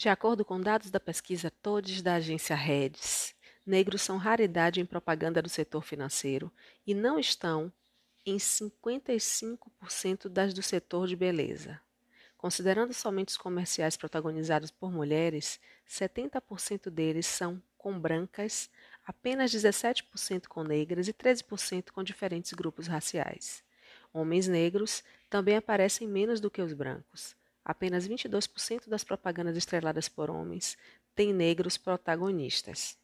De 0.00 0.08
acordo 0.08 0.46
com 0.46 0.58
dados 0.58 0.90
da 0.90 0.98
pesquisa 0.98 1.50
Todes 1.50 2.00
da 2.00 2.14
agência 2.14 2.56
Redes, 2.56 3.34
negros 3.66 4.00
são 4.00 4.16
raridade 4.16 4.80
em 4.80 4.86
propaganda 4.86 5.42
do 5.42 5.48
setor 5.50 5.84
financeiro 5.84 6.50
e 6.86 6.94
não 6.94 7.18
estão 7.18 7.70
em 8.24 8.38
55% 8.38 10.26
das 10.30 10.54
do 10.54 10.62
setor 10.62 11.06
de 11.06 11.14
beleza. 11.14 11.78
Considerando 12.38 12.94
somente 12.94 13.28
os 13.28 13.36
comerciais 13.36 13.94
protagonizados 13.94 14.70
por 14.70 14.90
mulheres, 14.90 15.60
70% 15.86 16.88
deles 16.88 17.26
são 17.26 17.62
com 17.76 18.00
brancas, 18.00 18.70
apenas 19.04 19.52
17% 19.52 20.46
com 20.48 20.62
negras 20.64 21.08
e 21.08 21.12
13% 21.12 21.90
com 21.90 22.02
diferentes 22.02 22.54
grupos 22.54 22.86
raciais. 22.86 23.62
Homens 24.14 24.48
negros 24.48 25.04
também 25.28 25.58
aparecem 25.58 26.08
menos 26.08 26.40
do 26.40 26.50
que 26.50 26.62
os 26.62 26.72
brancos. 26.72 27.38
Apenas 27.64 28.08
22% 28.08 28.88
das 28.88 29.04
propagandas 29.04 29.56
estreladas 29.56 30.08
por 30.08 30.30
homens 30.30 30.76
têm 31.14 31.32
negros 31.32 31.76
protagonistas. 31.76 32.98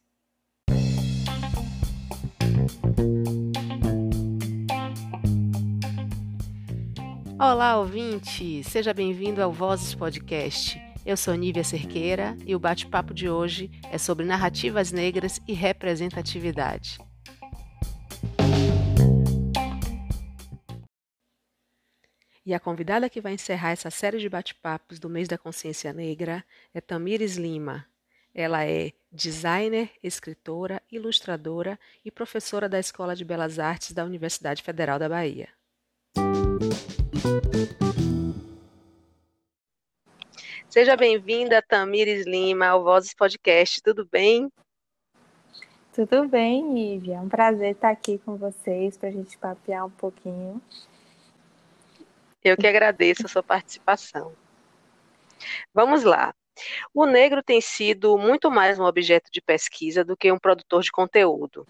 Olá, 7.39 7.77
ouvinte! 7.77 8.63
Seja 8.63 8.93
bem-vindo 8.93 9.43
ao 9.43 9.53
Vozes 9.53 9.93
Podcast. 9.93 10.81
Eu 11.05 11.15
sou 11.15 11.35
Nívia 11.35 11.63
Cerqueira 11.63 12.35
e 12.45 12.55
o 12.55 12.59
bate-papo 12.59 13.13
de 13.13 13.29
hoje 13.29 13.69
é 13.91 13.97
sobre 13.97 14.25
narrativas 14.25 14.91
negras 14.91 15.39
e 15.47 15.53
representatividade. 15.53 16.97
E 22.47 22.53
a 22.53 22.61
convidada 22.61 23.09
que 23.09 23.19
vai 23.19 23.33
encerrar 23.33 23.71
essa 23.71 23.91
série 23.91 24.19
de 24.19 24.29
bate-papos 24.29 24.99
do 24.99 25.09
mês 25.09 25.27
da 25.27 25.37
consciência 25.37 25.91
negra 25.91 26.45
é 26.73 26.79
Tamires 26.79 27.35
Lima. 27.35 27.85
Ela 28.33 28.65
é 28.65 28.93
designer, 29.11 29.89
escritora, 30.01 30.81
ilustradora 30.89 31.77
e 32.05 32.09
professora 32.09 32.69
da 32.69 32.79
Escola 32.79 33.17
de 33.17 33.25
Belas 33.25 33.59
Artes 33.59 33.91
da 33.91 34.05
Universidade 34.05 34.63
Federal 34.63 34.97
da 34.97 35.09
Bahia. 35.09 35.49
Seja 40.69 40.95
bem-vinda, 40.95 41.61
Tamires 41.61 42.25
Lima, 42.25 42.67
ao 42.67 42.81
Vozes 42.81 43.13
Podcast. 43.13 43.83
Tudo 43.83 44.07
bem? 44.09 44.49
Tudo 45.91 46.25
bem, 46.29 46.63
Nívia. 46.63 47.15
É 47.15 47.19
um 47.19 47.27
prazer 47.27 47.73
estar 47.73 47.89
aqui 47.89 48.17
com 48.19 48.37
vocês 48.37 48.95
para 48.95 49.09
a 49.09 49.11
gente 49.11 49.37
papear 49.37 49.85
um 49.85 49.89
pouquinho. 49.89 50.61
Eu 52.47 52.55
que 52.55 52.65
agradeço 52.65 53.25
a 53.25 53.27
sua 53.27 53.43
participação. 53.43 54.33
Vamos 55.73 56.03
lá. 56.03 56.33
O 56.93 57.05
negro 57.05 57.43
tem 57.43 57.59
sido 57.59 58.17
muito 58.17 58.49
mais 58.49 58.79
um 58.79 58.85
objeto 58.85 59.29
de 59.29 59.41
pesquisa 59.41 60.01
do 60.01 60.15
que 60.15 60.31
um 60.31 60.39
produtor 60.39 60.81
de 60.81 60.89
conteúdo. 60.89 61.67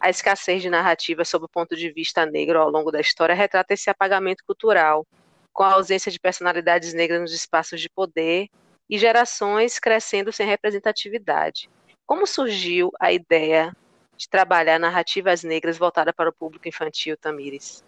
A 0.00 0.10
escassez 0.10 0.60
de 0.60 0.68
narrativa 0.68 1.24
sob 1.24 1.44
o 1.44 1.48
ponto 1.48 1.76
de 1.76 1.92
vista 1.92 2.26
negro 2.26 2.58
ao 2.58 2.68
longo 2.68 2.90
da 2.90 3.00
história 3.00 3.32
retrata 3.32 3.74
esse 3.74 3.88
apagamento 3.88 4.42
cultural, 4.44 5.06
com 5.52 5.62
a 5.62 5.74
ausência 5.74 6.10
de 6.10 6.18
personalidades 6.18 6.92
negras 6.92 7.20
nos 7.20 7.32
espaços 7.32 7.80
de 7.80 7.88
poder 7.88 8.48
e 8.90 8.98
gerações 8.98 9.78
crescendo 9.78 10.32
sem 10.32 10.48
representatividade. 10.48 11.70
Como 12.04 12.26
surgiu 12.26 12.90
a 12.98 13.12
ideia 13.12 13.72
de 14.16 14.28
trabalhar 14.28 14.80
narrativas 14.80 15.44
negras 15.44 15.78
voltadas 15.78 16.12
para 16.12 16.30
o 16.30 16.34
público 16.34 16.66
infantil, 16.66 17.16
Tamires? 17.16 17.84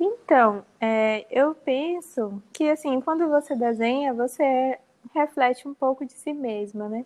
Então, 0.00 0.64
é, 0.80 1.26
eu 1.28 1.56
penso 1.56 2.40
que 2.52 2.70
assim, 2.70 3.00
quando 3.00 3.28
você 3.28 3.56
desenha, 3.56 4.14
você 4.14 4.78
reflete 5.12 5.66
um 5.66 5.74
pouco 5.74 6.06
de 6.06 6.12
si 6.12 6.32
mesma, 6.32 6.88
né? 6.88 7.04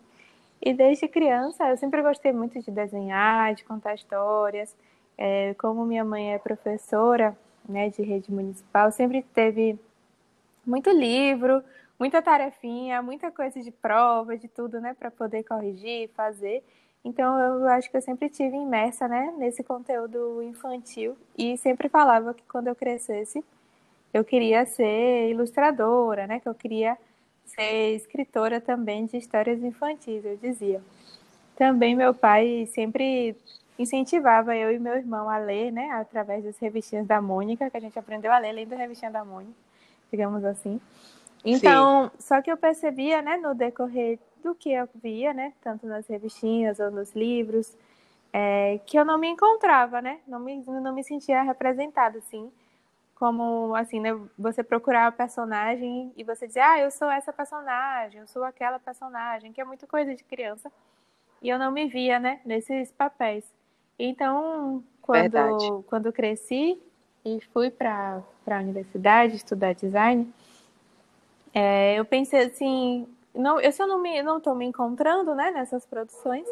E 0.60 0.74
desde 0.74 1.08
criança 1.08 1.68
eu 1.70 1.76
sempre 1.78 2.02
gostei 2.02 2.32
muito 2.32 2.60
de 2.60 2.70
desenhar, 2.70 3.54
de 3.54 3.64
contar 3.64 3.94
histórias. 3.94 4.76
É, 5.16 5.54
como 5.54 5.86
minha 5.86 6.04
mãe 6.04 6.34
é 6.34 6.38
professora, 6.38 7.36
né, 7.66 7.88
de 7.88 8.02
rede 8.02 8.30
municipal, 8.30 8.90
sempre 8.92 9.22
teve 9.22 9.78
muito 10.66 10.90
livro, 10.90 11.62
muita 11.98 12.20
tarefinha, 12.20 13.00
muita 13.00 13.30
coisa 13.30 13.60
de 13.62 13.70
prova, 13.70 14.36
de 14.36 14.48
tudo, 14.48 14.80
né, 14.80 14.94
para 14.98 15.10
poder 15.10 15.44
corrigir, 15.44 16.10
fazer. 16.14 16.62
Então 17.04 17.38
eu 17.38 17.68
acho 17.68 17.90
que 17.90 17.96
eu 17.96 18.02
sempre 18.02 18.28
tive 18.28 18.56
imersa, 18.56 19.08
né, 19.08 19.34
nesse 19.36 19.62
conteúdo 19.64 20.42
infantil 20.42 21.16
e 21.36 21.56
sempre 21.58 21.88
falava 21.88 22.32
que 22.32 22.44
quando 22.44 22.68
eu 22.68 22.76
crescesse 22.76 23.44
eu 24.14 24.24
queria 24.24 24.64
ser 24.66 25.30
ilustradora, 25.30 26.26
né, 26.26 26.38
que 26.38 26.48
eu 26.48 26.54
queria 26.54 26.96
ser 27.46 27.94
escritora 27.96 28.60
também 28.60 29.06
de 29.06 29.16
histórias 29.16 29.62
infantis, 29.62 30.24
eu 30.24 30.36
dizia. 30.36 30.82
Também 31.56 31.96
meu 31.96 32.12
pai 32.12 32.68
sempre 32.72 33.34
incentivava 33.78 34.54
eu 34.54 34.70
e 34.70 34.78
meu 34.78 34.94
irmão 34.94 35.28
a 35.28 35.38
ler, 35.38 35.70
né, 35.72 35.90
através 35.92 36.44
das 36.44 36.58
revistinhas 36.58 37.06
da 37.06 37.22
Mônica, 37.22 37.70
que 37.70 37.76
a 37.76 37.80
gente 37.80 37.98
aprendeu 37.98 38.30
a 38.30 38.38
ler 38.38 38.52
lendo 38.52 38.70
da 38.70 38.76
revistinha 38.76 39.10
da 39.10 39.24
Mônica, 39.24 39.54
digamos 40.10 40.44
assim. 40.44 40.80
Então, 41.44 42.04
Sim. 42.04 42.10
só 42.18 42.42
que 42.42 42.52
eu 42.52 42.56
percebia, 42.56 43.22
né, 43.22 43.36
no 43.38 43.54
decorrer 43.54 44.18
do 44.42 44.54
que 44.54 44.70
eu 44.72 44.88
via, 44.96 45.32
né, 45.32 45.52
tanto 45.62 45.86
nas 45.86 46.06
revistinhas 46.06 46.78
ou 46.80 46.90
nos 46.90 47.14
livros, 47.14 47.76
é, 48.32 48.80
que 48.86 48.98
eu 48.98 49.04
não 49.04 49.18
me 49.18 49.28
encontrava, 49.28 50.00
né, 50.02 50.20
não 50.26 50.40
me, 50.40 50.62
não 50.66 50.94
me 50.94 51.04
sentia 51.04 51.42
representada, 51.42 52.18
assim, 52.18 52.50
como, 53.14 53.74
assim, 53.76 54.00
né, 54.00 54.18
você 54.36 54.62
procurar 54.62 55.06
a 55.06 55.12
personagem 55.12 56.12
e 56.16 56.24
você 56.24 56.46
dizer, 56.46 56.60
ah, 56.60 56.78
eu 56.80 56.90
sou 56.90 57.10
essa 57.10 57.32
personagem, 57.32 58.20
eu 58.20 58.26
sou 58.26 58.42
aquela 58.42 58.78
personagem, 58.78 59.52
que 59.52 59.60
é 59.60 59.64
muito 59.64 59.86
coisa 59.86 60.14
de 60.14 60.24
criança, 60.24 60.70
e 61.40 61.48
eu 61.48 61.58
não 61.58 61.70
me 61.70 61.86
via, 61.86 62.18
né, 62.18 62.40
nesses 62.44 62.90
papéis. 62.90 63.44
Então, 63.98 64.82
quando, 65.00 65.82
quando 65.84 66.12
cresci 66.12 66.80
e 67.24 67.40
fui 67.52 67.70
para 67.70 68.22
a 68.46 68.58
universidade 68.58 69.36
estudar 69.36 69.74
design, 69.74 70.32
é, 71.54 71.94
eu 71.96 72.04
pensei 72.04 72.46
assim, 72.46 73.06
não, 73.34 73.60
eu, 73.60 73.72
se 73.72 73.82
eu 73.82 73.86
não 73.86 73.98
me, 73.98 74.22
não 74.22 74.38
estou 74.38 74.54
me 74.54 74.64
encontrando, 74.66 75.34
né, 75.34 75.50
nessas 75.50 75.86
produções, 75.86 76.46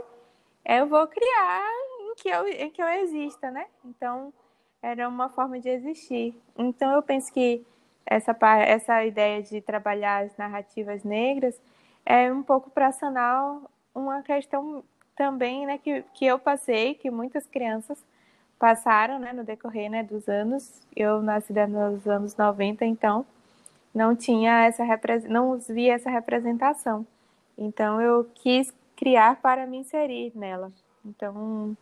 eu 0.65 0.87
vou 0.87 1.07
criar 1.07 1.63
em 2.01 2.15
que 2.15 2.29
eu, 2.29 2.49
em 2.49 2.71
que 2.71 2.83
eu 2.83 2.89
exista, 2.89 3.51
né? 3.51 3.67
Então, 3.85 4.33
era 4.83 5.09
uma 5.09 5.29
forma 5.29 5.61
de 5.61 5.69
existir. 5.69 6.35
Então, 6.57 6.93
eu 6.93 7.03
penso 7.03 7.33
que 7.33 7.65
essa, 8.07 8.37
essa 8.67 9.05
ideia 9.05 9.43
de 9.43 9.61
trabalhar 9.61 10.25
as 10.25 10.37
narrativas 10.37 11.05
negras 11.05 11.61
é 12.05 12.33
um 12.33 12.43
pouco 12.43 12.71
para 12.71 12.91
sanar 12.93 13.61
uma 13.95 14.23
questão 14.23 14.83
também, 15.15 15.67
né, 15.67 15.79
que, 15.79 16.03
que 16.15 16.25
eu 16.25 16.39
passei, 16.39 16.95
que 16.95 17.11
muitas 17.11 17.47
crianças 17.47 18.03
passaram, 18.59 19.19
né, 19.19 19.33
no 19.33 19.45
decorrer, 19.45 19.91
né, 19.91 20.03
dos 20.03 20.29
anos. 20.29 20.81
Eu 20.97 21.23
nasci 21.23 21.53
nos 21.53 22.07
anos 22.07 22.37
90, 22.37 22.85
então 22.85 23.27
não 23.95 24.15
tinha 24.15 24.67
essa 24.67 24.85
não 25.29 25.59
via 25.59 25.95
essa 25.95 26.11
representação. 26.11 27.07
Então 27.57 28.01
eu 28.01 28.25
quis 28.35 28.73
criar 28.97 29.41
para 29.41 29.67
me 29.67 29.79
inserir 29.79 30.33
nela. 30.35 30.73
Então 31.05 31.77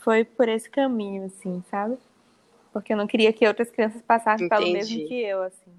foi 0.00 0.24
por 0.24 0.48
esse 0.48 0.68
caminho, 0.68 1.24
assim, 1.24 1.62
sabe? 1.70 1.98
Porque 2.72 2.92
eu 2.92 2.96
não 2.96 3.06
queria 3.06 3.32
que 3.32 3.46
outras 3.46 3.70
crianças 3.70 4.02
passassem 4.02 4.46
Entendi. 4.46 4.62
pelo 4.62 4.72
mesmo 4.72 5.08
que 5.08 5.22
eu, 5.22 5.42
assim. 5.42 5.72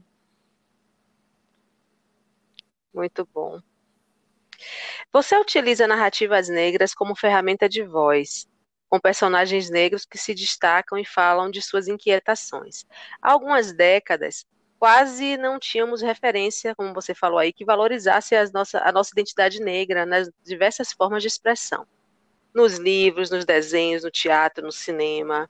Muito 2.93 3.27
bom. 3.33 3.59
Você 5.11 5.37
utiliza 5.37 5.87
narrativas 5.87 6.47
negras 6.49 6.93
como 6.93 7.15
ferramenta 7.15 7.67
de 7.67 7.83
voz, 7.83 8.47
com 8.89 8.99
personagens 8.99 9.69
negros 9.69 10.05
que 10.05 10.17
se 10.17 10.33
destacam 10.33 10.97
e 10.97 11.05
falam 11.05 11.51
de 11.51 11.61
suas 11.61 11.87
inquietações. 11.87 12.85
Há 13.21 13.31
algumas 13.31 13.73
décadas, 13.73 14.45
quase 14.79 15.37
não 15.37 15.59
tínhamos 15.59 16.01
referência, 16.01 16.75
como 16.75 16.93
você 16.93 17.13
falou 17.13 17.39
aí, 17.39 17.53
que 17.53 17.65
valorizasse 17.65 18.35
nossa, 18.53 18.79
a 18.79 18.91
nossa 18.91 19.11
identidade 19.13 19.59
negra 19.59 20.05
nas 20.05 20.29
diversas 20.43 20.91
formas 20.91 21.21
de 21.21 21.27
expressão. 21.27 21.87
Nos 22.53 22.77
livros, 22.77 23.29
nos 23.29 23.45
desenhos, 23.45 24.03
no 24.03 24.11
teatro, 24.11 24.65
no 24.65 24.71
cinema. 24.71 25.49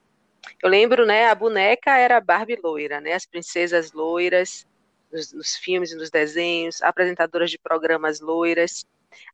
Eu 0.62 0.70
lembro, 0.70 1.06
né, 1.06 1.28
a 1.28 1.36
boneca 1.36 1.98
era 1.98 2.22
Barbie 2.22 2.60
loira, 2.62 3.02
né, 3.02 3.14
as 3.14 3.26
princesas 3.26 3.92
loiras, 3.92 4.66
nos, 5.12 5.34
nos 5.34 5.56
filmes 5.56 5.92
e 5.92 5.96
nos 5.96 6.10
desenhos, 6.10 6.82
apresentadoras 6.82 7.50
de 7.50 7.58
programas 7.58 8.20
loiras. 8.20 8.86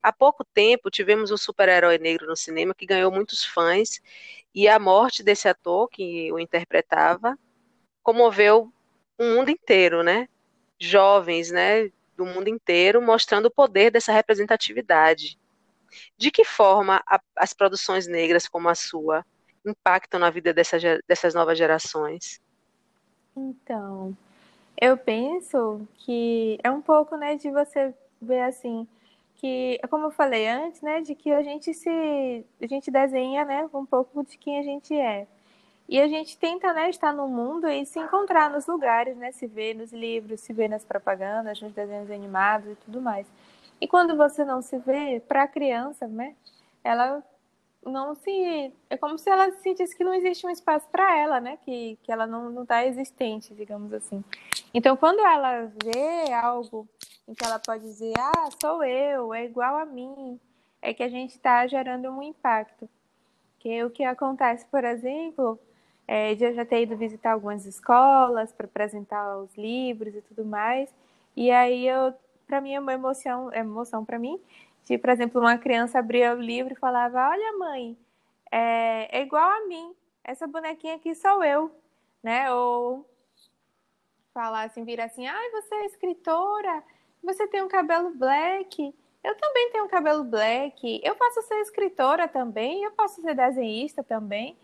Há 0.01 0.13
pouco 0.13 0.43
tempo 0.43 0.91
tivemos 0.91 1.31
um 1.31 1.37
super-herói 1.37 1.97
negro 1.97 2.27
no 2.27 2.35
cinema 2.35 2.73
que 2.73 2.85
ganhou 2.85 3.11
muitos 3.11 3.43
fãs 3.43 3.99
e 4.53 4.67
a 4.67 4.77
morte 4.77 5.23
desse 5.23 5.47
ator 5.47 5.87
que 5.89 6.31
o 6.31 6.39
interpretava 6.39 7.37
comoveu 8.03 8.71
o 9.21 9.35
mundo 9.35 9.51
inteiro, 9.51 10.01
né? 10.01 10.27
Jovens, 10.79 11.51
né, 11.51 11.91
do 12.17 12.25
mundo 12.25 12.47
inteiro 12.47 12.99
mostrando 12.99 13.45
o 13.45 13.51
poder 13.51 13.91
dessa 13.91 14.11
representatividade. 14.11 15.37
De 16.17 16.31
que 16.31 16.43
forma 16.43 17.03
a, 17.05 17.21
as 17.35 17.53
produções 17.53 18.07
negras 18.07 18.47
como 18.47 18.67
a 18.67 18.73
sua 18.73 19.23
impactam 19.63 20.19
na 20.19 20.31
vida 20.31 20.51
dessa, 20.51 20.77
dessas 21.07 21.35
novas 21.35 21.55
gerações? 21.55 22.41
Então, 23.37 24.17
eu 24.79 24.97
penso 24.97 25.87
que 25.99 26.57
é 26.63 26.71
um 26.71 26.81
pouco, 26.81 27.15
né, 27.15 27.35
de 27.35 27.51
você 27.51 27.93
ver 28.19 28.41
assim, 28.41 28.87
que, 29.35 29.79
como 29.89 30.07
eu 30.07 30.11
falei 30.11 30.47
antes, 30.47 30.81
né, 30.81 31.01
de 31.01 31.13
que 31.13 31.31
a 31.31 31.43
gente 31.43 31.73
se, 31.75 32.43
a 32.59 32.67
gente 32.67 32.89
desenha, 32.89 33.45
né, 33.45 33.69
um 33.71 33.85
pouco 33.85 34.23
de 34.23 34.35
quem 34.37 34.57
a 34.59 34.63
gente 34.63 34.95
é. 34.95 35.27
E 35.91 35.99
a 35.99 36.07
gente 36.07 36.37
tenta, 36.37 36.71
né, 36.71 36.89
estar 36.89 37.11
no 37.11 37.27
mundo 37.27 37.67
e 37.67 37.85
se 37.85 37.99
encontrar 37.99 38.49
nos 38.49 38.65
lugares, 38.65 39.17
né, 39.17 39.33
se 39.33 39.45
ver 39.45 39.73
nos 39.73 39.91
livros, 39.91 40.39
se 40.39 40.53
ver 40.53 40.69
nas 40.69 40.85
propagandas, 40.85 41.61
nos 41.61 41.73
desenhos 41.73 42.09
animados 42.09 42.71
e 42.71 42.75
tudo 42.75 43.01
mais. 43.01 43.27
E 43.81 43.85
quando 43.85 44.15
você 44.15 44.45
não 44.45 44.61
se 44.61 44.77
vê, 44.77 45.19
para 45.19 45.43
a 45.43 45.47
criança, 45.49 46.07
né, 46.07 46.33
ela 46.81 47.21
não 47.85 48.15
se. 48.15 48.73
É 48.89 48.95
como 48.95 49.17
se 49.17 49.29
ela 49.29 49.51
sentisse 49.51 49.93
que 49.93 50.05
não 50.05 50.13
existe 50.13 50.47
um 50.47 50.49
espaço 50.49 50.87
para 50.89 51.17
ela, 51.17 51.41
né? 51.41 51.57
Que, 51.65 51.97
que 52.03 52.11
ela 52.11 52.25
não 52.25 52.61
está 52.61 52.85
existente, 52.85 53.53
digamos 53.53 53.91
assim. 53.91 54.23
Então, 54.73 54.95
quando 54.95 55.19
ela 55.19 55.69
vê 55.83 56.31
algo 56.31 56.87
em 57.27 57.33
que 57.33 57.43
ela 57.43 57.59
pode 57.59 57.83
dizer, 57.83 58.13
ah, 58.17 58.49
sou 58.61 58.81
eu, 58.83 59.33
é 59.33 59.43
igual 59.43 59.75
a 59.75 59.85
mim, 59.85 60.39
é 60.81 60.93
que 60.93 61.03
a 61.03 61.09
gente 61.09 61.31
está 61.31 61.67
gerando 61.67 62.09
um 62.09 62.23
impacto. 62.23 62.87
Que 63.59 63.83
o 63.83 63.89
que 63.89 64.03
acontece, 64.03 64.65
por 64.67 64.83
exemplo, 64.83 65.59
é, 66.11 66.35
de 66.35 66.43
eu 66.43 66.53
já 66.53 66.65
ter 66.65 66.81
ido 66.81 66.97
visitar 66.97 67.31
algumas 67.31 67.65
escolas 67.65 68.51
para 68.51 68.65
apresentar 68.65 69.37
os 69.37 69.55
livros 69.55 70.13
e 70.13 70.21
tudo 70.21 70.43
mais, 70.43 70.93
e 71.37 71.49
aí 71.49 71.87
eu, 71.87 72.13
para 72.45 72.59
mim, 72.59 72.73
é 72.73 72.79
uma 72.81 72.91
emoção, 72.91 73.49
é 73.53 73.59
emoção 73.59 74.03
para 74.03 74.19
mim, 74.19 74.37
de, 74.83 74.97
por 74.97 75.09
exemplo, 75.09 75.39
uma 75.39 75.57
criança 75.57 75.99
abria 75.99 76.35
o 76.35 76.41
livro 76.41 76.73
e 76.73 76.75
falava: 76.75 77.29
Olha, 77.29 77.57
mãe, 77.57 77.97
é, 78.51 79.19
é 79.19 79.21
igual 79.21 79.49
a 79.49 79.65
mim, 79.67 79.95
essa 80.21 80.45
bonequinha 80.45 80.95
aqui 80.95 81.15
sou 81.15 81.41
eu, 81.45 81.71
né? 82.21 82.51
Ou 82.51 83.09
falar 84.33 84.63
assim, 84.63 84.85
assim: 84.99 85.27
Ai, 85.27 85.49
você 85.51 85.75
é 85.75 85.85
escritora, 85.85 86.83
você 87.23 87.47
tem 87.47 87.63
um 87.63 87.69
cabelo 87.69 88.09
black. 88.09 88.93
Eu 89.23 89.37
também 89.37 89.71
tenho 89.71 89.85
um 89.85 89.89
cabelo 89.89 90.25
black. 90.25 90.99
Eu 91.05 91.15
posso 91.15 91.41
ser 91.43 91.61
escritora 91.61 92.27
também. 92.27 92.83
Eu 92.83 92.91
posso 92.91 93.21
ser 93.21 93.33
desenhista 93.33 94.03
também. 94.03 94.57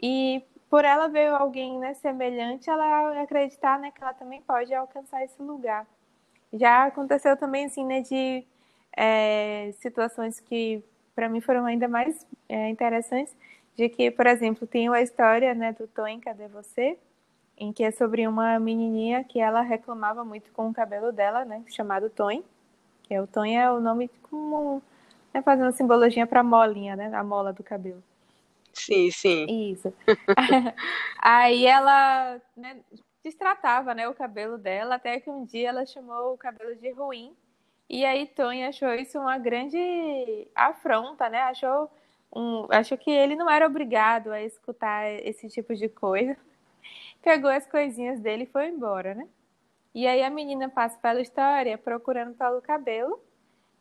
E 0.00 0.42
por 0.72 0.86
ela 0.86 1.06
ver 1.06 1.28
alguém 1.28 1.78
né, 1.78 1.92
semelhante, 1.92 2.70
ela 2.70 3.20
acreditar 3.20 3.78
né, 3.78 3.90
que 3.90 4.02
ela 4.02 4.14
também 4.14 4.40
pode 4.40 4.72
alcançar 4.72 5.22
esse 5.22 5.42
lugar. 5.42 5.86
Já 6.50 6.86
aconteceu 6.86 7.36
também 7.36 7.66
assim, 7.66 7.84
né, 7.84 8.00
de 8.00 8.42
é, 8.96 9.70
situações 9.82 10.40
que 10.40 10.82
para 11.14 11.28
mim 11.28 11.42
foram 11.42 11.66
ainda 11.66 11.86
mais 11.88 12.26
é, 12.48 12.70
interessantes, 12.70 13.36
de 13.76 13.86
que, 13.90 14.10
por 14.10 14.26
exemplo, 14.26 14.66
tem 14.66 14.88
a 14.88 15.02
história 15.02 15.52
né, 15.52 15.72
do 15.72 15.86
Tom, 15.86 16.18
Cadê 16.18 16.48
Você? 16.48 16.98
Em 17.54 17.70
que 17.70 17.84
é 17.84 17.90
sobre 17.90 18.26
uma 18.26 18.58
menininha 18.58 19.22
que 19.24 19.38
ela 19.38 19.60
reclamava 19.60 20.24
muito 20.24 20.50
com 20.52 20.70
o 20.70 20.72
cabelo 20.72 21.12
dela, 21.12 21.44
né, 21.44 21.62
chamado 21.66 22.08
Tom, 22.08 22.42
que 23.02 23.12
é 23.12 23.20
o 23.20 23.26
Tom 23.26 23.44
é 23.44 23.70
o 23.70 23.78
nome 23.78 24.10
como 24.22 24.82
né, 25.34 25.42
fazendo 25.42 25.70
simbologia 25.72 26.26
para 26.26 26.40
a 26.40 26.42
molinha, 26.42 26.96
né, 26.96 27.14
a 27.14 27.22
mola 27.22 27.52
do 27.52 27.62
cabelo. 27.62 28.02
Sim, 28.72 29.10
sim. 29.10 29.72
Isso. 29.72 29.92
Aí 31.18 31.66
ela 31.66 32.40
né, 32.56 32.80
destratava 33.22 33.94
né, 33.94 34.08
o 34.08 34.14
cabelo 34.14 34.58
dela, 34.58 34.96
até 34.96 35.20
que 35.20 35.30
um 35.30 35.44
dia 35.44 35.68
ela 35.68 35.86
chamou 35.86 36.34
o 36.34 36.38
cabelo 36.38 36.74
de 36.76 36.90
ruim 36.92 37.36
e 37.92 38.06
aí 38.06 38.26
Tony 38.26 38.64
achou 38.64 38.94
isso 38.94 39.18
uma 39.18 39.36
grande 39.36 40.48
afronta, 40.54 41.28
né? 41.28 41.42
Achou, 41.42 41.90
um, 42.34 42.66
achou 42.70 42.96
que 42.96 43.10
ele 43.10 43.36
não 43.36 43.50
era 43.50 43.66
obrigado 43.66 44.32
a 44.32 44.40
escutar 44.42 45.06
esse 45.26 45.46
tipo 45.50 45.74
de 45.74 45.90
coisa. 45.90 46.34
Pegou 47.22 47.50
as 47.50 47.66
coisinhas 47.66 48.18
dele 48.18 48.44
e 48.44 48.46
foi 48.46 48.68
embora, 48.68 49.14
né? 49.14 49.28
E 49.94 50.06
aí 50.06 50.22
a 50.22 50.30
menina 50.30 50.70
passa 50.70 50.98
pela 50.98 51.20
história 51.20 51.76
procurando 51.76 52.34
pelo 52.34 52.62
cabelo, 52.62 53.22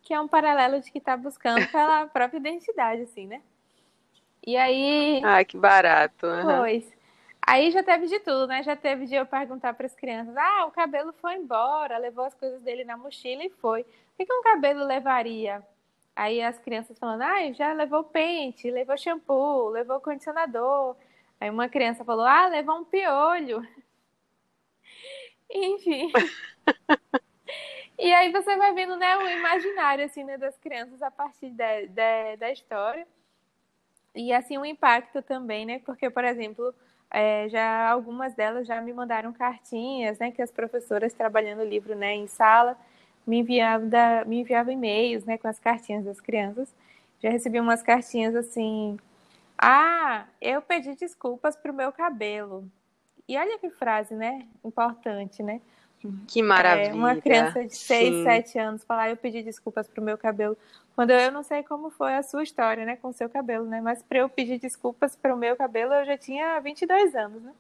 que 0.02 0.14
é 0.14 0.20
um 0.20 0.28
paralelo 0.28 0.82
de 0.82 0.92
que 0.92 1.00
tá 1.00 1.16
buscando 1.16 1.66
pela 1.72 2.06
própria 2.12 2.38
identidade, 2.38 3.04
assim, 3.04 3.28
né? 3.28 3.42
E 4.46 4.58
aí. 4.58 5.22
Ah, 5.24 5.44
que 5.46 5.58
barato. 5.58 6.26
Uhum. 6.26 6.58
Pois. 6.60 7.02
Aí 7.46 7.72
já 7.72 7.84
teve 7.84 8.08
de 8.08 8.20
tudo, 8.20 8.48
né? 8.48 8.64
Já 8.64 8.76
teve 8.76 9.06
de 9.06 9.16
eu 9.16 9.26
perguntar 9.26 9.74
para 9.74 9.86
as 9.86 9.96
crianças: 9.96 10.36
ah, 10.38 10.66
o 10.66 10.72
cabelo 10.72 11.14
foi 11.14 11.36
embora, 11.36 11.98
levou 11.98 12.26
as 12.26 12.36
coisas 12.36 12.62
dele 12.62 12.84
na 12.84 12.98
mochila 12.98 13.44
e 13.44 13.50
foi. 13.50 13.82
O 13.82 13.86
que, 14.26 14.32
um 14.34 14.44
cabelo 14.44 14.86
levaria? 14.86 15.66
Aí 16.16 16.42
as 16.42 16.60
crianças 16.60 16.98
falando: 16.98 17.22
ah, 17.24 17.52
já 17.54 17.74
levou 17.74 18.04
pente, 18.04 18.70
levou 18.70 18.98
shampoo, 18.98 19.70
levou 19.70 20.00
condicionador. 20.00 20.96
Aí 21.40 21.50
uma 21.50 21.70
criança 21.70 22.06
falou: 22.06 22.26
ah, 22.26 22.48
levou 22.48 22.78
um 22.78 22.86
piolho. 22.86 23.68
Enfim. 25.50 26.12
e 27.98 28.14
aí 28.14 28.32
você 28.32 28.56
vai 28.56 28.74
vendo 28.74 28.96
né, 28.96 29.18
o 29.18 29.30
imaginário 29.30 30.06
assim, 30.06 30.24
né, 30.24 30.38
das 30.38 30.58
crianças 30.58 31.02
a 31.02 31.12
partir 31.12 31.50
de, 31.50 31.88
da 32.38 32.52
história. 32.52 33.06
E 34.16 34.34
assim, 34.34 34.58
o 34.58 34.62
um 34.62 34.66
impacto 34.66 35.22
também, 35.22 35.66
né? 35.66 35.80
Porque, 35.86 36.10
por 36.10 36.24
exemplo 36.24 36.74
é, 37.12 37.50
já 37.50 37.90
algumas 37.90 38.34
delas 38.34 38.66
já 38.66 38.80
me 38.82 38.94
mandaram 38.94 39.34
cartinhas, 39.34 40.18
né, 40.18 40.32
que 40.32 40.42
as 40.42 40.50
professoras 40.52 41.14
trabalhando 41.14 41.60
o 41.60 41.66
livro, 41.66 41.94
né, 41.94 42.16
em 42.16 42.26
sala, 42.26 42.78
me 43.28 43.40
enviavam, 43.40 43.90
da, 43.90 44.24
me 44.26 44.40
enviavam 44.40 44.72
e-mails, 44.74 45.26
né, 45.26 45.38
com 45.38 45.48
as 45.48 45.60
cartinhas 45.60 46.06
das 46.06 46.22
crianças. 46.22 46.74
Já 47.20 47.30
recebi 47.30 47.60
umas 47.60 47.84
cartinhas 47.84 48.34
assim, 48.36 48.98
ah, 49.58 50.26
eu 50.42 50.62
pedi 50.62 50.96
desculpas 50.96 51.56
pro 51.58 51.74
meu 51.74 51.92
cabelo. 51.92 52.66
E 53.28 53.38
olha 53.38 53.60
que 53.60 53.70
frase, 53.70 54.14
né, 54.16 54.48
importante, 54.64 55.44
né? 55.44 55.62
Que 56.28 56.42
maravilha. 56.42 56.90
É, 56.90 56.94
uma 56.94 57.16
criança 57.16 57.64
de 57.64 57.76
6, 57.76 58.24
7 58.24 58.60
anos 58.60 58.84
falar, 58.84 59.10
eu 59.10 59.18
pedi 59.18 59.44
desculpas 59.44 59.88
pro 59.88 60.02
meu 60.02 60.18
cabelo. 60.18 60.58
Quando 60.96 61.12
eu 61.12 61.32
não 61.32 61.44
sei 61.44 61.64
como 61.64 61.90
foi 61.90 62.16
a 62.16 62.24
sua 62.24 62.44
história, 62.44 62.86
né, 62.86 62.96
com 62.96 63.10
o 63.10 63.14
seu 63.14 63.30
cabelo, 63.30 63.66
né? 63.66 63.82
Mas 63.82 64.02
para 64.04 64.20
eu 64.20 64.30
pedir 64.30 64.60
desculpas 64.60 65.16
para 65.16 65.34
o 65.34 65.38
meu 65.38 65.56
cabelo, 65.56 65.94
eu 65.94 66.06
já 66.06 66.18
tinha 66.18 66.60
22 66.60 67.16
anos, 67.16 67.42
né? 67.44 67.52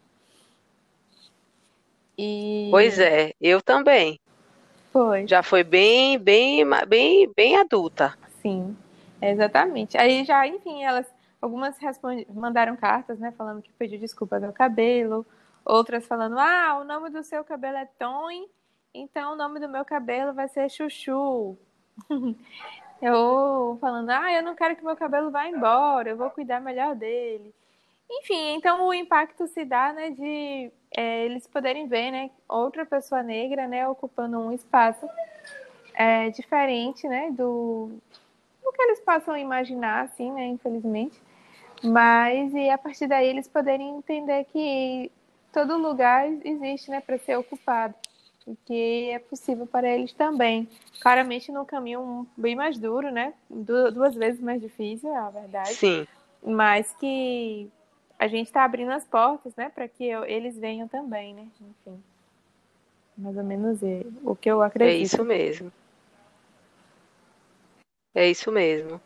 E... 2.17 2.67
Pois 2.71 2.99
é, 2.99 3.33
eu 3.39 3.61
também. 3.61 4.19
Foi. 4.91 5.25
Já 5.27 5.41
foi 5.41 5.63
bem, 5.63 6.19
bem, 6.19 6.65
bem, 6.87 7.31
bem 7.35 7.55
adulta. 7.55 8.17
Sim, 8.41 8.75
exatamente. 9.21 9.97
Aí 9.97 10.25
já, 10.25 10.45
enfim, 10.45 10.83
elas, 10.83 11.07
algumas 11.41 11.75
mandaram 12.33 12.75
cartas, 12.75 13.17
né, 13.17 13.33
falando 13.37 13.61
que 13.61 13.71
pediu 13.71 13.99
desculpas 13.99 14.44
ao 14.44 14.51
cabelo, 14.51 15.25
outras 15.65 16.05
falando, 16.05 16.37
ah, 16.39 16.79
o 16.79 16.83
nome 16.83 17.09
do 17.09 17.23
seu 17.23 17.43
cabelo 17.43 17.77
é 17.77 17.85
Tom, 17.97 18.29
então 18.93 19.33
o 19.33 19.35
nome 19.35 19.59
do 19.59 19.69
meu 19.69 19.85
cabelo 19.85 20.33
vai 20.33 20.47
ser 20.47 20.69
Chuchu. 20.69 21.57
Eu 23.01 23.80
falando, 23.81 24.11
ah, 24.11 24.31
eu 24.31 24.44
não 24.44 24.53
quero 24.53 24.75
que 24.75 24.85
meu 24.85 24.95
cabelo 24.95 25.31
vá 25.31 25.47
embora, 25.47 26.11
eu 26.11 26.18
vou 26.18 26.30
cuidar 26.30 26.61
melhor 26.61 26.95
dele. 26.95 27.51
Enfim, 28.07 28.53
então 28.53 28.85
o 28.85 28.94
impacto 28.94 29.47
se 29.47 29.65
dá, 29.65 29.91
né, 29.91 30.11
de 30.11 30.71
é, 30.95 31.25
eles 31.25 31.47
poderem 31.47 31.87
ver, 31.87 32.11
né, 32.11 32.30
outra 32.47 32.85
pessoa 32.85 33.23
negra, 33.23 33.68
né, 33.68 33.87
ocupando 33.87 34.37
um 34.37 34.51
espaço 34.51 35.09
é, 35.95 36.30
diferente, 36.30 37.07
né, 37.07 37.31
do, 37.31 37.89
do 38.63 38.71
que 38.71 38.81
eles 38.83 38.99
possam 38.99 39.35
imaginar, 39.35 40.03
assim, 40.03 40.31
né, 40.31 40.45
infelizmente. 40.45 41.19
Mas, 41.83 42.53
e 42.53 42.69
a 42.69 42.77
partir 42.77 43.07
daí 43.07 43.27
eles 43.27 43.47
poderem 43.47 43.97
entender 43.97 44.44
que 44.45 45.11
todo 45.51 45.77
lugar 45.77 46.27
existe, 46.43 46.89
né, 46.89 47.01
para 47.01 47.17
ser 47.17 47.37
ocupado 47.37 47.95
que 48.65 49.09
é 49.09 49.19
possível 49.19 49.67
para 49.67 49.89
eles 49.89 50.13
também. 50.13 50.67
Claramente 50.99 51.51
num 51.51 51.65
caminho 51.65 52.27
bem 52.35 52.55
mais 52.55 52.77
duro, 52.77 53.11
né? 53.11 53.33
duas 53.49 54.15
vezes 54.15 54.41
mais 54.41 54.61
difícil, 54.61 55.09
é 55.09 55.17
a 55.17 55.29
verdade. 55.29 55.73
Sim. 55.75 56.07
Mas 56.43 56.93
que 56.99 57.69
a 58.17 58.27
gente 58.27 58.47
está 58.47 58.63
abrindo 58.63 58.91
as 58.91 59.05
portas, 59.05 59.55
né? 59.55 59.69
Para 59.69 59.87
que 59.87 60.03
eles 60.03 60.57
venham 60.57 60.87
também, 60.87 61.33
né? 61.33 61.47
Enfim. 61.61 62.01
Mais 63.17 63.37
ou 63.37 63.43
menos 63.43 63.81
é 63.83 64.03
o 64.23 64.35
que 64.35 64.49
eu 64.49 64.61
acredito. 64.61 64.95
É 64.95 64.97
isso 64.97 65.23
mesmo. 65.23 65.71
É 68.13 68.29
isso 68.29 68.51
mesmo. 68.51 68.99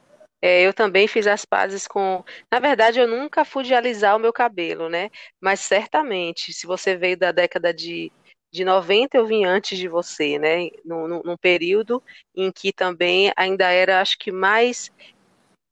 É, 0.45 0.61
eu 0.61 0.71
também 0.71 1.07
fiz 1.07 1.25
as 1.25 1.43
pazes 1.43 1.87
com. 1.87 2.23
Na 2.51 2.59
verdade, 2.59 2.99
eu 2.99 3.07
nunca 3.07 3.43
fui 3.43 3.63
de 3.63 3.73
alisar 3.73 4.15
o 4.15 4.19
meu 4.19 4.31
cabelo, 4.31 4.87
né? 4.87 5.09
Mas 5.41 5.59
certamente, 5.61 6.53
se 6.53 6.67
você 6.67 6.95
veio 6.95 7.17
da 7.17 7.31
década 7.31 7.73
de 7.73 8.11
de 8.51 8.63
90 8.63 9.17
eu 9.17 9.25
vim 9.25 9.43
antes 9.43 9.77
de 9.77 9.87
você, 9.87 10.37
né? 10.37 10.69
Num, 10.85 11.07
num, 11.07 11.35
período 11.35 12.01
em 12.35 12.51
que 12.51 12.71
também 12.71 13.33
ainda 13.35 13.71
era, 13.71 13.99
acho 13.99 14.19
que 14.19 14.31
mais 14.31 14.91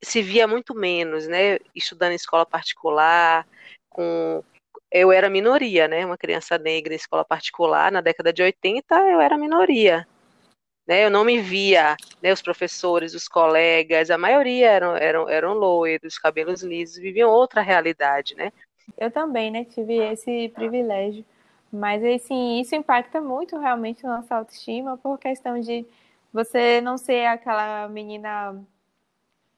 se 0.03 0.23
via 0.23 0.47
muito 0.47 0.73
menos, 0.73 1.27
né? 1.27 1.59
Estudando 1.75 2.13
em 2.13 2.15
escola 2.15 2.45
particular, 2.45 3.47
com 3.89 4.43
eu 4.91 5.11
era 5.11 5.29
minoria, 5.29 5.87
né? 5.87 6.03
Uma 6.03 6.17
criança 6.17 6.57
negra 6.57 6.93
em 6.93 6.97
escola 6.97 7.23
particular 7.23 7.91
na 7.91 8.01
década 8.01 8.33
de 8.33 8.41
80, 8.41 8.95
eu 9.11 9.21
era 9.21 9.37
minoria. 9.37 10.07
Né, 10.85 11.05
eu 11.05 11.09
não 11.09 11.23
me 11.23 11.39
via, 11.39 11.95
né, 12.21 12.33
os 12.33 12.41
professores, 12.41 13.13
os 13.13 13.27
colegas, 13.27 14.11
a 14.11 14.17
maioria 14.17 14.69
eram, 14.69 14.95
eram, 14.97 15.29
eram 15.29 15.53
loiros, 15.53 16.17
cabelos 16.17 16.61
lisos, 16.61 16.97
viviam 16.97 17.29
outra 17.29 17.61
realidade, 17.61 18.35
né? 18.35 18.51
Eu 18.97 19.09
também, 19.09 19.49
né, 19.49 19.63
tive 19.63 19.95
esse 19.95 20.49
privilégio. 20.49 21.23
Mas 21.71 22.03
assim, 22.03 22.59
isso 22.59 22.75
impacta 22.75 23.19
muito 23.19 23.57
realmente 23.57 24.05
a 24.05 24.17
nossa 24.17 24.35
autoestima 24.35 24.97
por 24.97 25.17
questão 25.17 25.59
de 25.59 25.85
você 26.31 26.79
não 26.81 26.97
ser 26.97 27.25
aquela 27.25 27.87
menina. 27.89 28.55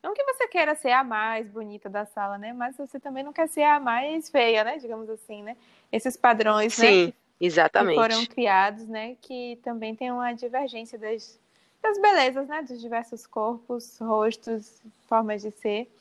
Não 0.02 0.14
que 0.14 0.24
você 0.24 0.48
queira 0.48 0.76
ser 0.76 0.92
a 0.92 1.04
mais 1.04 1.50
bonita 1.50 1.90
da 1.90 2.06
sala, 2.06 2.38
né? 2.38 2.54
Mas 2.54 2.78
você 2.78 3.00
também 3.00 3.24
não 3.24 3.34
quer 3.34 3.50
ser 3.50 3.64
a 3.64 3.80
mais 3.80 4.30
feia, 4.30 4.64
né? 4.64 4.78
Digamos 4.78 5.10
assim, 5.10 5.44
né? 5.44 5.58
Esses 5.92 6.16
padrões, 6.16 6.78
né, 6.78 6.86
Sim, 6.86 7.06
né? 7.08 7.14
Exatamente. 7.40 7.96
Que 7.96 8.02
foram 8.02 8.26
criados, 8.26 8.88
né? 8.88 9.16
Que 9.22 9.60
também 9.64 9.96
tem 9.96 10.12
uma 10.12 10.34
divergência 10.34 10.98
das, 10.98 11.40
das 11.82 12.00
belezas, 12.00 12.48
né? 12.48 12.62
Dos 12.64 12.80
diversos 12.80 13.28
corpos, 13.28 13.98
rostos, 14.00 14.82
formas 15.08 15.42
de 15.42 15.52
ser. 15.52 15.92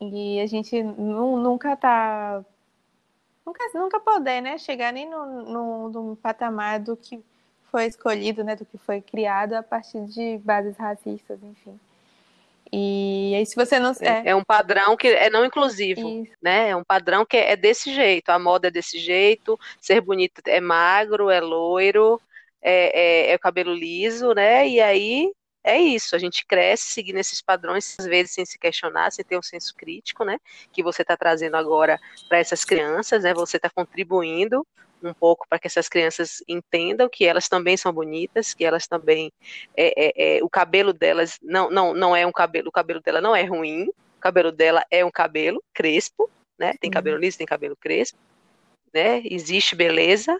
E 0.00 0.40
a 0.40 0.46
gente 0.46 0.82
nunca 0.82 1.76
tá. 1.76 2.44
Nunca, 3.44 3.70
nunca 3.74 4.00
poder, 4.00 4.40
né? 4.40 4.58
Chegar 4.58 4.92
nem 4.92 5.08
no, 5.08 5.42
no, 5.42 5.88
no 5.88 6.16
patamar 6.16 6.78
do 6.78 6.96
que 6.96 7.22
foi 7.72 7.86
escolhido, 7.86 8.44
né, 8.44 8.54
do 8.54 8.66
que 8.66 8.76
foi 8.76 9.00
criado 9.00 9.54
a 9.54 9.62
partir 9.62 10.04
de 10.04 10.38
bases 10.44 10.76
racistas, 10.76 11.42
enfim. 11.42 11.80
E 12.72 13.34
aí, 13.36 13.44
se 13.44 13.54
você 13.54 13.78
não. 13.78 13.92
É, 14.00 14.30
é 14.30 14.34
um 14.34 14.42
padrão 14.42 14.96
que 14.96 15.08
é 15.08 15.28
não 15.28 15.44
inclusivo, 15.44 16.22
Isso. 16.22 16.32
né? 16.40 16.70
É 16.70 16.76
um 16.76 16.82
padrão 16.82 17.26
que 17.26 17.36
é 17.36 17.54
desse 17.54 17.94
jeito. 17.94 18.30
A 18.30 18.38
moda 18.38 18.68
é 18.68 18.70
desse 18.70 18.98
jeito, 18.98 19.58
ser 19.78 20.00
bonito 20.00 20.40
é 20.46 20.60
magro, 20.60 21.28
é 21.28 21.38
loiro, 21.38 22.18
é, 22.62 23.28
é, 23.28 23.32
é 23.32 23.36
o 23.36 23.38
cabelo 23.38 23.74
liso, 23.74 24.32
né? 24.32 24.66
E 24.66 24.80
aí 24.80 25.30
é 25.64 25.78
isso, 25.78 26.16
a 26.16 26.18
gente 26.18 26.44
cresce 26.44 26.90
seguindo 26.90 27.18
esses 27.18 27.40
padrões, 27.40 27.94
às 27.98 28.06
vezes 28.06 28.32
sem 28.32 28.44
se 28.44 28.58
questionar, 28.58 29.12
sem 29.12 29.24
ter 29.24 29.38
um 29.38 29.42
senso 29.42 29.74
crítico, 29.76 30.24
né? 30.24 30.38
Que 30.72 30.82
você 30.82 31.02
está 31.02 31.16
trazendo 31.16 31.56
agora 31.56 32.00
para 32.28 32.38
essas 32.38 32.64
crianças, 32.64 33.22
né? 33.22 33.32
Você 33.34 33.58
está 33.58 33.70
contribuindo 33.70 34.66
um 35.02 35.14
pouco 35.14 35.46
para 35.48 35.58
que 35.58 35.66
essas 35.66 35.88
crianças 35.88 36.42
entendam 36.48 37.08
que 37.08 37.24
elas 37.24 37.48
também 37.48 37.76
são 37.76 37.92
bonitas, 37.92 38.54
que 38.54 38.64
elas 38.64 38.86
também 38.86 39.32
é, 39.76 39.92
é, 39.96 40.36
é, 40.38 40.44
o 40.44 40.48
cabelo 40.48 40.92
delas 40.92 41.38
não, 41.42 41.70
não, 41.70 41.94
não 41.94 42.16
é 42.16 42.26
um 42.26 42.32
cabelo, 42.32 42.68
o 42.68 42.72
cabelo 42.72 43.00
dela 43.00 43.20
não 43.20 43.34
é 43.34 43.44
ruim, 43.44 43.88
o 43.88 44.20
cabelo 44.20 44.52
dela 44.52 44.84
é 44.90 45.04
um 45.04 45.10
cabelo 45.10 45.62
crespo, 45.74 46.30
né? 46.58 46.74
Tem 46.80 46.90
cabelo 46.90 47.18
liso, 47.18 47.38
tem 47.38 47.46
cabelo 47.46 47.76
crespo, 47.76 48.18
né? 48.92 49.22
Existe 49.24 49.74
beleza 49.74 50.38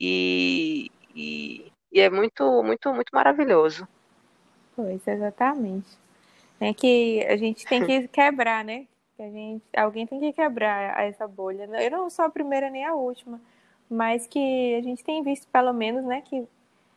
e, 0.00 0.90
e, 1.14 1.70
e 1.92 2.00
é 2.00 2.08
muito, 2.08 2.62
muito, 2.62 2.92
muito 2.92 3.10
maravilhoso. 3.12 3.86
Pois, 4.74 5.06
exatamente. 5.06 5.88
É 6.58 6.72
que 6.72 7.24
a 7.28 7.36
gente 7.36 7.66
tem 7.66 7.84
que 7.84 8.06
quebrar, 8.08 8.64
né? 8.64 8.86
Que 9.16 9.22
a 9.22 9.30
gente, 9.30 9.64
alguém 9.76 10.06
tem 10.06 10.18
que 10.18 10.32
quebrar 10.32 11.02
essa 11.02 11.28
bolha. 11.28 11.68
Eu 11.82 11.90
não 11.90 12.08
sou 12.08 12.24
a 12.24 12.30
primeira 12.30 12.70
nem 12.70 12.84
a 12.84 12.94
última 12.94 13.40
mas 13.92 14.26
que 14.26 14.74
a 14.76 14.82
gente 14.82 15.04
tem 15.04 15.22
visto, 15.22 15.46
pelo 15.48 15.72
menos, 15.72 16.02
né, 16.04 16.22
que 16.22 16.48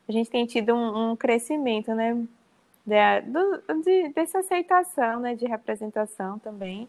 a 0.07 0.11
gente 0.11 0.29
tem 0.29 0.45
tido 0.45 0.73
um, 0.73 1.11
um 1.11 1.15
crescimento, 1.15 1.93
né, 1.93 2.13
de, 2.85 3.21
do, 3.29 3.81
de, 3.83 4.09
dessa 4.13 4.39
aceitação, 4.39 5.19
né, 5.19 5.35
de 5.35 5.45
representação 5.45 6.39
também. 6.39 6.87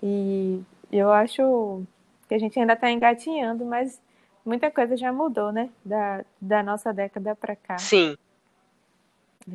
E 0.00 0.62
eu 0.92 1.10
acho 1.10 1.82
que 2.28 2.34
a 2.34 2.38
gente 2.38 2.58
ainda 2.58 2.74
está 2.74 2.88
engatinhando, 2.90 3.64
mas 3.64 4.00
muita 4.44 4.70
coisa 4.70 4.96
já 4.96 5.12
mudou, 5.12 5.50
né, 5.50 5.70
da, 5.84 6.24
da 6.40 6.62
nossa 6.62 6.92
década 6.92 7.34
para 7.34 7.56
cá. 7.56 7.78
Sim, 7.78 8.16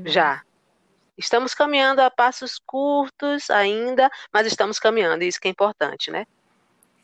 já. 0.06 0.44
Estamos 1.18 1.56
caminhando 1.56 2.02
a 2.02 2.12
passos 2.12 2.60
curtos 2.60 3.50
ainda, 3.50 4.12
mas 4.34 4.46
estamos 4.46 4.80
caminhando, 4.80 5.24
isso 5.24 5.40
que 5.40 5.48
é 5.48 5.52
importante, 5.52 6.12
né? 6.12 6.28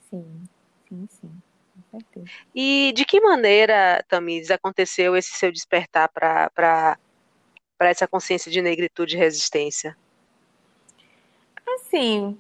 Sim, 0.10 0.44
sim, 0.90 1.08
sim 1.10 1.43
certeza. 1.94 2.26
E 2.54 2.92
de 2.96 3.06
que 3.06 3.22
maneira, 3.22 4.04
Tamires, 4.08 4.50
aconteceu 4.52 5.16
esse 5.16 5.34
seu 5.34 5.52
despertar 5.52 6.10
para 6.10 7.00
essa 7.80 8.08
consciência 8.08 8.52
de 8.52 8.62
negritude 8.62 9.16
e 9.16 9.20
resistência? 9.20 9.96
Assim, 11.76 12.38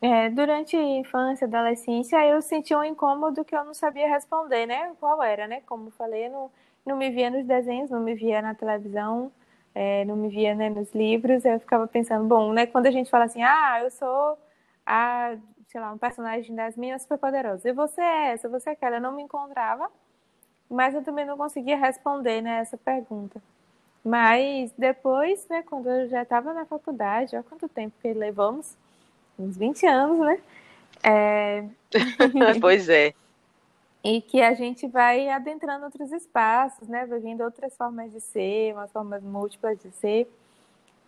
é, 0.00 0.30
durante 0.30 0.76
a 0.76 0.82
infância, 0.82 1.46
adolescência, 1.46 2.24
eu 2.26 2.42
senti 2.42 2.74
um 2.74 2.84
incômodo 2.84 3.44
que 3.44 3.54
eu 3.54 3.64
não 3.64 3.74
sabia 3.74 4.08
responder, 4.08 4.66
né? 4.66 4.92
Qual 4.98 5.22
era, 5.22 5.46
né? 5.46 5.62
Como 5.66 5.90
falei, 5.92 6.28
não, 6.28 6.50
não 6.84 6.96
me 6.96 7.10
via 7.10 7.30
nos 7.30 7.46
desenhos, 7.46 7.90
não 7.90 8.00
me 8.00 8.14
via 8.14 8.42
na 8.42 8.54
televisão, 8.54 9.30
é, 9.74 10.04
não 10.04 10.16
me 10.16 10.28
via 10.28 10.54
né, 10.54 10.68
nos 10.68 10.92
livros. 10.94 11.44
Eu 11.44 11.60
ficava 11.60 11.86
pensando, 11.86 12.24
bom, 12.26 12.52
né? 12.52 12.66
Quando 12.66 12.86
a 12.86 12.90
gente 12.90 13.10
fala 13.10 13.24
assim, 13.24 13.42
ah, 13.42 13.80
eu 13.82 13.90
sou 13.90 14.38
a 14.84 15.36
sei 15.72 15.80
lá, 15.80 15.90
um 15.90 15.98
personagem 15.98 16.54
das 16.54 16.76
minhas 16.76 17.02
super 17.02 17.16
poderoso. 17.16 17.66
E 17.66 17.72
você 17.72 18.02
é 18.02 18.32
essa, 18.32 18.48
você 18.48 18.68
é 18.68 18.72
aquela. 18.74 18.96
Eu 18.96 19.00
não 19.00 19.16
me 19.16 19.22
encontrava, 19.22 19.90
mas 20.68 20.94
eu 20.94 21.02
também 21.02 21.24
não 21.24 21.36
conseguia 21.36 21.78
responder 21.78 22.42
né, 22.42 22.58
essa 22.58 22.76
pergunta. 22.76 23.42
Mas 24.04 24.70
depois, 24.76 25.48
né, 25.48 25.62
quando 25.62 25.88
eu 25.88 26.08
já 26.08 26.22
estava 26.22 26.52
na 26.52 26.66
faculdade, 26.66 27.34
olha 27.34 27.42
quanto 27.42 27.68
tempo 27.68 27.94
que 28.02 28.12
levamos, 28.12 28.76
uns 29.38 29.56
20 29.56 29.86
anos, 29.86 30.18
né? 30.18 30.40
É... 31.02 31.64
pois 32.60 32.88
é. 32.88 33.14
E 34.04 34.20
que 34.20 34.42
a 34.42 34.52
gente 34.52 34.88
vai 34.88 35.28
adentrando 35.28 35.84
outros 35.84 36.10
espaços, 36.10 36.88
né? 36.88 37.06
Vai 37.06 37.20
vendo 37.20 37.44
outras 37.44 37.76
formas 37.76 38.10
de 38.10 38.20
ser, 38.20 38.74
umas 38.74 38.90
formas 38.90 39.22
múltiplas 39.22 39.78
de 39.78 39.92
ser. 39.92 40.28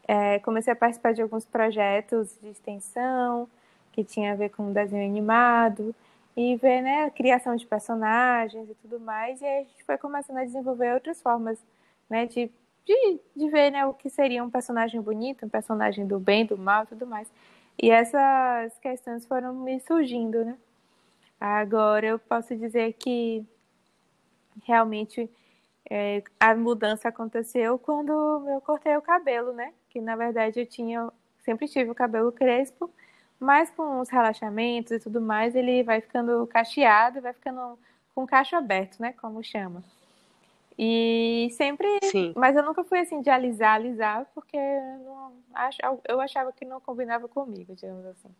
É, 0.07 0.39
comecei 0.39 0.73
a 0.73 0.77
participar 0.77 1.13
de 1.13 1.21
alguns 1.21 1.45
projetos 1.45 2.39
de 2.41 2.51
extensão, 2.51 3.49
que 3.95 4.03
tinha 4.03 4.33
a 4.33 4.35
ver 4.35 4.51
com 4.51 4.73
desenho 4.73 5.09
animado 5.09 5.95
e 6.37 6.57
ver 6.57 6.83
né, 6.83 7.05
a 7.05 7.11
criação 7.11 7.55
de 7.55 7.65
personagens 7.65 8.69
e 8.69 8.75
tudo 8.75 8.99
mais. 8.99 9.41
E 9.41 9.45
aí 9.45 9.61
a 9.61 9.63
gente 9.63 9.85
foi 9.85 9.97
começando 9.97 10.39
a 10.39 10.45
desenvolver 10.45 10.93
outras 10.93 11.23
formas 11.23 11.65
né, 12.11 12.27
de, 12.27 12.51
de, 12.85 13.21
de 13.37 13.49
ver 13.49 13.71
né, 13.71 13.87
o 13.87 13.95
que 13.95 14.11
seria 14.11 14.43
um 14.43 14.51
personagem 14.51 15.01
bonito, 15.01 15.47
um 15.47 15.49
personagem 15.49 16.05
do 16.09 16.19
bem, 16.19 16.45
do 16.45 16.59
mal 16.59 16.85
tudo 16.87 17.07
mais. 17.07 17.31
E 17.81 17.89
essas 17.89 18.77
questões 18.79 19.25
foram 19.27 19.55
me 19.55 19.79
surgindo, 19.81 20.45
né? 20.45 20.59
Agora 21.41 22.07
eu 22.07 22.19
posso 22.19 22.57
dizer 22.57 22.95
que 22.95 23.45
realmente 24.65 25.31
é, 25.89 26.23
a 26.41 26.55
mudança 26.55 27.09
aconteceu 27.09 27.79
quando 27.79 28.13
eu 28.49 28.61
cortei 28.61 28.97
o 28.97 29.03
cabelo, 29.03 29.53
né? 29.53 29.73
Que 29.89 30.01
na 30.01 30.17
verdade 30.17 30.61
eu 30.61 30.67
tinha, 30.67 31.13
sempre 31.45 31.69
tive 31.69 31.91
o 31.91 31.95
cabelo 31.95 32.33
crespo 32.33 32.91
mas 33.45 33.71
com 33.71 34.01
os 34.01 34.09
relaxamentos 34.09 34.91
e 34.91 34.99
tudo 34.99 35.21
mais, 35.21 35.55
ele 35.55 35.83
vai 35.83 36.01
ficando 36.01 36.47
cacheado, 36.47 37.21
vai 37.21 37.35
ficando 37.35 37.79
com 38.15 38.27
cacho 38.27 38.57
aberto, 38.57 38.99
né? 39.01 39.13
Como 39.21 39.45
chama. 39.45 39.85
E 40.79 41.49
sempre. 41.53 41.87
Sim. 42.05 42.33
Mas 42.35 42.57
eu 42.57 42.63
nunca 42.63 42.83
fui 42.83 42.99
assim 42.99 43.21
de 43.21 43.29
alisar, 43.29 43.75
alisar, 43.75 44.27
porque 44.35 44.57
não, 44.57 45.33
eu 46.09 46.21
achava 46.21 46.53
que 46.53 46.65
não 46.65 46.81
combinava 46.81 47.29
comigo, 47.29 47.75
digamos 47.77 48.07
assim. 48.07 48.35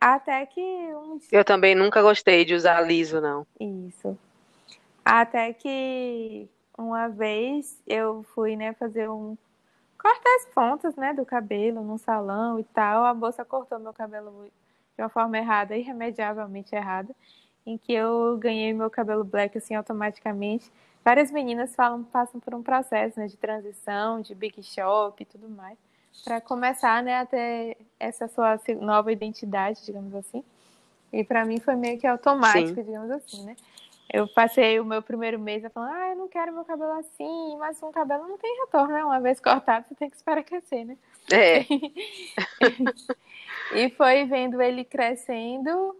Até 0.00 0.46
que 0.46 0.60
um 0.60 1.18
Eu 1.30 1.44
também 1.44 1.74
nunca 1.74 2.00
gostei 2.00 2.44
de 2.44 2.54
usar 2.54 2.80
liso, 2.80 3.20
não. 3.20 3.46
Isso. 3.60 4.18
Até 5.04 5.52
que 5.52 6.48
uma 6.76 7.08
vez 7.08 7.82
eu 7.86 8.24
fui, 8.34 8.56
né, 8.56 8.72
fazer 8.74 9.08
um 9.10 9.36
cortar 9.98 10.36
as 10.36 10.46
pontas, 10.54 10.96
né, 10.96 11.12
do 11.12 11.26
cabelo 11.26 11.82
no 11.82 11.98
salão 11.98 12.58
e 12.58 12.64
tal. 12.64 13.04
A 13.04 13.12
moça 13.12 13.44
cortou 13.44 13.78
meu 13.78 13.92
cabelo 13.92 14.48
de 14.96 15.02
uma 15.02 15.08
forma 15.08 15.36
errada, 15.36 15.76
irremediavelmente 15.76 16.74
errada, 16.74 17.14
em 17.66 17.76
que 17.76 17.92
eu 17.92 18.36
ganhei 18.38 18.72
meu 18.72 18.88
cabelo 18.88 19.24
black 19.24 19.58
assim 19.58 19.74
automaticamente. 19.74 20.70
Várias 21.04 21.30
meninas 21.30 21.74
falam, 21.74 22.04
passam 22.04 22.40
por 22.40 22.54
um 22.54 22.62
processo 22.62 23.18
né, 23.18 23.26
de 23.26 23.36
transição, 23.36 24.20
de 24.20 24.34
big 24.34 24.62
shop 24.62 25.22
e 25.22 25.26
tudo 25.26 25.48
mais, 25.48 25.78
para 26.24 26.40
começar 26.40 27.02
né, 27.02 27.20
a 27.20 27.26
ter 27.26 27.76
essa 27.98 28.28
sua 28.28 28.60
nova 28.80 29.12
identidade, 29.12 29.84
digamos 29.84 30.14
assim. 30.14 30.44
E 31.12 31.24
para 31.24 31.44
mim 31.44 31.60
foi 31.60 31.76
meio 31.76 31.98
que 31.98 32.06
automático, 32.06 32.74
Sim. 32.74 32.82
digamos 32.82 33.10
assim, 33.10 33.44
né? 33.44 33.56
Eu 34.10 34.26
passei 34.26 34.80
o 34.80 34.84
meu 34.84 35.02
primeiro 35.02 35.38
mês 35.38 35.62
falando, 35.72 35.92
ah, 35.92 36.10
eu 36.10 36.16
não 36.16 36.28
quero 36.28 36.52
meu 36.52 36.64
cabelo 36.64 36.92
assim, 36.92 37.56
mas 37.58 37.82
um 37.82 37.92
cabelo 37.92 38.26
não 38.26 38.38
tem 38.38 38.60
retorno, 38.60 38.94
né? 38.94 39.04
Uma 39.04 39.20
vez 39.20 39.38
cortado, 39.38 39.86
você 39.86 39.94
tem 39.94 40.08
que 40.08 40.16
esperar 40.16 40.42
crescer, 40.42 40.84
né? 40.84 40.96
É. 41.30 41.60
e 43.76 43.90
foi 43.90 44.24
vendo 44.24 44.62
ele 44.62 44.82
crescendo 44.82 45.94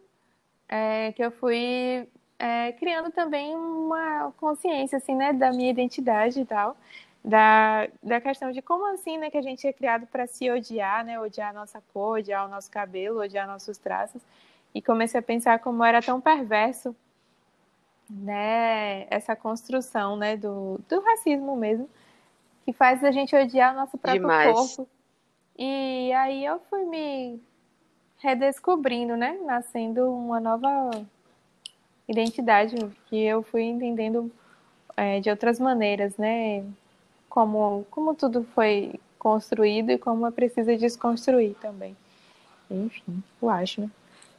é, 0.66 1.12
que 1.12 1.22
eu 1.22 1.30
fui 1.30 2.08
é, 2.38 2.72
criando 2.72 3.10
também 3.10 3.54
uma 3.54 4.32
consciência, 4.38 4.96
assim, 4.96 5.14
né, 5.14 5.34
da 5.34 5.52
minha 5.52 5.70
identidade 5.70 6.40
e 6.40 6.46
tal. 6.46 6.78
Da, 7.22 7.88
da 8.02 8.22
questão 8.22 8.52
de 8.52 8.62
como 8.62 8.86
assim, 8.86 9.18
né, 9.18 9.28
que 9.28 9.36
a 9.36 9.42
gente 9.42 9.66
é 9.66 9.72
criado 9.72 10.06
para 10.06 10.26
se 10.26 10.50
odiar, 10.50 11.04
né, 11.04 11.20
odiar 11.20 11.50
a 11.50 11.52
nossa 11.52 11.82
cor, 11.92 12.20
odiar 12.20 12.46
o 12.46 12.48
nosso 12.48 12.70
cabelo, 12.70 13.20
odiar 13.20 13.46
nossos 13.46 13.76
traços. 13.76 14.22
E 14.74 14.80
comecei 14.80 15.20
a 15.20 15.22
pensar 15.22 15.58
como 15.58 15.84
era 15.84 16.00
tão 16.00 16.22
perverso 16.22 16.96
né, 18.08 19.06
essa 19.10 19.36
construção, 19.36 20.16
né, 20.16 20.36
do, 20.36 20.80
do 20.88 21.00
racismo 21.00 21.56
mesmo, 21.56 21.88
que 22.64 22.72
faz 22.72 23.04
a 23.04 23.10
gente 23.10 23.34
odiar 23.36 23.74
o 23.74 23.76
nosso 23.76 23.98
próprio 23.98 24.22
Demais. 24.22 24.52
corpo. 24.52 24.88
E 25.58 26.12
aí 26.12 26.44
eu 26.44 26.60
fui 26.70 26.84
me 26.84 27.40
redescobrindo, 28.18 29.16
né, 29.16 29.38
nascendo 29.44 30.10
uma 30.12 30.40
nova 30.40 30.90
identidade 32.08 32.76
que 33.06 33.22
eu 33.22 33.42
fui 33.42 33.62
entendendo 33.62 34.30
é, 34.96 35.20
de 35.20 35.30
outras 35.30 35.58
maneiras, 35.58 36.16
né, 36.16 36.64
como, 37.28 37.86
como 37.90 38.14
tudo 38.14 38.44
foi 38.54 38.98
construído 39.18 39.90
e 39.90 39.98
como 39.98 40.26
é 40.26 40.30
preciso 40.30 40.76
desconstruir 40.76 41.54
também. 41.60 41.96
Enfim, 42.70 43.22
eu 43.40 43.50
acho, 43.50 43.80
né? 43.80 43.90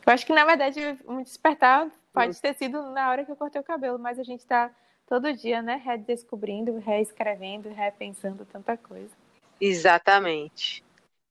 Eu 0.06 0.14
acho 0.14 0.26
que, 0.26 0.34
na 0.34 0.46
verdade, 0.46 0.98
um 1.08 1.22
despertar 1.22 1.88
pode 2.14 2.40
ter 2.42 2.54
sido 2.56 2.82
na 2.92 3.10
hora 3.10 3.26
que 3.26 3.32
eu 3.32 3.36
cortei 3.36 3.60
o 3.60 3.64
cabelo, 3.64 4.00
mas 4.00 4.20
a 4.20 4.24
gente 4.24 4.42
está 4.42 4.72
todo 5.08 5.34
dia, 5.34 5.62
né, 5.62 5.82
redescobrindo, 5.84 6.78
reescrevendo, 6.78 7.70
repensando 7.70 8.46
tanta 8.46 8.78
coisa. 8.78 9.10
Exatamente. 9.60 10.84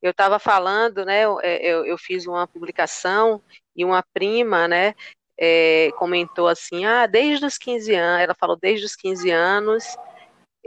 Eu 0.03 0.11
estava 0.11 0.39
falando, 0.39 1.05
né, 1.05 1.25
eu, 1.25 1.41
é, 1.41 1.57
eu, 1.65 1.87
eu, 1.87 1.97
fiz 1.97 2.27
uma 2.27 2.47
publicação 2.47 3.41
e 3.75 3.85
uma 3.85 4.03
prima, 4.13 4.69
né, 4.69 4.95
é, 5.37 5.91
comentou 5.97 6.49
assim, 6.49 6.85
ah, 6.85 7.07
desde 7.07 7.47
os 7.47 7.57
15 7.57 7.95
anos, 7.95 8.23
ela 8.23 8.35
falou, 8.35 8.57
desde 8.57 8.87
os 8.87 8.97
15 8.97 9.31
anos, 9.31 9.97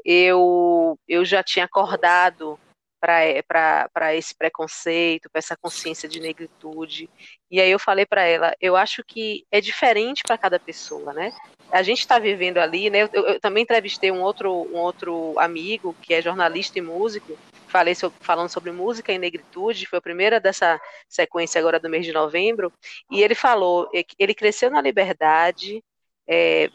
eu, 0.03 0.97
eu 1.07 1.23
já 1.25 1.43
tinha 1.43 1.65
acordado 1.65 2.57
para 3.01 4.15
esse 4.15 4.35
preconceito, 4.35 5.29
para 5.29 5.39
essa 5.39 5.57
consciência 5.57 6.07
de 6.07 6.19
negritude. 6.19 7.09
E 7.49 7.59
aí 7.59 7.71
eu 7.71 7.79
falei 7.79 8.05
para 8.05 8.21
ela, 8.21 8.55
eu 8.61 8.75
acho 8.75 9.03
que 9.03 9.43
é 9.51 9.59
diferente 9.59 10.21
para 10.23 10.37
cada 10.37 10.59
pessoa, 10.59 11.11
né? 11.11 11.33
A 11.71 11.81
gente 11.81 11.99
está 11.99 12.19
vivendo 12.19 12.59
ali, 12.59 12.89
né? 12.89 13.03
Eu, 13.03 13.09
eu, 13.13 13.39
também 13.39 13.63
entrevistei 13.63 14.11
um 14.11 14.21
outro, 14.21 14.51
um 14.71 14.77
outro 14.77 15.37
amigo 15.39 15.95
que 16.01 16.13
é 16.13 16.21
jornalista 16.21 16.77
e 16.77 16.81
músico, 16.81 17.37
falei 17.67 17.95
sobre, 17.95 18.17
falando 18.21 18.49
sobre 18.49 18.71
música 18.71 19.11
e 19.11 19.17
negritude, 19.17 19.87
foi 19.87 19.97
a 19.97 20.01
primeira 20.01 20.39
dessa 20.39 20.79
sequência 21.09 21.59
agora 21.59 21.79
do 21.79 21.89
mês 21.89 22.05
de 22.05 22.13
novembro, 22.13 22.71
e 23.09 23.23
ele 23.23 23.35
falou, 23.35 23.89
ele 24.19 24.35
cresceu 24.35 24.69
na 24.69 24.81
liberdade, 24.81 25.83
é, 26.27 26.69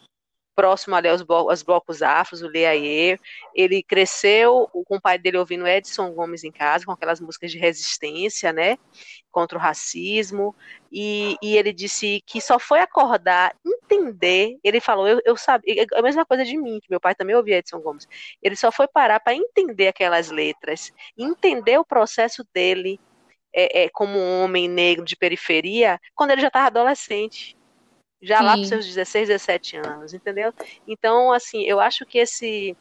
próximo 0.57 0.95
ali 0.95 1.07
aos, 1.07 1.23
aos 1.29 1.61
blocos 1.61 2.01
afros, 2.01 2.41
o 2.41 2.47
Leaie. 2.47 3.19
Ele 3.53 3.83
cresceu 3.83 4.67
com 4.87 4.95
o 4.97 5.01
pai 5.01 5.19
dele 5.19 5.37
ouvindo 5.37 5.67
Edson 5.67 6.11
Gomes 6.13 6.43
em 6.43 6.51
casa, 6.51 6.83
com 6.83 6.91
aquelas 6.91 7.21
músicas 7.21 7.51
de 7.51 7.59
resistência, 7.59 8.51
né? 8.51 8.75
Contra 9.31 9.55
o 9.55 9.61
racismo. 9.61 10.55
E, 10.91 11.35
e 11.43 11.55
ele 11.55 11.71
disse 11.71 12.23
que 12.25 12.41
só 12.41 12.57
foi 12.57 12.79
acordar, 12.79 13.55
entender. 13.63 14.57
Ele 14.63 14.79
falou, 14.79 15.07
eu, 15.07 15.21
eu 15.23 15.37
sabia, 15.37 15.85
a 15.93 16.01
mesma 16.01 16.25
coisa 16.25 16.43
de 16.43 16.57
mim, 16.57 16.79
que 16.81 16.89
meu 16.89 16.99
pai 16.99 17.13
também 17.13 17.35
ouvia 17.35 17.57
Edson 17.57 17.79
Gomes. 17.79 18.07
Ele 18.41 18.55
só 18.55 18.71
foi 18.71 18.87
parar 18.87 19.19
para 19.19 19.35
entender 19.35 19.89
aquelas 19.89 20.31
letras, 20.31 20.91
entender 21.15 21.77
o 21.77 21.85
processo 21.85 22.43
dele 22.51 22.99
é, 23.53 23.83
é, 23.83 23.89
como 23.89 24.17
um 24.17 24.43
homem 24.43 24.67
negro 24.67 25.05
de 25.05 25.15
periferia, 25.15 25.99
quando 26.15 26.31
ele 26.31 26.41
já 26.41 26.47
estava 26.47 26.65
adolescente 26.65 27.56
já 28.21 28.39
Sim. 28.39 28.43
lá 28.43 28.53
para 28.53 28.61
os 28.61 28.67
seus 28.67 28.85
16, 28.85 29.27
17 29.27 29.77
anos, 29.77 30.13
entendeu? 30.13 30.53
Então, 30.87 31.31
assim, 31.31 31.63
eu 31.63 31.79
acho 31.79 32.05
que 32.05 32.17
esse 32.17 32.75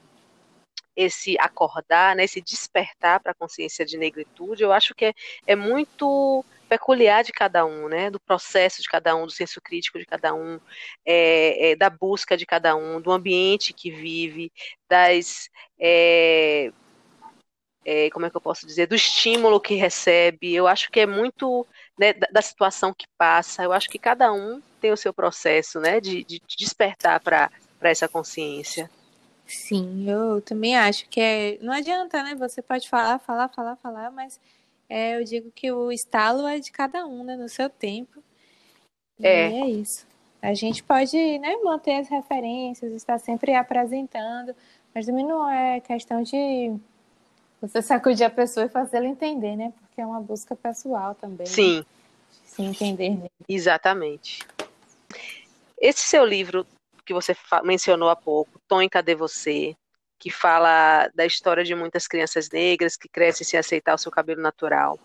esse 0.96 1.36
acordar, 1.38 2.16
né, 2.16 2.24
esse 2.24 2.40
despertar 2.40 3.20
para 3.20 3.32
a 3.32 3.34
consciência 3.34 3.84
de 3.84 3.98
negritude, 3.98 4.62
eu 4.62 4.72
acho 4.72 4.94
que 4.94 5.04
é, 5.04 5.14
é 5.46 5.54
muito 5.54 6.42
peculiar 6.70 7.22
de 7.22 7.32
cada 7.32 7.66
um, 7.66 7.86
né, 7.86 8.10
do 8.10 8.18
processo 8.18 8.80
de 8.80 8.88
cada 8.88 9.14
um, 9.14 9.26
do 9.26 9.30
senso 9.30 9.60
crítico 9.60 9.98
de 9.98 10.06
cada 10.06 10.34
um, 10.34 10.58
é, 11.04 11.72
é, 11.72 11.76
da 11.76 11.90
busca 11.90 12.34
de 12.34 12.46
cada 12.46 12.74
um, 12.74 12.98
do 12.98 13.12
ambiente 13.12 13.74
que 13.74 13.90
vive, 13.90 14.50
das 14.88 15.50
é, 15.78 16.72
é, 17.84 18.10
como 18.10 18.26
é 18.26 18.30
que 18.30 18.36
eu 18.36 18.40
posso 18.40 18.66
dizer, 18.66 18.86
do 18.88 18.96
estímulo 18.96 19.60
que 19.60 19.74
recebe. 19.74 20.52
Eu 20.52 20.66
acho 20.66 20.90
que 20.90 20.98
é 20.98 21.06
muito 21.06 21.64
né, 21.96 22.12
da, 22.12 22.26
da, 22.32 22.42
situação 22.42 22.92
que 22.92 23.06
passa. 23.16 23.62
Eu 23.62 23.72
acho 23.72 23.88
que 23.88 23.98
cada 23.98 24.32
um 24.32 24.60
tem 24.86 24.92
o 24.92 24.96
seu 24.96 25.12
processo, 25.12 25.80
né, 25.80 26.00
de, 26.00 26.22
de 26.22 26.40
despertar 26.56 27.20
para 27.20 27.50
essa 27.82 28.08
consciência. 28.08 28.88
Sim, 29.44 30.08
eu 30.08 30.40
também 30.40 30.76
acho 30.76 31.08
que 31.08 31.20
é. 31.20 31.58
Não 31.60 31.72
adianta, 31.72 32.22
né? 32.22 32.34
Você 32.34 32.60
pode 32.60 32.88
falar, 32.88 33.18
falar, 33.20 33.48
falar, 33.48 33.76
falar, 33.76 34.10
mas 34.10 34.40
é, 34.88 35.18
eu 35.18 35.24
digo 35.24 35.52
que 35.52 35.70
o 35.70 35.92
estalo 35.92 36.46
é 36.48 36.58
de 36.58 36.72
cada 36.72 37.06
um, 37.06 37.22
né? 37.22 37.36
No 37.36 37.48
seu 37.48 37.70
tempo. 37.70 38.20
É. 39.22 39.50
E 39.50 39.54
é 39.54 39.66
isso. 39.68 40.06
A 40.42 40.52
gente 40.52 40.82
pode 40.82 41.16
né, 41.38 41.56
manter 41.62 42.00
as 42.00 42.08
referências, 42.08 42.92
estar 42.92 43.18
sempre 43.18 43.54
apresentando, 43.54 44.54
mas 44.92 45.06
também 45.06 45.24
não 45.24 45.48
é 45.48 45.80
questão 45.80 46.22
de 46.22 46.74
você 47.60 47.80
sacudir 47.80 48.26
a 48.26 48.30
pessoa 48.30 48.66
e 48.66 48.68
fazer 48.68 48.96
ela 48.98 49.06
entender, 49.06 49.56
né? 49.56 49.72
Porque 49.78 50.00
é 50.00 50.06
uma 50.06 50.20
busca 50.20 50.56
pessoal 50.56 51.14
também. 51.14 51.46
Sim. 51.46 51.78
Né? 51.78 51.84
Se 52.44 52.62
entender. 52.62 53.30
Exatamente. 53.48 54.44
Esse 55.80 56.00
seu 56.00 56.24
livro 56.24 56.66
que 57.04 57.14
você 57.14 57.36
mencionou 57.62 58.08
há 58.08 58.16
pouco, 58.16 58.60
Tom, 58.66 58.86
cadê 58.88 59.14
você? 59.14 59.76
Que 60.18 60.30
fala 60.30 61.08
da 61.14 61.26
história 61.26 61.62
de 61.62 61.74
muitas 61.74 62.08
crianças 62.08 62.50
negras 62.50 62.96
que 62.96 63.08
crescem 63.08 63.46
sem 63.46 63.58
aceitar 63.58 63.94
o 63.94 63.98
seu 63.98 64.10
cabelo 64.10 64.42
natural. 64.42 64.98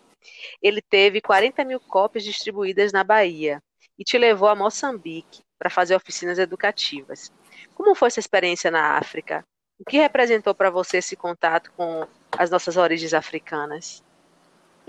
Ele 0.62 0.82
teve 0.82 1.22
40 1.22 1.64
mil 1.66 1.80
cópias 1.80 2.24
distribuídas 2.24 2.92
na 2.92 3.04
Bahia 3.04 3.62
e 3.98 4.04
te 4.04 4.18
levou 4.18 4.48
a 4.48 4.56
Moçambique 4.56 5.44
para 5.60 5.70
fazer 5.70 5.96
oficinas 5.96 6.40
educativas. 6.40 7.32
Como 7.76 7.94
foi 7.94 8.08
essa 8.08 8.20
experiência 8.20 8.72
na 8.72 8.98
África? 8.98 9.46
O 9.80 9.84
que 9.84 9.98
representou 9.98 10.56
para 10.56 10.70
você 10.70 10.98
esse 10.98 11.16
contato 11.16 11.72
com 11.74 12.08
as 12.38 12.50
nossas 12.50 12.78
origens 12.78 13.14
africanas? 13.14 14.04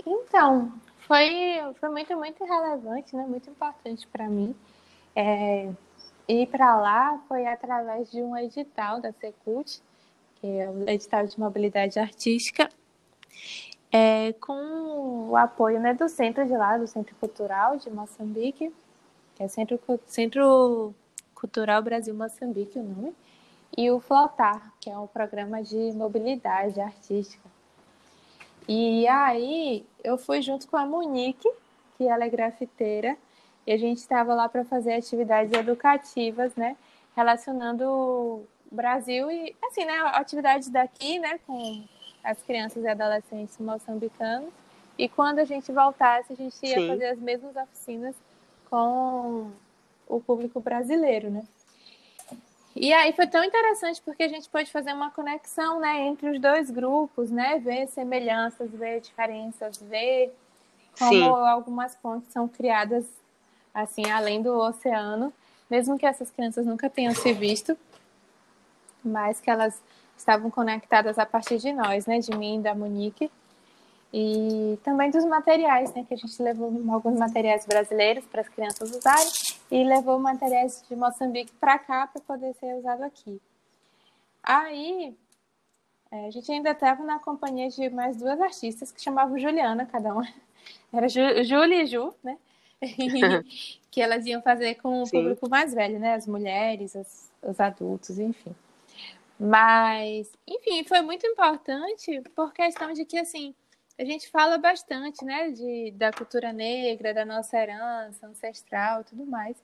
Então, 0.05 0.71
foi, 1.07 1.59
foi 1.79 1.89
muito, 1.89 2.15
muito 2.15 2.43
relevante, 2.43 3.15
né? 3.15 3.25
muito 3.27 3.49
importante 3.49 4.07
para 4.07 4.27
mim. 4.27 4.55
É, 5.15 5.69
ir 6.27 6.47
para 6.47 6.75
lá 6.75 7.21
foi 7.27 7.45
através 7.45 8.11
de 8.11 8.21
um 8.21 8.35
edital 8.35 8.99
da 8.99 9.11
Secult, 9.13 9.81
que 10.35 10.47
é 10.47 10.69
o 10.69 10.89
edital 10.89 11.25
de 11.25 11.39
mobilidade 11.39 11.99
artística, 11.99 12.69
é, 13.91 14.33
com 14.33 15.29
o 15.29 15.37
apoio 15.37 15.79
né, 15.79 15.93
do 15.93 16.09
centro 16.09 16.45
de 16.45 16.57
lá, 16.57 16.77
do 16.77 16.87
Centro 16.87 17.15
Cultural 17.15 17.77
de 17.77 17.89
Moçambique, 17.89 18.73
que 19.35 19.43
é 19.43 19.47
Centro, 19.47 19.79
centcentro 20.05 20.95
Cultural 21.35 21.81
Brasil 21.81 22.13
Moçambique 22.15 22.79
o 22.79 22.83
nome, 22.83 23.13
e 23.77 23.89
o 23.91 23.99
Flotar, 23.99 24.73
que 24.79 24.89
é 24.89 24.97
um 24.97 25.07
programa 25.07 25.61
de 25.61 25.91
mobilidade 25.93 26.79
artística. 26.79 27.47
E 28.67 29.07
aí 29.07 29.85
eu 30.03 30.17
fui 30.17 30.41
junto 30.41 30.67
com 30.67 30.77
a 30.77 30.85
Monique, 30.85 31.49
que 31.97 32.07
ela 32.07 32.23
é 32.23 32.29
grafiteira, 32.29 33.17
e 33.65 33.71
a 33.71 33.77
gente 33.77 33.99
estava 33.99 34.33
lá 34.33 34.49
para 34.49 34.63
fazer 34.65 34.93
atividades 34.93 35.53
educativas, 35.53 36.55
né, 36.55 36.75
relacionando 37.15 37.83
o 37.87 38.47
Brasil 38.71 39.31
e 39.31 39.55
assim, 39.63 39.85
né, 39.85 39.99
atividades 40.13 40.69
daqui, 40.69 41.19
né, 41.19 41.39
com 41.45 41.83
as 42.23 42.41
crianças 42.41 42.83
e 42.83 42.87
adolescentes 42.87 43.57
moçambicanos. 43.57 44.51
E 44.97 45.09
quando 45.09 45.39
a 45.39 45.43
gente 45.43 45.71
voltasse, 45.71 46.33
a 46.33 46.35
gente 46.35 46.55
ia 46.65 46.79
Sim. 46.79 46.87
fazer 46.87 47.07
as 47.07 47.19
mesmas 47.19 47.55
oficinas 47.55 48.15
com 48.69 49.51
o 50.07 50.19
público 50.19 50.59
brasileiro, 50.59 51.29
né? 51.29 51.43
E 52.75 52.91
aí 52.91 53.13
foi 53.13 53.27
tão 53.27 53.43
interessante 53.43 54.01
porque 54.01 54.23
a 54.23 54.27
gente 54.27 54.49
pode 54.49 54.71
fazer 54.71 54.93
uma 54.93 55.11
conexão, 55.11 55.79
né, 55.79 56.01
entre 56.07 56.29
os 56.29 56.39
dois 56.39 56.71
grupos, 56.71 57.29
né, 57.29 57.59
ver 57.59 57.87
semelhanças, 57.87 58.71
ver 58.71 58.99
diferenças, 58.99 59.77
ver 59.77 60.35
como 60.97 61.09
Sim. 61.09 61.47
algumas 61.47 61.95
pontes 61.95 62.31
são 62.31 62.47
criadas 62.47 63.05
assim 63.73 64.09
além 64.11 64.41
do 64.41 64.53
oceano, 64.57 65.33
mesmo 65.69 65.97
que 65.97 66.05
essas 66.05 66.29
crianças 66.29 66.65
nunca 66.65 66.89
tenham 66.89 67.13
se 67.15 67.33
visto, 67.33 67.77
mas 69.03 69.41
que 69.41 69.49
elas 69.49 69.81
estavam 70.17 70.49
conectadas 70.51 71.17
a 71.17 71.25
partir 71.25 71.57
de 71.57 71.73
nós, 71.73 72.05
né, 72.05 72.19
de 72.19 72.35
mim 72.35 72.61
da 72.61 72.75
Monique. 72.75 73.31
E 74.15 74.77
também 74.83 75.09
dos 75.09 75.25
materiais, 75.25 75.91
né? 75.95 76.05
Que 76.07 76.13
a 76.13 76.17
gente 76.17 76.39
levou 76.39 76.71
alguns 76.93 77.17
materiais 77.17 77.65
brasileiros 77.65 78.23
para 78.25 78.41
as 78.41 78.47
crianças 78.47 78.91
usarem 78.91 79.31
e 79.71 79.83
levou 79.83 80.19
materiais 80.19 80.85
de 80.87 80.95
Moçambique 80.95 81.51
para 81.53 81.79
cá 81.79 82.05
para 82.05 82.21
poder 82.21 82.53
ser 82.53 82.75
usado 82.75 83.01
aqui. 83.01 83.41
Aí 84.43 85.17
é, 86.11 86.27
a 86.27 86.29
gente 86.29 86.51
ainda 86.51 86.69
estava 86.69 87.03
na 87.03 87.17
companhia 87.17 87.69
de 87.69 87.89
mais 87.89 88.15
duas 88.17 88.39
artistas 88.39 88.91
que 88.91 89.01
chamavam 89.01 89.39
Juliana, 89.39 89.87
cada 89.87 90.13
uma. 90.13 90.27
Era 90.93 91.09
Ju, 91.09 91.43
Júlia 91.43 91.81
e 91.81 91.87
Ju, 91.87 92.13
né? 92.23 92.37
que 93.91 94.01
elas 94.01 94.25
iam 94.25 94.41
fazer 94.41 94.75
com 94.75 95.01
o 95.01 95.05
Sim. 95.05 95.17
público 95.17 95.49
mais 95.49 95.73
velho, 95.73 95.99
né? 95.99 96.15
As 96.15 96.27
mulheres, 96.27 96.95
as, 96.95 97.31
os 97.41 97.59
adultos, 97.59 98.19
enfim. 98.19 98.55
Mas, 99.39 100.31
enfim, 100.47 100.83
foi 100.83 101.01
muito 101.01 101.25
importante 101.27 102.21
por 102.35 102.53
questão 102.53 102.93
de 102.93 103.03
que, 103.03 103.17
assim, 103.17 103.53
a 103.97 104.05
gente 104.05 104.29
fala 104.29 104.57
bastante, 104.57 105.23
né, 105.23 105.51
de, 105.51 105.91
da 105.91 106.11
cultura 106.11 106.51
negra, 106.51 107.13
da 107.13 107.25
nossa 107.25 107.57
herança 107.57 108.27
ancestral 108.27 109.01
e 109.01 109.03
tudo 109.03 109.25
mais, 109.25 109.55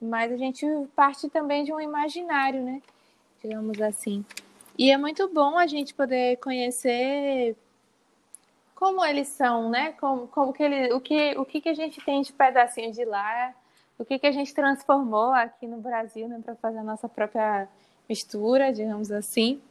mas 0.00 0.32
a 0.32 0.36
gente 0.36 0.66
parte 0.94 1.28
também 1.28 1.64
de 1.64 1.72
um 1.72 1.80
imaginário, 1.80 2.62
né, 2.62 2.82
digamos 3.42 3.80
assim. 3.80 4.24
E 4.78 4.90
é 4.90 4.96
muito 4.96 5.28
bom 5.28 5.58
a 5.58 5.66
gente 5.66 5.94
poder 5.94 6.36
conhecer 6.38 7.56
como 8.82 9.04
eles 9.04 9.28
são, 9.28 9.70
né, 9.70 9.92
como, 9.92 10.26
como 10.26 10.52
que 10.52 10.60
ele, 10.60 10.92
o 10.92 11.00
que, 11.00 11.38
o 11.38 11.44
que, 11.44 11.60
que 11.60 11.68
a 11.68 11.74
gente 11.74 12.00
tem 12.00 12.20
de 12.20 12.32
pedacinho 12.32 12.90
de 12.90 13.04
lá, 13.04 13.54
o 13.96 14.04
que, 14.04 14.18
que 14.18 14.26
a 14.26 14.32
gente 14.32 14.52
transformou 14.52 15.32
aqui 15.32 15.68
no 15.68 15.76
Brasil, 15.76 16.26
né, 16.26 16.40
para 16.44 16.56
fazer 16.56 16.78
a 16.78 16.82
nossa 16.82 17.08
própria 17.08 17.68
mistura, 18.08 18.72
digamos 18.72 19.12
assim. 19.12 19.62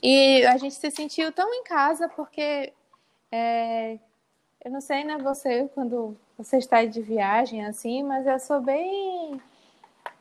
E 0.00 0.46
a 0.46 0.56
gente 0.58 0.76
se 0.76 0.92
sentiu 0.92 1.32
tão 1.32 1.52
em 1.52 1.64
casa 1.64 2.08
porque 2.08 2.72
é, 3.32 3.98
eu 4.64 4.70
não 4.70 4.80
sei, 4.80 5.02
né, 5.02 5.18
você 5.18 5.68
quando 5.74 6.16
você 6.38 6.58
está 6.58 6.84
de 6.84 7.02
viagem 7.02 7.66
assim, 7.66 8.04
mas 8.04 8.28
eu 8.28 8.38
sou 8.38 8.60
bem 8.60 9.42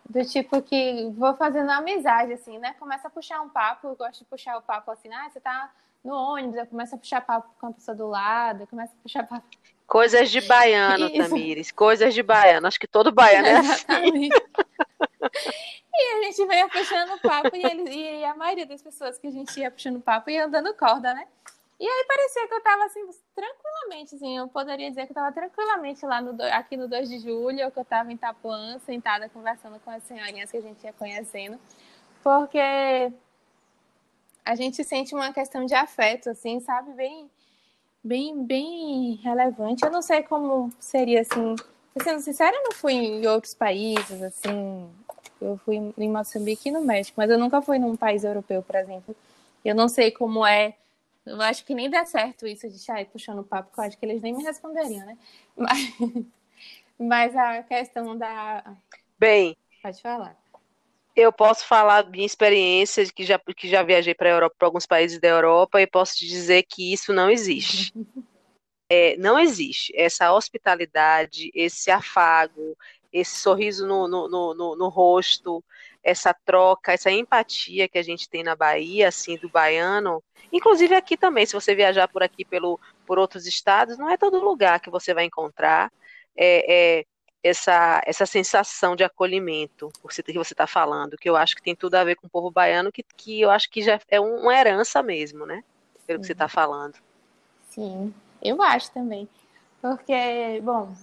do 0.10 0.26
tipo 0.26 0.60
que 0.63 1.12
vou 1.15 1.36
fazendo 1.36 1.69
amizade 1.69 2.34
assim, 2.34 2.58
né? 2.58 2.74
Começa 2.80 3.08
a 3.08 3.12
puxar 3.12 3.39
um 3.39 3.50
papo, 3.50 3.89
eu 3.89 3.95
gosto 3.95 4.17
de 4.17 4.26
puxar 4.26 4.58
o 4.58 4.63
papo 4.63 4.89
assim, 4.89 5.13
ah, 5.13 5.30
você 5.30 5.39
tá 5.39 5.71
no 6.03 6.15
ônibus, 6.15 6.57
eu 6.57 6.65
começo 6.65 6.95
a 6.95 6.97
puxar 6.97 7.21
papo 7.21 7.49
com 7.59 7.67
a 7.67 7.73
pessoa 7.73 7.95
do 7.95 8.07
lado, 8.07 8.63
eu 8.63 8.67
começo 8.67 8.93
a 8.93 9.03
puxar 9.03 9.23
papo 9.27 9.45
Coisas 9.91 10.31
de 10.31 10.39
baiano, 10.39 11.07
Isso. 11.07 11.17
Tamires. 11.17 11.69
Coisas 11.69 12.13
de 12.13 12.23
baiano. 12.23 12.65
Acho 12.65 12.79
que 12.79 12.87
todo 12.87 13.11
baiano 13.11 13.45
é 13.45 13.57
assim. 13.57 14.29
e 15.93 16.17
a 16.17 16.23
gente 16.23 16.45
veio 16.45 16.69
puxando 16.69 17.19
papo 17.19 17.53
e, 17.53 17.61
eles, 17.61 17.93
e 17.93 18.23
a 18.23 18.33
maioria 18.33 18.65
das 18.65 18.81
pessoas 18.81 19.17
que 19.17 19.27
a 19.27 19.31
gente 19.31 19.59
ia 19.59 19.69
puxando 19.69 19.99
papo 19.99 20.29
ia 20.29 20.45
andando 20.45 20.73
corda, 20.75 21.13
né? 21.13 21.27
E 21.77 21.85
aí 21.85 22.05
parecia 22.07 22.47
que 22.47 22.53
eu 22.53 22.61
tava 22.61 22.85
assim, 22.85 23.01
tranquilamente, 23.35 24.15
assim, 24.15 24.37
eu 24.37 24.47
poderia 24.47 24.87
dizer 24.87 25.07
que 25.07 25.11
eu 25.11 25.15
tava 25.15 25.31
tranquilamente 25.33 26.05
lá 26.05 26.21
no, 26.21 26.41
aqui 26.53 26.77
no 26.77 26.87
2 26.87 27.09
de 27.09 27.19
julho, 27.19 27.65
ou 27.65 27.71
que 27.71 27.79
eu 27.79 27.83
tava 27.83 28.09
em 28.11 28.15
Itapuã, 28.15 28.79
sentada 28.85 29.27
conversando 29.27 29.77
com 29.79 29.91
as 29.91 30.03
senhorinhas 30.03 30.49
que 30.49 30.57
a 30.57 30.61
gente 30.61 30.81
ia 30.85 30.93
conhecendo, 30.93 31.59
porque 32.23 33.11
a 34.45 34.56
gente 34.56 34.84
sente 34.84 35.13
uma 35.13 35.34
questão 35.34 35.65
de 35.65 35.73
afeto, 35.73 36.30
assim, 36.30 36.60
sabe, 36.60 36.93
bem, 36.93 37.30
bem, 38.04 38.43
bem 38.43 39.15
relevante. 39.23 39.84
Eu 39.84 39.91
não 39.91 40.01
sei 40.01 40.23
como 40.23 40.71
seria, 40.80 41.21
assim, 41.21 41.56
sendo 42.01 42.21
sincera, 42.21 42.56
eu 42.56 42.63
não 42.63 42.71
fui 42.71 42.93
em 42.93 43.27
outros 43.27 43.54
países, 43.54 44.21
assim, 44.21 44.89
eu 45.41 45.60
fui 45.65 45.93
em 45.97 46.10
Moçambique 46.10 46.69
e 46.69 46.71
no 46.71 46.82
México, 46.82 47.15
mas 47.17 47.30
eu 47.30 47.38
nunca 47.38 47.62
fui 47.62 47.80
num 47.80 47.95
país 47.95 48.23
europeu, 48.23 48.62
por 48.63 48.75
exemplo. 48.75 49.15
Eu 49.63 49.75
não 49.75 49.88
sei 49.88 50.12
como 50.12 50.45
é 50.45 50.75
eu 51.25 51.39
acho 51.41 51.63
que 51.65 51.75
nem 51.75 51.89
dá 51.89 52.04
certo 52.06 52.47
isso 52.47 52.67
de 52.67 52.80
sair 52.80 53.06
puxando 53.06 53.43
papo, 53.43 53.69
porque 53.69 53.80
eu 53.80 53.86
acho 53.86 53.97
que 53.97 54.06
eles 54.06 54.21
nem 54.21 54.36
me 54.36 54.43
responderiam, 54.43 55.06
né? 55.06 55.17
Mas, 55.56 55.93
mas 56.97 57.36
a 57.36 57.63
questão 57.63 58.17
da. 58.17 58.75
Bem. 59.19 59.58
Pode 59.82 60.01
falar. 60.01 60.40
Eu 61.15 61.32
posso 61.32 61.65
falar 61.65 62.10
minha 62.10 62.26
experiência, 62.26 63.06
que 63.13 63.24
já, 63.24 63.39
que 63.39 63.67
já 63.67 63.84
viajei 63.84 64.13
para 64.13 64.30
Europa, 64.30 64.56
para 64.58 64.67
alguns 64.67 64.86
países 64.86 65.19
da 65.19 65.28
Europa, 65.28 65.82
e 65.82 65.88
posso 65.88 66.15
te 66.15 66.28
dizer 66.28 66.63
que 66.63 66.93
isso 66.93 67.13
não 67.13 67.30
existe. 67.30 67.93
É, 68.93 69.15
não 69.15 69.39
existe 69.39 69.93
essa 69.95 70.34
hospitalidade, 70.34 71.50
esse 71.56 71.89
afago, 71.89 72.78
esse 73.10 73.38
sorriso 73.38 73.88
no, 73.88 74.06
no, 74.06 74.28
no, 74.28 74.76
no, 74.76 74.89
rosto, 74.89 75.63
essa 76.04 76.34
troca, 76.34 76.91
essa 76.91 77.10
empatia 77.10 77.88
que 77.88 77.97
a 77.97 78.04
gente 78.04 78.30
tem 78.30 78.43
na 78.43 78.54
Bahia, 78.54 79.08
assim, 79.08 79.38
do 79.38 79.47
baiano, 79.47 80.21
inclusive 80.52 80.93
aqui 80.93 81.15
também, 81.15 81.45
se 81.45 81.54
você 81.54 81.74
viajar 81.74 82.10
por 82.10 82.21
aqui 82.21 82.43
pelo, 82.43 82.78
por 83.06 83.17
outros 83.17 83.47
estados, 83.47 83.97
não 83.97 84.10
é 84.10 84.17
todo 84.17 84.43
lugar 84.43 84.82
que 84.82 84.89
você 84.89 85.13
vai 85.13 85.24
encontrar 85.24 85.89
é, 86.36 87.00
é, 87.00 87.06
essa, 87.43 88.01
essa 88.06 88.25
sensação 88.25 88.95
de 88.95 89.04
acolhimento 89.04 89.91
que 89.93 90.34
você 90.34 90.54
está 90.54 90.67
falando, 90.67 91.17
que 91.17 91.30
eu 91.30 91.36
acho 91.36 91.56
que 91.56 91.62
tem 91.62 91.75
tudo 91.75 91.95
a 91.95 92.04
ver 92.04 92.15
com 92.15 92.27
o 92.27 92.30
povo 92.30 92.51
baiano, 92.51 92.91
que, 92.91 93.04
que 93.04 93.41
eu 93.41 93.49
acho 93.49 93.69
que 93.69 93.82
já 93.82 93.99
é 94.08 94.19
uma 94.19 94.56
herança 94.56 95.01
mesmo, 95.01 95.45
né? 95.45 95.63
Pelo 96.06 96.19
Sim. 96.19 96.21
que 96.21 96.27
você 96.27 96.34
está 96.34 96.47
falando. 96.47 96.95
Sim, 97.69 98.13
eu 98.41 98.62
acho 98.62 98.91
também. 98.91 99.27
Porque, 99.82 100.62
bom, 100.62 100.93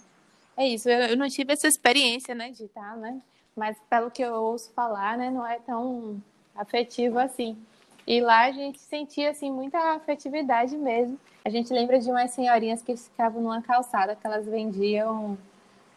é 0.56 0.66
isso, 0.66 0.88
eu, 0.88 1.00
eu 1.00 1.16
não 1.16 1.28
tive 1.28 1.52
essa 1.52 1.66
experiência, 1.66 2.34
né, 2.34 2.50
de 2.50 2.64
estar, 2.64 2.96
né? 2.96 3.20
Mas 3.56 3.76
pelo 3.90 4.10
que 4.10 4.22
eu 4.22 4.34
ouço 4.34 4.72
falar, 4.72 5.18
né, 5.18 5.30
não 5.30 5.44
é 5.44 5.58
tão 5.58 6.22
afetivo 6.54 7.18
assim. 7.18 7.56
E 8.06 8.20
lá 8.20 8.46
a 8.46 8.52
gente 8.52 8.78
sentia 8.80 9.30
assim 9.30 9.50
muita 9.50 9.78
afetividade 9.94 10.76
mesmo. 10.76 11.18
A 11.44 11.50
gente 11.50 11.72
lembra 11.72 11.98
de 11.98 12.10
umas 12.10 12.30
senhorinhas 12.30 12.82
que 12.82 12.96
ficavam 12.96 13.42
numa 13.42 13.60
calçada 13.60 14.14
que 14.14 14.26
elas 14.26 14.46
vendiam, 14.46 15.36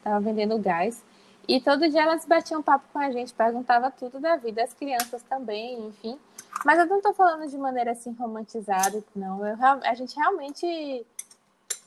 estavam 0.01 0.21
vendendo 0.21 0.57
gás. 0.57 1.03
E 1.47 1.59
todo 1.59 1.89
dia 1.89 2.03
elas 2.03 2.25
batiam 2.25 2.61
papo 2.61 2.85
com 2.91 2.99
a 2.99 3.11
gente, 3.11 3.33
perguntava 3.33 3.91
tudo 3.91 4.19
da 4.19 4.35
vida, 4.35 4.63
as 4.63 4.73
crianças 4.73 5.21
também, 5.23 5.87
enfim. 5.87 6.17
Mas 6.65 6.79
eu 6.79 6.85
não 6.85 6.97
estou 6.97 7.13
falando 7.13 7.49
de 7.49 7.57
maneira 7.57 7.91
assim 7.91 8.11
romantizada, 8.13 9.03
não. 9.15 9.45
Eu, 9.45 9.55
a 9.83 9.93
gente 9.93 10.15
realmente 10.15 11.05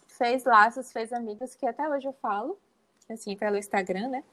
fez 0.09 0.45
laços, 0.45 0.93
fez 0.93 1.13
amigos 1.13 1.55
que 1.55 1.67
até 1.67 1.89
hoje 1.89 2.07
eu 2.07 2.13
falo, 2.21 2.59
assim, 3.11 3.37
pelo 3.37 3.57
Instagram, 3.57 4.09
né? 4.09 4.25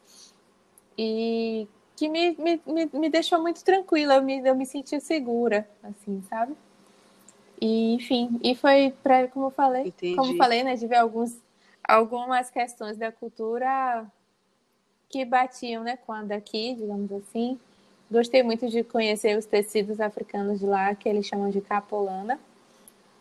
E 0.98 1.68
que 1.96 2.10
me, 2.10 2.36
me, 2.38 2.62
me, 2.66 2.90
me 2.94 3.10
deixou 3.10 3.42
muito 3.42 3.64
tranquila, 3.64 4.16
eu 4.16 4.24
me, 4.24 4.40
eu 4.40 4.56
me 4.56 4.66
senti 4.66 5.00
segura, 5.00 5.70
assim, 5.84 6.24
sabe? 6.30 6.56
E, 7.60 7.94
enfim, 7.94 8.40
e 8.44 8.56
foi 8.56 8.94
para 9.04 9.28
como 9.28 9.46
eu 9.48 9.52
falei, 9.52 9.88
Entendi. 9.88 10.16
como 10.16 10.36
falei, 10.36 10.64
né, 10.64 10.76
de 10.76 10.88
ver 10.88 10.96
alguns, 10.96 11.38
algumas 11.92 12.50
questões 12.50 12.96
da 12.96 13.12
cultura 13.12 14.06
que 15.10 15.26
batiam, 15.26 15.84
né, 15.84 15.98
com 15.98 16.14
a 16.14 16.24
daqui, 16.24 16.74
digamos 16.74 17.12
assim. 17.12 17.60
Gostei 18.10 18.44
muito 18.44 18.70
de 18.70 18.82
conhecer 18.84 19.38
os 19.38 19.46
tecidos 19.46 20.00
africanos 20.00 20.60
de 20.60 20.66
lá, 20.66 20.96
que 20.96 21.10
eles 21.10 21.26
chamam 21.26 21.50
de 21.50 21.60
capolana 21.60 22.40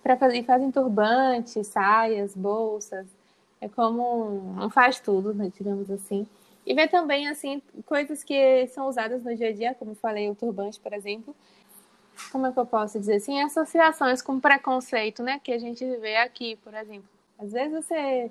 para 0.02 0.16
fazer 0.16 0.44
fazem 0.44 0.70
turbantes, 0.70 1.66
saias, 1.66 2.34
bolsas. 2.34 3.06
É 3.60 3.68
como 3.68 4.54
um 4.64 4.70
faz 4.70 5.00
tudo, 5.00 5.34
né, 5.34 5.50
digamos 5.56 5.90
assim. 5.90 6.26
E 6.64 6.72
ver 6.72 6.88
também 6.88 7.28
assim 7.28 7.60
coisas 7.84 8.22
que 8.22 8.68
são 8.68 8.88
usadas 8.88 9.24
no 9.24 9.34
dia 9.34 9.48
a 9.48 9.52
dia, 9.52 9.74
como 9.74 9.94
falei, 9.96 10.30
o 10.30 10.34
turbante, 10.34 10.78
por 10.78 10.92
exemplo. 10.92 11.34
Como 12.30 12.46
é 12.46 12.52
que 12.52 12.58
eu 12.58 12.66
posso 12.66 13.00
dizer 13.00 13.16
assim, 13.16 13.40
associações 13.40 14.22
com 14.22 14.38
preconceito, 14.38 15.22
né, 15.22 15.40
que 15.42 15.52
a 15.52 15.58
gente 15.58 15.84
vê 15.96 16.16
aqui, 16.16 16.56
por 16.62 16.72
exemplo. 16.72 17.08
Às 17.38 17.52
vezes 17.52 17.84
você 17.84 18.30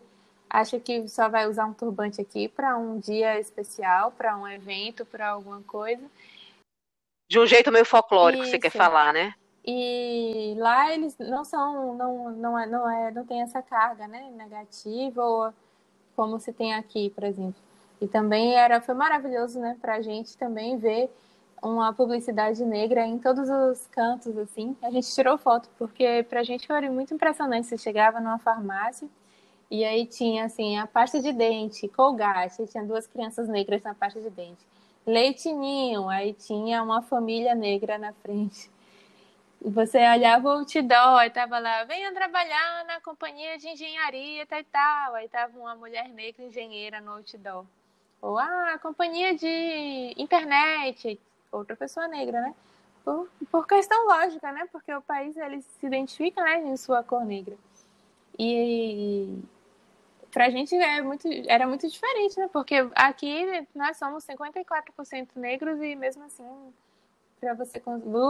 acha 0.49 0.79
que 0.79 1.07
só 1.07 1.29
vai 1.29 1.47
usar 1.47 1.65
um 1.65 1.73
turbante 1.73 2.19
aqui 2.19 2.47
para 2.47 2.75
um 2.77 2.99
dia 2.99 3.39
especial, 3.39 4.11
para 4.11 4.35
um 4.35 4.47
evento, 4.47 5.05
para 5.05 5.29
alguma 5.29 5.61
coisa. 5.61 6.03
De 7.29 7.39
um 7.39 7.45
jeito 7.45 7.71
meio 7.71 7.85
folclórico, 7.85 8.41
Isso. 8.41 8.51
você 8.51 8.59
quer 8.59 8.71
falar, 8.71 9.13
né? 9.13 9.35
E 9.63 10.55
lá 10.57 10.91
eles 10.91 11.15
não 11.19 11.45
são, 11.45 11.95
não, 11.95 12.31
não, 12.31 12.57
é, 12.57 12.65
não, 12.65 12.89
é, 12.89 13.11
não 13.11 13.25
tem 13.25 13.41
essa 13.41 13.61
carga 13.61 14.07
né, 14.07 14.31
negativa, 14.35 15.23
ou 15.23 15.53
como 16.15 16.39
se 16.39 16.51
tem 16.51 16.73
aqui, 16.73 17.11
por 17.11 17.23
exemplo. 17.23 17.61
E 18.01 18.07
também 18.07 18.55
era, 18.55 18.81
foi 18.81 18.95
maravilhoso 18.95 19.59
né, 19.59 19.77
para 19.79 19.95
a 19.95 20.01
gente 20.01 20.35
também 20.37 20.77
ver 20.77 21.11
uma 21.61 21.93
publicidade 21.93 22.63
negra 22.65 23.05
em 23.05 23.19
todos 23.19 23.49
os 23.49 23.85
cantos, 23.87 24.35
assim. 24.37 24.75
A 24.81 24.89
gente 24.89 25.13
tirou 25.13 25.37
foto, 25.37 25.69
porque 25.77 26.25
para 26.27 26.39
a 26.39 26.43
gente 26.43 26.65
foi 26.65 26.89
muito 26.89 27.13
impressionante. 27.13 27.67
Você 27.67 27.77
chegava 27.77 28.19
numa 28.19 28.39
farmácia 28.39 29.07
e 29.71 29.85
aí 29.85 30.05
tinha, 30.05 30.45
assim, 30.45 30.77
a 30.77 30.87
pasta 30.87 31.21
de 31.21 31.31
dente, 31.31 31.87
colgate, 31.89 32.65
tinha 32.67 32.83
duas 32.83 33.05
crianças 33.05 33.47
negras 33.47 33.83
na 33.83 33.93
pasta 33.93 34.19
de 34.19 34.29
dente. 34.29 34.65
Leitinho, 35.05 36.09
aí 36.09 36.33
tinha 36.33 36.81
uma 36.81 37.01
família 37.01 37.53
negra 37.53 37.97
na 37.97 38.11
frente. 38.13 38.69
Você 39.61 39.97
olhava 39.97 40.47
o 40.47 40.51
outdoor, 40.51 41.19
aí 41.19 41.29
tava 41.29 41.59
lá, 41.59 41.83
venha 41.83 42.13
trabalhar 42.13 42.85
na 42.85 42.99
companhia 43.01 43.57
de 43.57 43.67
engenharia 43.67 44.45
tal 44.47 44.59
e 44.59 44.63
tal. 44.63 45.15
Aí 45.15 45.27
tava 45.27 45.59
uma 45.59 45.75
mulher 45.75 46.07
negra 46.09 46.43
engenheira 46.43 47.01
no 47.01 47.11
outdoor. 47.11 47.65
Ou, 48.21 48.39
ah, 48.39 48.79
companhia 48.81 49.35
de 49.35 50.13
internet, 50.17 51.19
outra 51.51 51.75
pessoa 51.75 52.07
negra, 52.07 52.41
né? 52.41 52.55
Por, 53.03 53.29
por 53.51 53.67
questão 53.67 54.07
lógica, 54.07 54.51
né? 54.51 54.67
Porque 54.71 54.93
o 54.93 55.01
país, 55.01 55.37
ele 55.37 55.61
se 55.61 55.85
identifica, 55.85 56.43
né, 56.43 56.59
em 56.59 56.77
sua 56.77 57.03
cor 57.03 57.23
negra. 57.25 57.55
E 58.37 59.27
pra 60.31 60.49
gente 60.49 60.75
é 60.75 61.01
muito, 61.01 61.27
era 61.47 61.67
muito 61.67 61.87
diferente, 61.87 62.39
né? 62.39 62.49
Porque 62.51 62.75
aqui 62.95 63.67
nós 63.75 63.97
somos 63.97 64.25
54% 64.25 65.27
negros 65.35 65.81
e 65.81 65.95
mesmo 65.95 66.23
assim 66.23 66.45
para 67.39 67.53
você 67.53 67.81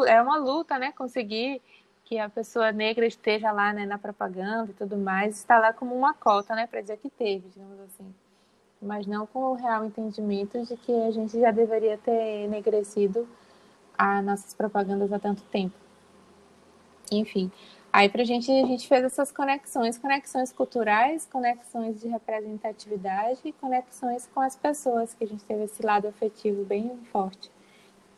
é 0.07 0.21
uma 0.21 0.37
luta, 0.37 0.77
né, 0.77 0.91
conseguir 0.91 1.61
que 2.05 2.17
a 2.17 2.29
pessoa 2.29 2.71
negra 2.71 3.05
esteja 3.05 3.51
lá, 3.51 3.73
né, 3.73 3.85
na 3.85 3.97
propaganda 3.97 4.71
e 4.71 4.73
tudo 4.73 4.97
mais, 4.97 5.37
está 5.37 5.59
lá 5.59 5.73
como 5.73 5.95
uma 5.95 6.13
cota, 6.13 6.55
né, 6.55 6.67
para 6.67 6.81
dizer 6.81 6.97
que 6.97 7.09
teve, 7.09 7.47
digamos 7.49 7.79
assim. 7.81 8.13
Mas 8.81 9.05
não 9.05 9.27
com 9.27 9.39
o 9.39 9.53
real 9.55 9.85
entendimento 9.85 10.63
de 10.65 10.77
que 10.77 10.91
a 10.91 11.11
gente 11.11 11.39
já 11.39 11.51
deveria 11.51 11.97
ter 11.97 12.45
enegrecido 12.45 13.27
as 13.97 14.23
nossas 14.23 14.53
propagandas 14.53 15.11
há 15.11 15.19
tanto 15.19 15.43
tempo. 15.43 15.75
Enfim, 17.11 17.51
aí 17.91 18.09
para 18.09 18.21
a 18.21 18.25
gente, 18.25 18.51
a 18.51 18.65
gente 18.65 18.87
fez 18.87 19.03
essas 19.03 19.31
conexões, 19.31 19.97
conexões 19.97 20.51
culturais, 20.51 21.27
conexões 21.31 21.99
de 21.99 22.07
representatividade 22.07 23.39
e 23.45 23.53
conexões 23.53 24.27
com 24.33 24.41
as 24.41 24.55
pessoas, 24.55 25.13
que 25.13 25.23
a 25.23 25.27
gente 25.27 25.43
teve 25.43 25.63
esse 25.63 25.81
lado 25.83 26.07
afetivo 26.07 26.63
bem 26.65 26.97
forte. 27.11 27.51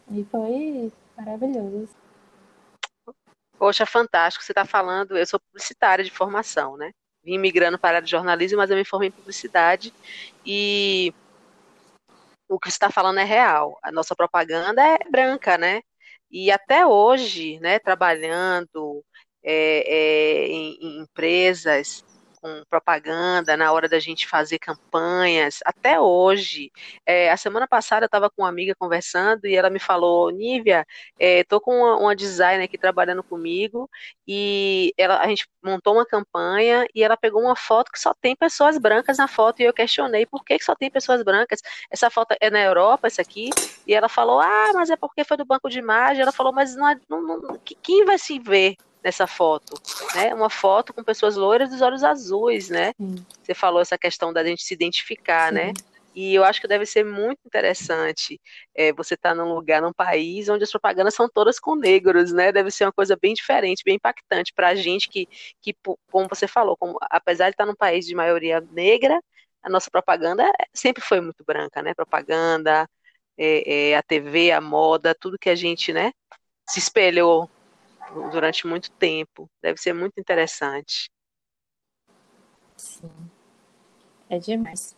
E 0.10 0.24
foi 0.26 0.92
maravilhoso. 1.18 1.90
Poxa, 3.58 3.86
fantástico. 3.86 4.44
Você 4.44 4.52
está 4.52 4.66
falando, 4.66 5.18
eu 5.18 5.26
sou 5.26 5.40
publicitária 5.40 6.04
de 6.04 6.12
formação, 6.12 6.76
né? 6.78 6.92
Vim 7.24 7.38
migrando 7.38 7.78
para 7.78 7.90
a 7.90 7.92
área 7.98 8.06
de 8.06 8.12
jornalismo, 8.12 8.58
mas 8.58 8.72
eu 8.72 8.76
me 8.76 8.84
formei 8.84 9.10
em 9.10 9.12
publicidade 9.12 9.94
e 10.46 11.14
o 12.50 12.60
que 12.60 12.70
você 12.70 12.76
está 12.76 12.90
falando 12.90 13.20
é 13.20 13.24
real. 13.24 13.78
A 13.84 13.92
nossa 13.92 14.16
propaganda 14.16 14.82
é 14.82 14.98
branca, 15.10 15.58
né? 15.58 15.82
E 16.32 16.50
até 16.50 16.86
hoje, 16.86 17.60
né, 17.60 17.78
trabalhando 17.78 19.04
é, 19.44 19.84
é, 19.88 20.48
em, 20.48 20.78
em 20.82 21.02
empresas, 21.02 22.04
com 22.42 22.64
propaganda, 22.70 23.56
na 23.56 23.72
hora 23.72 23.88
da 23.88 24.00
gente 24.00 24.28
fazer 24.28 24.58
campanhas, 24.58 25.60
até 25.64 26.00
hoje. 26.00 26.72
É, 27.06 27.30
a 27.32 27.38
semana 27.38 27.68
passada 27.68 28.06
eu 28.06 28.08
estava 28.08 28.30
com 28.30 28.42
uma 28.42 28.50
amiga 28.50 28.74
conversando 28.78 29.46
e 29.46 29.56
ela 29.56 29.70
me 29.70 29.80
falou, 29.80 30.32
Nívia, 30.32 30.86
estou 31.20 31.60
é, 31.60 31.62
com 31.62 31.78
uma, 31.78 31.98
uma, 31.98 32.16
designer 32.16 32.64
aqui 32.66 32.78
trabalhando 32.78 33.24
comigo 33.24 33.90
e 34.28 34.92
ela, 34.98 35.20
a 35.20 35.28
gente 35.28 35.48
montou 35.64 35.94
uma 35.94 36.06
campanha 36.06 36.86
e 36.96 37.04
ela 37.04 37.16
pegou 37.16 37.42
uma 37.42 37.56
foto 37.56 37.92
que 37.92 38.00
só 38.00 38.14
tem 38.20 38.36
pessoas 38.36 38.78
brancas 38.78 39.18
na 39.18 39.28
foto 39.28 39.62
e 39.62 39.66
eu 39.66 39.74
questionei 39.74 40.26
por 40.26 40.44
que, 40.44 40.58
que 40.58 40.66
só 40.66 40.76
tem 40.76 40.90
pessoas 40.90 41.24
brancas. 41.24 41.60
Essa 41.92 42.10
foto 42.10 42.36
é 42.42 42.50
na 42.50 42.62
Europa, 42.62 43.08
essa 43.08 43.22
aqui? 43.22 43.52
E 43.86 43.94
ela 43.94 44.10
falou, 44.10 44.40
ah, 44.40 44.72
mas 44.74 44.90
é 44.90 44.96
porque 44.98 45.24
foi 45.24 45.38
do 45.38 45.46
banco 45.46 45.70
de 45.70 45.80
imagem. 45.80 46.22
Ela 46.22 46.32
falou, 46.32 46.52
mas 46.52 46.76
não, 46.76 46.90
é, 46.90 47.00
não, 47.08 47.22
não 47.22 47.60
quem 47.82 48.06
vai 48.06 48.18
se 48.18 48.40
ver 48.40 48.76
nessa 49.04 49.26
foto, 49.26 49.74
né? 50.16 50.34
Uma 50.34 50.50
foto 50.50 50.94
com 50.94 51.04
pessoas 51.04 51.36
loiras 51.36 51.70
dos 51.70 51.82
olhos 51.82 52.04
azuis, 52.04 52.70
né? 52.70 52.94
Sim. 52.98 53.26
Você 53.42 53.54
falou 53.54 53.82
essa 53.82 53.98
questão 53.98 54.32
da 54.32 54.44
gente 54.44 54.64
se 54.64 54.74
identificar, 54.74 55.52
né? 55.52 55.68
Sim. 55.68 55.74
né? 55.74 55.92
E 56.14 56.36
eu 56.36 56.44
acho 56.44 56.60
que 56.60 56.68
deve 56.68 56.86
ser 56.86 57.06
muito 57.06 57.40
interessante 57.46 58.40
é, 58.76 58.92
você 58.92 59.14
estar 59.14 59.30
tá 59.30 59.36
num 59.36 59.54
lugar, 59.54 59.82
num 59.82 59.94
país 59.94 60.50
onde 60.50 60.64
as 60.64 60.72
propagandas 60.72 61.16
são 61.16 61.30
todas 61.30 61.58
com 61.58 61.76
negros, 61.76 62.34
né? 62.34 62.52
Deve 62.52 62.70
ser 62.70 62.86
uma 62.86 62.92
coisa 62.92 63.18
bem 63.20 63.34
diferente, 63.34 63.84
bem 63.84 63.96
impactante 63.96 64.54
para 64.54 64.70
a 64.70 64.76
gente 64.76 65.08
que, 65.08 65.28
que, 65.62 65.74
como 66.12 66.28
você 66.30 66.48
falou, 66.48 66.76
como, 66.76 66.98
apesar 67.10 67.46
de 67.46 67.52
estar 67.54 67.66
num 67.66 67.76
país 67.76 68.06
de 68.06 68.14
maioria 68.14 68.60
negra, 68.72 69.22
a 69.64 69.70
nossa 69.70 69.90
propaganda 69.90 70.44
é, 70.44 70.66
sempre 70.74 71.02
foi 71.02 71.22
muito 71.22 71.44
branca, 71.46 71.82
né? 71.82 71.94
Propaganda, 71.94 72.90
é, 73.38 73.92
é, 73.92 73.98
a 73.98 74.04
TV, 74.04 74.52
a 74.52 74.60
moda, 74.60 75.16
tudo 75.16 75.40
que 75.40 75.50
a 75.50 75.56
gente, 75.56 75.94
né? 75.94 76.12
Se 76.68 76.80
espelhou 76.80 77.50
durante 78.32 78.68
muito 78.68 78.92
tempo. 78.92 79.50
Deve 79.62 79.80
ser 79.80 79.94
muito 79.94 80.20
interessante. 80.20 81.10
Sim. 82.76 83.12
É 84.30 84.40
demais. 84.40 84.96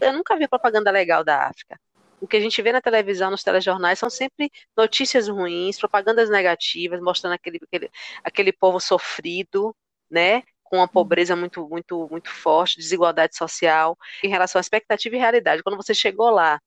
Eu 0.00 0.12
nunca 0.12 0.36
vi 0.36 0.46
propaganda 0.48 0.90
legal 0.90 1.24
da 1.24 1.46
África. 1.46 1.78
O 2.20 2.26
que 2.26 2.36
a 2.36 2.40
gente 2.40 2.60
vê 2.62 2.70
na 2.70 2.80
televisão, 2.80 3.30
nos 3.30 3.42
telejornais, 3.42 3.98
são 3.98 4.08
sempre 4.08 4.50
notícias 4.76 5.26
ruins, 5.28 5.78
propagandas 5.78 6.30
negativas, 6.30 7.00
mostrando 7.00 7.32
aquele, 7.32 7.58
aquele, 7.62 7.90
aquele 8.22 8.52
povo 8.52 8.78
sofrido, 8.78 9.74
né? 10.10 10.42
Com 10.62 10.76
uma 10.76 10.86
pobreza 10.86 11.34
muito, 11.34 11.68
muito, 11.68 12.08
muito 12.10 12.30
forte, 12.30 12.78
desigualdade 12.78 13.36
social, 13.36 13.98
em 14.22 14.28
relação 14.28 14.58
à 14.58 14.60
expectativa 14.60 15.16
e 15.16 15.18
realidade. 15.18 15.62
Quando 15.62 15.76
você 15.76 15.94
chegou 15.94 16.30
lá, 16.30 16.60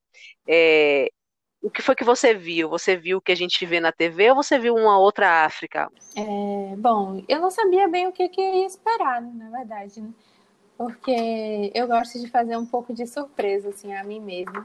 é, 0.48 1.10
o 1.66 1.70
que 1.72 1.82
foi 1.82 1.96
que 1.96 2.04
você 2.04 2.32
viu? 2.32 2.70
Você 2.70 2.96
viu 2.96 3.18
o 3.18 3.22
que 3.22 3.32
a 3.32 3.36
gente 3.36 3.66
vê 3.66 3.80
na 3.80 3.92
TV 3.92 4.30
ou 4.30 4.36
você 4.36 4.60
viu 4.60 4.76
uma 4.76 5.00
outra 5.00 5.46
África? 5.46 5.92
É, 6.16 6.76
bom, 6.78 7.24
eu 7.28 7.40
não 7.40 7.50
sabia 7.50 7.88
bem 7.88 8.06
o 8.06 8.12
que, 8.12 8.30
que 8.30 8.40
ia 8.40 8.68
esperar, 8.68 9.20
na 9.20 9.50
verdade, 9.50 10.00
né? 10.00 10.12
porque 10.78 11.72
eu 11.74 11.88
gosto 11.88 12.20
de 12.20 12.30
fazer 12.30 12.56
um 12.56 12.68
pouco 12.68 12.94
de 12.94 13.08
surpresa, 13.08 13.70
assim, 13.70 13.96
a 13.96 14.04
mim 14.04 14.20
mesma. 14.20 14.64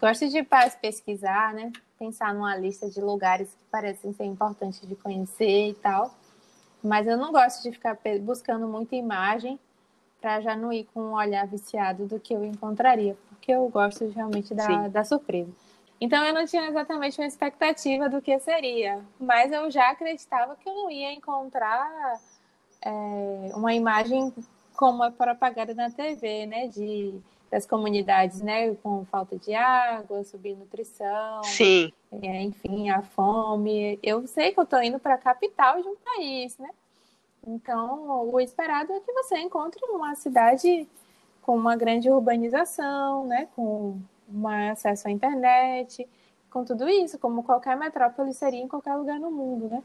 Gosto 0.00 0.26
de 0.26 0.42
pesquisar, 0.80 1.52
né? 1.52 1.70
Pensar 1.98 2.32
numa 2.32 2.56
lista 2.56 2.88
de 2.88 3.00
lugares 3.02 3.48
que 3.50 3.64
parecem 3.70 4.14
ser 4.14 4.24
importantes 4.24 4.80
de 4.88 4.96
conhecer 4.96 5.68
e 5.68 5.74
tal. 5.74 6.14
Mas 6.82 7.06
eu 7.06 7.18
não 7.18 7.30
gosto 7.30 7.62
de 7.62 7.72
ficar 7.72 7.98
buscando 8.22 8.66
muita 8.66 8.96
imagem 8.96 9.60
para 10.18 10.40
já 10.40 10.56
não 10.56 10.72
ir 10.72 10.88
com 10.94 11.00
um 11.00 11.12
olhar 11.12 11.46
viciado 11.46 12.06
do 12.06 12.18
que 12.18 12.32
eu 12.32 12.42
encontraria, 12.42 13.16
porque 13.28 13.52
eu 13.52 13.68
gosto 13.68 14.08
realmente 14.08 14.54
da, 14.54 14.88
da 14.88 15.04
surpresa. 15.04 15.50
Então 16.00 16.24
eu 16.24 16.32
não 16.32 16.46
tinha 16.46 16.68
exatamente 16.68 17.20
uma 17.20 17.26
expectativa 17.26 18.08
do 18.08 18.22
que 18.22 18.38
seria, 18.38 19.04
mas 19.18 19.50
eu 19.50 19.70
já 19.70 19.90
acreditava 19.90 20.56
que 20.56 20.68
eu 20.68 20.74
não 20.74 20.90
ia 20.90 21.12
encontrar 21.12 22.20
é, 22.82 23.50
uma 23.54 23.74
imagem 23.74 24.32
como 24.76 25.02
a 25.02 25.10
propaganda 25.10 25.74
na 25.74 25.90
TV, 25.90 26.46
né, 26.46 26.68
de 26.68 27.20
das 27.50 27.64
comunidades, 27.64 28.42
né, 28.42 28.74
com 28.82 29.06
falta 29.06 29.38
de 29.38 29.54
água, 29.54 30.22
subnutrição, 30.22 31.42
Sim. 31.44 31.90
É, 32.22 32.42
enfim, 32.42 32.90
a 32.90 33.02
fome. 33.02 33.98
Eu 34.02 34.26
sei 34.26 34.52
que 34.52 34.60
eu 34.60 34.64
estou 34.64 34.82
indo 34.82 34.98
para 34.98 35.14
a 35.14 35.18
capital 35.18 35.80
de 35.80 35.88
um 35.88 35.96
país, 35.96 36.58
né? 36.58 36.68
Então, 37.46 38.30
o 38.30 38.40
esperado 38.40 38.92
é 38.92 39.00
que 39.00 39.12
você 39.12 39.38
encontre 39.38 39.80
uma 39.90 40.14
cidade 40.14 40.86
com 41.40 41.56
uma 41.56 41.76
grande 41.76 42.10
urbanização, 42.10 43.26
né, 43.26 43.48
com 43.56 43.98
um 44.32 44.48
acesso 44.48 45.08
à 45.08 45.10
internet, 45.10 46.08
com 46.50 46.64
tudo 46.64 46.88
isso, 46.88 47.18
como 47.18 47.42
qualquer 47.42 47.76
metrópole 47.76 48.32
seria 48.32 48.60
em 48.60 48.68
qualquer 48.68 48.94
lugar 48.96 49.18
no 49.20 49.30
mundo, 49.30 49.68
né? 49.68 49.82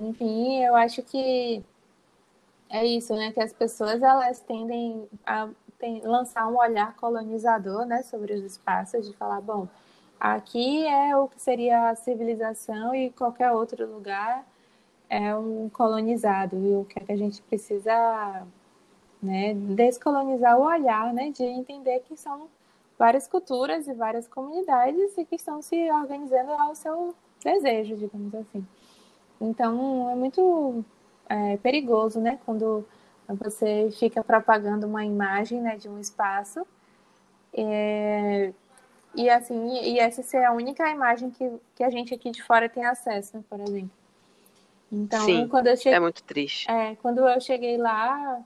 Enfim, 0.00 0.62
eu 0.62 0.74
acho 0.76 1.02
que 1.02 1.62
é 2.68 2.84
isso, 2.84 3.14
né? 3.14 3.32
Que 3.32 3.40
as 3.40 3.52
pessoas 3.52 4.02
elas 4.02 4.40
tendem 4.40 5.08
a 5.26 5.48
tem, 5.78 6.00
lançar 6.02 6.48
um 6.48 6.58
olhar 6.58 6.94
colonizador, 6.96 7.86
né, 7.86 8.02
sobre 8.02 8.34
os 8.34 8.44
espaços, 8.44 9.06
de 9.06 9.16
falar, 9.16 9.40
bom, 9.40 9.68
aqui 10.18 10.86
é 10.86 11.16
o 11.16 11.28
que 11.28 11.40
seria 11.40 11.90
a 11.90 11.94
civilização 11.94 12.94
e 12.94 13.10
qualquer 13.10 13.52
outro 13.52 13.86
lugar 13.86 14.44
é 15.08 15.34
um 15.36 15.68
colonizado 15.70 16.56
e 16.56 16.74
o 16.76 16.84
que, 16.84 16.98
é 16.98 17.04
que 17.04 17.12
a 17.12 17.16
gente 17.16 17.40
precisa 17.42 18.46
né, 19.22 19.54
descolonizar 19.54 20.58
o 20.58 20.64
olhar, 20.64 21.14
né, 21.14 21.30
de 21.30 21.44
entender 21.44 22.00
que 22.00 22.16
são 22.16 22.48
várias 22.98 23.28
culturas 23.28 23.86
e 23.86 23.94
várias 23.94 24.26
comunidades 24.26 25.16
e 25.16 25.24
que 25.24 25.36
estão 25.36 25.62
se 25.62 25.90
organizando 25.90 26.52
ao 26.52 26.74
seu 26.74 27.14
desejo, 27.42 27.96
digamos 27.96 28.34
assim. 28.34 28.66
Então, 29.40 30.10
é 30.10 30.14
muito 30.16 30.84
é, 31.28 31.56
perigoso, 31.58 32.20
né, 32.20 32.40
quando 32.44 32.84
você 33.28 33.90
fica 33.98 34.24
propagando 34.24 34.86
uma 34.86 35.04
imagem, 35.04 35.60
né, 35.60 35.76
de 35.76 35.88
um 35.88 36.00
espaço 36.00 36.66
é, 37.52 38.52
e 39.14 39.28
assim, 39.30 39.80
e 39.82 39.98
essa 39.98 40.22
ser 40.22 40.44
a 40.44 40.52
única 40.52 40.88
imagem 40.90 41.30
que, 41.30 41.50
que 41.74 41.82
a 41.82 41.90
gente 41.90 42.14
aqui 42.14 42.30
de 42.30 42.42
fora 42.42 42.68
tem 42.68 42.84
acesso, 42.84 43.36
né, 43.36 43.44
por 43.48 43.60
exemplo. 43.60 43.90
Então, 44.90 45.24
Sim, 45.24 45.46
quando 45.48 45.66
eu 45.66 45.76
cheguei, 45.76 45.94
é 45.94 46.00
muito 46.00 46.22
triste. 46.22 46.70
É, 46.70 46.96
quando 46.96 47.26
eu 47.26 47.40
cheguei 47.40 47.76
lá, 47.76 48.40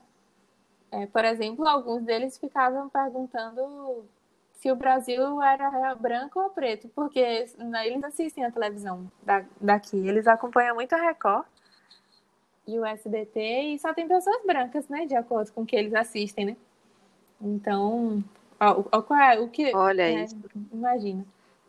é, 0.91 1.05
por 1.05 1.23
exemplo, 1.23 1.67
alguns 1.67 2.03
deles 2.03 2.37
ficavam 2.37 2.89
perguntando 2.89 4.05
se 4.63 4.71
o 4.71 4.77
Brasil 4.77 5.41
era 5.41 5.93
branco 5.93 6.39
ou 6.39 6.49
preto, 6.49 6.87
porque 6.95 7.45
né, 7.57 7.85
eles 7.85 8.01
assistem 8.01 8.45
a 8.45 8.51
televisão 8.51 9.11
da, 9.21 9.43
daqui, 9.59 9.97
eles 9.97 10.25
acompanham 10.25 10.73
muito 10.73 10.93
a 10.93 11.01
Record 11.01 11.45
e 12.65 12.79
o 12.79 12.85
SBT 12.85 13.73
e 13.73 13.79
só 13.79 13.93
tem 13.93 14.07
pessoas 14.07 14.41
brancas, 14.45 14.87
né, 14.87 15.05
de 15.05 15.17
acordo 15.17 15.51
com 15.51 15.63
o 15.63 15.65
que 15.65 15.75
eles 15.75 15.93
assistem, 15.93 16.45
né? 16.45 16.57
Então, 17.41 18.23
ó, 18.57 18.85
ó, 18.89 19.15
é, 19.17 19.37
o 19.37 19.49
que 19.49 19.75
Olha 19.75 20.03
é, 20.03 20.23
isso. 20.23 20.37
Imagina. 20.71 21.25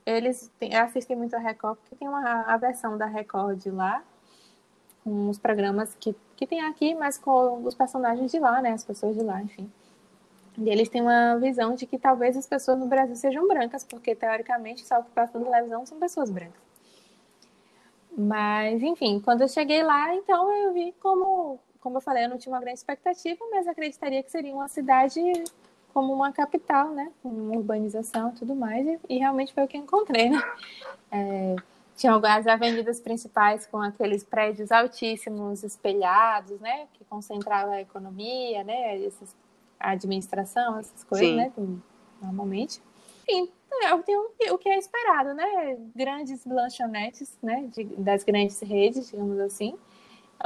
Eles 0.07 0.49
tem, 0.61 0.77
assistem 0.77 1.17
muito 1.17 1.35
a 1.35 1.41
Record 1.41 1.77
porque 1.79 1.97
tem 1.97 2.07
uma 2.07 2.43
a 2.43 2.57
versão 2.57 2.97
da 2.97 3.07
Record 3.07 3.61
lá 3.73 4.05
com 5.03 5.29
os 5.29 5.39
programas 5.39 5.97
que 5.97 6.15
que 6.37 6.47
tem 6.47 6.61
aqui, 6.63 6.95
mas 6.95 7.19
com 7.19 7.65
os 7.65 7.75
personagens 7.75 8.31
de 8.31 8.39
lá, 8.39 8.63
né, 8.63 8.71
as 8.71 8.85
pessoas 8.85 9.17
de 9.17 9.23
lá, 9.23 9.43
enfim. 9.43 9.69
E 10.57 10.69
eles 10.69 10.89
têm 10.89 11.03
uma 11.03 11.37
visão 11.37 11.75
de 11.75 11.87
que 11.87 11.99
talvez 11.99 12.37
as 12.37 12.47
pessoas 12.47 12.79
no 12.79 12.87
Brasil 12.87 13.17
sejam 13.17 13.47
brancas, 13.49 13.85
porque 13.85 14.15
teoricamente 14.15 14.87
só 14.87 15.01
o 15.01 15.05
que 15.05 15.11
passa 15.11 15.39
na 15.39 15.45
televisão 15.45 15.85
são 15.85 15.99
pessoas 15.99 16.31
brancas. 16.31 16.63
Mas, 18.17 18.81
enfim, 18.83 19.21
quando 19.21 19.41
eu 19.41 19.49
cheguei 19.49 19.83
lá, 19.83 20.15
então 20.15 20.51
eu 20.53 20.73
vi 20.73 20.95
como, 21.01 21.59
como 21.81 21.97
eu 21.97 22.01
falei, 22.01 22.25
eu 22.25 22.29
não 22.29 22.39
tinha 22.39 22.53
uma 22.53 22.61
grande 22.61 22.79
expectativa, 22.79 23.45
mas 23.51 23.67
acreditaria 23.67 24.23
que 24.23 24.31
seria 24.31 24.55
uma 24.55 24.69
cidade 24.69 25.21
como 25.93 26.13
uma 26.13 26.33
capital, 26.33 26.91
né? 26.91 27.11
Com 27.23 27.29
urbanização 27.57 28.31
e 28.31 28.33
tudo 28.33 28.55
mais, 28.55 28.87
e, 28.87 29.01
e 29.09 29.19
realmente 29.19 29.53
foi 29.53 29.65
o 29.65 29.69
que 29.69 29.77
encontrei, 29.77 30.31
né? 30.31 30.43
É, 31.11 31.57
tinha 31.97 32.13
algumas 32.13 32.47
avenidas 32.47 33.01
principais 33.01 33.67
com 33.67 33.79
aqueles 33.81 34.25
prédios 34.25 34.73
altíssimos, 34.73 35.63
espelhados, 35.63 36.61
né? 36.61 36.89
Que 36.95 37.05
concentravam 37.05 37.73
a 37.73 37.81
economia, 37.81 38.65
né? 38.65 38.99
Esses 38.99 39.35
a 39.79 39.91
administração, 39.91 40.79
essas 40.79 41.05
coisas, 41.05 41.29
Sim. 41.29 41.37
né? 41.37 41.53
Normalmente. 42.21 42.81
Enfim, 43.29 43.51
é 43.83 43.95
o 44.53 44.59
que 44.59 44.69
é 44.69 44.79
esperado, 44.79 45.35
né? 45.35 45.77
Grandes 45.95 46.45
lanchonetes, 46.45 47.37
né? 47.43 47.69
De, 47.73 47.85
das 47.85 48.25
grandes 48.25 48.61
redes, 48.61 49.11
digamos 49.11 49.39
assim. 49.41 49.77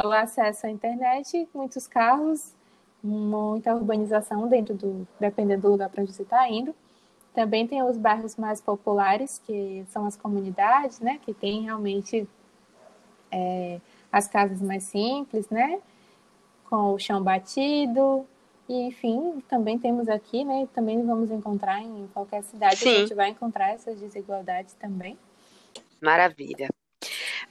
O 0.05 0.09
acesso 0.09 0.67
à 0.67 0.71
internet, 0.71 1.49
muitos 1.53 1.87
carros, 1.87 2.55
muita 3.03 3.75
urbanização 3.75 4.49
dentro 4.49 4.75
do. 4.75 5.07
dependendo 5.19 5.62
do 5.62 5.71
lugar 5.71 5.88
para 5.88 6.03
onde 6.03 6.12
você 6.12 6.23
está 6.23 6.49
indo. 6.49 6.75
Também 7.35 7.67
tem 7.67 7.83
os 7.83 7.97
bairros 7.97 8.37
mais 8.37 8.61
populares, 8.61 9.41
que 9.45 9.85
são 9.91 10.07
as 10.07 10.17
comunidades, 10.17 11.01
né? 11.01 11.21
Que 11.23 11.33
tem 11.33 11.62
realmente 11.62 12.29
é, 13.31 13.81
as 14.11 14.27
casas 14.27 14.61
mais 14.61 14.85
simples, 14.85 15.49
né? 15.49 15.81
Com 16.69 16.95
o 16.95 16.99
chão 16.99 17.23
batido, 17.23 18.27
e, 18.68 18.74
enfim, 18.83 19.42
também 19.48 19.78
temos 19.78 20.09
aqui, 20.09 20.44
né? 20.44 20.68
Também 20.74 21.04
vamos 21.04 21.31
encontrar 21.31 21.81
em 21.81 22.07
qualquer 22.12 22.42
cidade, 22.42 22.76
Sim. 22.76 22.96
a 22.96 22.98
gente 23.00 23.14
vai 23.14 23.31
encontrar 23.31 23.70
essas 23.70 23.98
desigualdades 23.98 24.74
também. 24.74 25.18
Maravilha. 26.00 26.68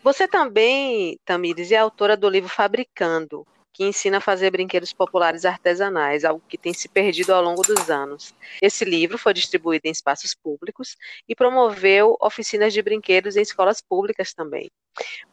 Você 0.04 0.28
também, 0.28 1.20
Tamires, 1.26 1.72
é 1.72 1.78
autora 1.78 2.16
do 2.16 2.30
livro 2.30 2.50
Fabricando, 2.50 3.46
que 3.74 3.84
ensina 3.84 4.18
a 4.18 4.22
fazer 4.22 4.50
brinquedos 4.52 4.92
populares 4.94 5.46
artesanais, 5.46 6.26
algo 6.26 6.42
que 6.48 6.58
tem 6.58 6.74
se 6.74 6.90
perdido 6.90 7.32
ao 7.32 7.44
longo 7.44 7.62
dos 7.62 7.90
anos. 7.90 8.34
Esse 8.62 8.84
livro 8.86 9.18
foi 9.18 9.34
distribuído 9.34 9.88
em 9.88 9.92
espaços 9.92 10.34
públicos 10.34 10.96
e 11.28 11.36
promoveu 11.36 12.18
oficinas 12.20 12.74
de 12.74 12.82
brinquedos 12.82 13.36
em 13.36 13.42
escolas 13.42 13.82
públicas 13.82 14.34
também. 14.34 14.70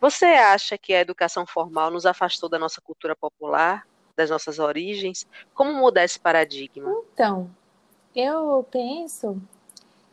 Você 0.00 0.26
acha 0.26 0.76
que 0.76 0.92
a 0.92 1.00
educação 1.00 1.46
formal 1.46 1.90
nos 1.90 2.04
afastou 2.04 2.48
da 2.48 2.58
nossa 2.58 2.82
cultura 2.82 3.16
popular, 3.16 3.86
das 4.16 4.30
nossas 4.30 4.58
origens? 4.58 5.26
Como 5.54 5.72
mudar 5.74 6.04
esse 6.04 6.18
paradigma? 6.18 6.90
Então, 7.12 7.50
eu 8.14 8.66
penso 8.70 9.40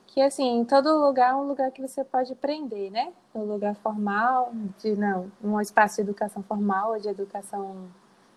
que 0.07 0.21
assim, 0.21 0.65
todo 0.65 1.05
lugar 1.05 1.31
é 1.31 1.35
um 1.35 1.47
lugar 1.47 1.71
que 1.71 1.81
você 1.81 2.03
pode 2.03 2.33
aprender, 2.33 2.89
né? 2.89 3.13
Um 3.33 3.43
lugar 3.43 3.75
formal, 3.75 4.51
de 4.79 4.93
não, 4.95 5.31
um 5.41 5.59
espaço 5.59 5.95
de 5.95 6.01
educação 6.01 6.43
formal 6.43 6.91
ou 6.91 6.99
de 6.99 7.07
educação 7.07 7.89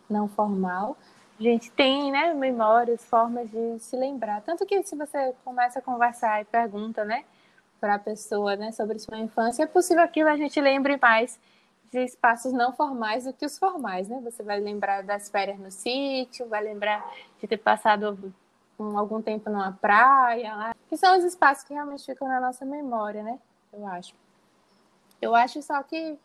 não 0.08 0.28
formal. 0.28 0.96
A 1.38 1.42
gente 1.42 1.72
tem, 1.72 2.12
né, 2.12 2.32
memórias, 2.32 3.04
formas 3.04 3.50
de 3.50 3.78
se 3.80 3.96
lembrar. 3.96 4.40
Tanto 4.42 4.64
que 4.64 4.80
se 4.84 4.94
você 4.94 5.34
começa 5.44 5.80
a 5.80 5.82
conversar 5.82 6.40
e 6.40 6.44
pergunta, 6.44 7.04
né, 7.04 7.24
para 7.80 7.96
a 7.96 7.98
pessoa, 7.98 8.54
né, 8.54 8.70
sobre 8.70 8.98
sua 9.00 9.18
infância, 9.18 9.64
é 9.64 9.66
possível 9.66 10.06
que 10.06 10.20
a 10.20 10.36
gente 10.36 10.60
lembre 10.60 10.96
mais 10.96 11.40
de 11.90 12.04
espaços 12.04 12.52
não 12.52 12.72
formais 12.72 13.24
do 13.24 13.32
que 13.32 13.46
os 13.46 13.58
formais, 13.58 14.08
né? 14.08 14.20
Você 14.24 14.42
vai 14.42 14.60
lembrar 14.60 15.02
das 15.02 15.28
férias 15.28 15.58
no 15.58 15.70
sítio, 15.70 16.48
vai 16.48 16.62
lembrar 16.62 17.08
de 17.40 17.46
ter 17.46 17.58
passado 17.58 18.34
um, 18.78 18.98
algum 18.98 19.22
tempo 19.22 19.48
numa 19.50 19.72
praia 19.72 20.54
lá, 20.54 20.74
que 20.88 20.96
são 20.96 21.16
os 21.16 21.24
espaços 21.24 21.64
que 21.64 21.74
realmente 21.74 22.04
ficam 22.04 22.28
na 22.28 22.40
nossa 22.40 22.64
memória, 22.64 23.22
né? 23.22 23.38
Eu 23.72 23.86
acho. 23.86 24.14
Eu 25.20 25.34
acho 25.34 25.62
só 25.62 25.82
que, 25.82 26.18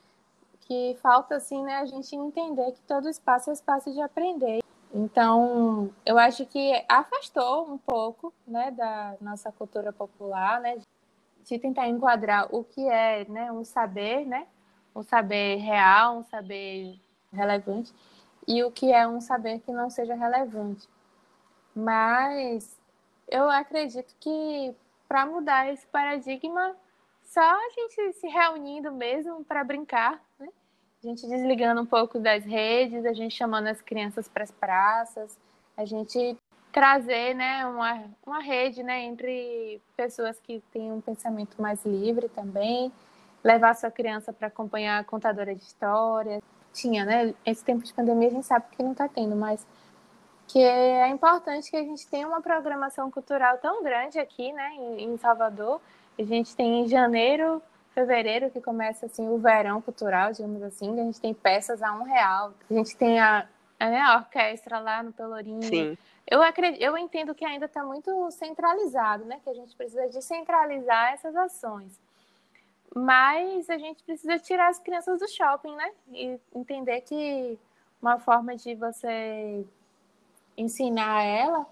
que 0.62 0.98
falta, 1.02 1.36
assim, 1.36 1.64
né, 1.64 1.78
a 1.78 1.86
gente 1.86 2.16
entender 2.16 2.72
que 2.72 2.82
todo 2.82 3.08
espaço 3.08 3.50
é 3.50 3.54
espaço 3.54 3.92
de 3.94 4.02
aprender. 4.02 4.60
Então, 4.94 5.92
eu 6.06 6.18
acho 6.18 6.46
que 6.46 6.84
afastou 6.88 7.72
um 7.72 7.78
pouco, 7.78 8.34
né, 8.48 8.72
da 8.72 9.16
nossa 9.22 9.52
cultura 9.52 9.94
popular, 9.94 10.60
né, 10.60 10.80
de 11.44 11.60
tentar 11.60 11.88
enquadrar 11.88 12.48
o 12.54 12.64
que 12.64 12.88
é, 12.88 13.26
né, 13.26 13.52
um 13.52 13.64
saber, 13.64 14.26
né, 14.26 14.48
um 15.00 15.04
saber 15.04 15.58
real, 15.58 16.18
um 16.18 16.24
saber 16.24 17.00
relevante, 17.32 17.94
e 18.48 18.64
o 18.64 18.72
que 18.72 18.92
é 18.92 19.08
um 19.08 19.22
saber 19.22 19.60
que 19.60 19.72
não 19.72 19.90
seja 19.90 20.16
relevante. 20.16 20.88
Mas 21.76 22.78
eu 23.28 23.50
acredito 23.50 24.14
que 24.20 24.76
para 25.08 25.26
mudar 25.26 25.72
esse 25.72 25.86
paradigma, 25.88 26.76
só 27.24 27.42
a 27.42 27.70
gente 27.70 28.14
se 28.14 28.28
reunindo 28.28 28.92
mesmo 28.92 29.44
para 29.44 29.64
brincar, 29.64 30.22
né? 30.40 30.50
A 31.02 31.08
gente 31.08 31.26
desligando 31.28 31.82
um 31.82 31.86
pouco 31.86 32.20
das 32.20 32.44
redes, 32.44 33.06
a 33.06 33.14
gente 33.14 33.36
chamando 33.36 33.68
as 33.68 33.82
crianças 33.82 34.28
para 34.28 34.44
as 34.44 34.52
praças, 34.52 35.38
a 35.78 35.86
gente 35.86 36.38
trazer 36.72 37.34
né, 37.34 37.66
uma, 37.66 38.04
uma 38.26 38.40
rede 38.40 38.84
né, 38.84 39.04
entre 39.04 39.82
pessoas 39.96 40.40
que 40.40 40.62
têm 40.72 40.92
um 40.92 41.02
pensamento 41.02 41.60
mais 41.62 41.84
livre 41.86 42.28
também, 42.30 42.92
levar 43.44 43.76
sua 43.76 43.92
criança 43.92 44.34
para 44.34 44.48
acompanhar 44.48 45.00
a 45.00 45.04
contadora 45.04 45.56
de 45.56 45.64
histórias. 45.64 46.42
Tinha, 46.74 47.06
né? 47.06 47.34
Esse 47.46 47.64
tempo 47.64 47.84
de 47.84 47.94
pandemia 47.94 48.28
a 48.28 48.32
gente 48.32 48.46
sabe 48.46 48.66
que 48.72 48.84
não 48.84 48.92
está 48.92 49.08
tendo, 49.08 49.36
mas 49.36 49.66
que 50.48 50.60
é 50.60 51.08
importante 51.10 51.70
que 51.70 51.78
a 51.78 51.84
gente 51.84 52.08
tenha 52.08 52.28
uma 52.28 52.42
programação 52.42 53.12
cultural 53.12 53.60
tão 53.60 53.84
grande 53.84 54.18
aqui, 54.18 54.52
né, 54.52 54.72
em 54.98 55.16
Salvador. 55.18 55.80
A 56.18 56.24
gente 56.24 56.56
tem 56.56 56.82
em 56.82 56.88
janeiro, 56.88 57.62
fevereiro, 57.94 58.50
que 58.50 58.60
começa 58.60 59.06
assim 59.06 59.28
o 59.30 59.38
verão 59.38 59.80
cultural, 59.80 60.32
digamos 60.32 60.64
assim, 60.64 61.00
a 61.00 61.04
gente 61.04 61.22
tem 61.22 61.36
peças 61.36 61.84
a 61.84 61.94
um 61.94 62.04
real. 62.04 62.54
A 62.70 62.74
gente 62.74 62.98
tem 62.98 63.20
a, 63.20 63.48
né, 63.80 64.02
a 64.02 64.18
orquestra 64.18 64.80
lá 64.80 65.04
no 65.04 65.14
Pelourinho. 65.14 65.62
Sim. 65.64 65.98
Eu, 66.26 66.42
acredito, 66.42 66.82
eu 66.82 66.98
entendo 66.98 67.36
que 67.36 67.46
ainda 67.46 67.66
está 67.66 67.84
muito 67.84 68.30
centralizado, 68.32 69.26
né? 69.26 69.40
Que 69.44 69.50
a 69.50 69.54
gente 69.54 69.76
precisa 69.76 70.08
descentralizar 70.10 71.14
essas 71.14 71.36
ações. 71.36 72.00
Mas 72.96 73.70
a 73.70 73.78
gente 73.78 74.04
precisa 74.04 74.40
tirar 74.40 74.70
as 74.70 74.80
crianças 74.80 75.20
do 75.20 75.28
shopping, 75.28 75.76
né? 75.76 75.92
E 76.12 76.40
entender 76.56 77.02
que 77.02 77.58
uma 78.02 78.20
forma 78.20 78.56
de 78.56 78.76
você 78.76 79.66
ensinar 80.58 81.24
ela 81.24 81.66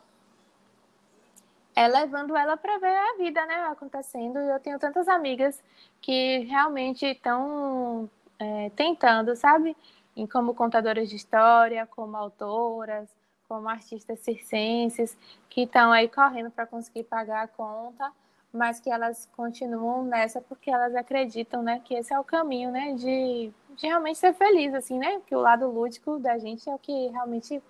é 1.76 1.88
levando 1.88 2.36
ela 2.36 2.58
para 2.58 2.80
ver 2.80 2.96
a 2.96 3.18
vida, 3.18 3.46
né, 3.46 3.56
acontecendo. 3.66 4.40
E 4.40 4.50
eu 4.50 4.60
tenho 4.60 4.80
tantas 4.80 5.08
amigas 5.08 5.64
que 6.02 6.40
realmente 6.40 7.06
estão 7.06 8.10
é, 8.40 8.72
tentando, 8.72 9.36
sabe, 9.36 9.78
em 10.16 10.26
como 10.26 10.56
contadoras 10.56 11.08
de 11.08 11.16
história, 11.16 11.86
como 11.86 12.18
autoras, 12.18 13.08
como 13.48 13.70
artistas 13.70 14.20
circenses, 14.22 15.16
que 15.50 15.62
estão 15.62 15.92
aí 15.92 16.10
correndo 16.10 16.50
para 16.50 16.66
conseguir 16.66 17.04
pagar 17.04 17.44
a 17.44 17.48
conta, 17.48 18.12
mas 18.52 18.80
que 18.80 18.90
elas 18.90 19.28
continuam 19.36 20.04
nessa 20.04 20.42
porque 20.42 20.72
elas 20.72 20.96
acreditam, 20.96 21.62
né, 21.62 21.82
que 21.84 21.94
esse 21.94 22.14
é 22.14 22.20
o 22.20 22.24
caminho, 22.24 22.72
né, 22.72 22.94
de, 22.94 23.52
de 23.76 23.88
realmente 23.88 24.18
ser 24.18 24.34
feliz, 24.34 24.74
assim, 24.74 24.98
né, 24.98 25.22
que 25.26 25.36
o 25.36 25.40
lado 25.40 25.68
lúdico 25.68 26.18
da 26.20 26.38
gente 26.38 26.70
é 26.70 26.74
o 26.74 26.80
que 26.80 27.08
realmente 27.10 27.62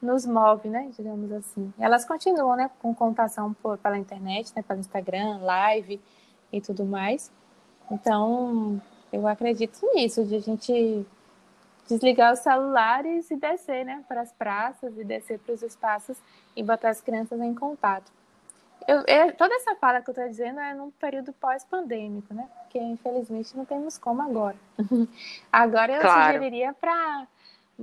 nos 0.00 0.24
move, 0.24 0.68
né, 0.68 0.90
digamos 0.96 1.30
assim. 1.32 1.72
Elas 1.78 2.04
continuam, 2.04 2.56
né, 2.56 2.70
com 2.80 2.94
contação 2.94 3.52
por, 3.54 3.76
pela 3.78 3.98
internet, 3.98 4.52
né, 4.54 4.62
pelo 4.62 4.80
Instagram, 4.80 5.38
live 5.38 6.00
e 6.52 6.60
tudo 6.60 6.84
mais. 6.84 7.30
Então, 7.90 8.80
eu 9.12 9.26
acredito 9.26 9.78
nisso, 9.94 10.24
de 10.24 10.36
a 10.36 10.40
gente 10.40 11.06
desligar 11.88 12.32
os 12.32 12.40
celulares 12.40 13.30
e 13.30 13.36
descer, 13.36 13.84
né, 13.84 14.04
para 14.06 14.20
as 14.20 14.32
praças 14.32 14.96
e 14.96 15.04
descer 15.04 15.38
para 15.38 15.54
os 15.54 15.62
espaços 15.62 16.18
e 16.54 16.62
botar 16.62 16.90
as 16.90 17.00
crianças 17.00 17.40
em 17.40 17.54
contato. 17.54 18.17
Eu, 18.86 19.04
eu, 19.06 19.32
toda 19.34 19.54
essa 19.54 19.74
fala 19.76 20.00
que 20.00 20.08
eu 20.08 20.12
estou 20.12 20.28
dizendo 20.28 20.60
é 20.60 20.72
num 20.74 20.90
período 20.90 21.32
pós-pandêmico, 21.32 22.32
né? 22.32 22.48
Porque 22.62 22.78
infelizmente 22.78 23.56
não 23.56 23.64
temos 23.64 23.98
como 23.98 24.22
agora. 24.22 24.56
agora 25.52 25.92
eu 25.92 26.00
claro. 26.00 26.32
sugeriria 26.34 26.72
para 26.72 27.26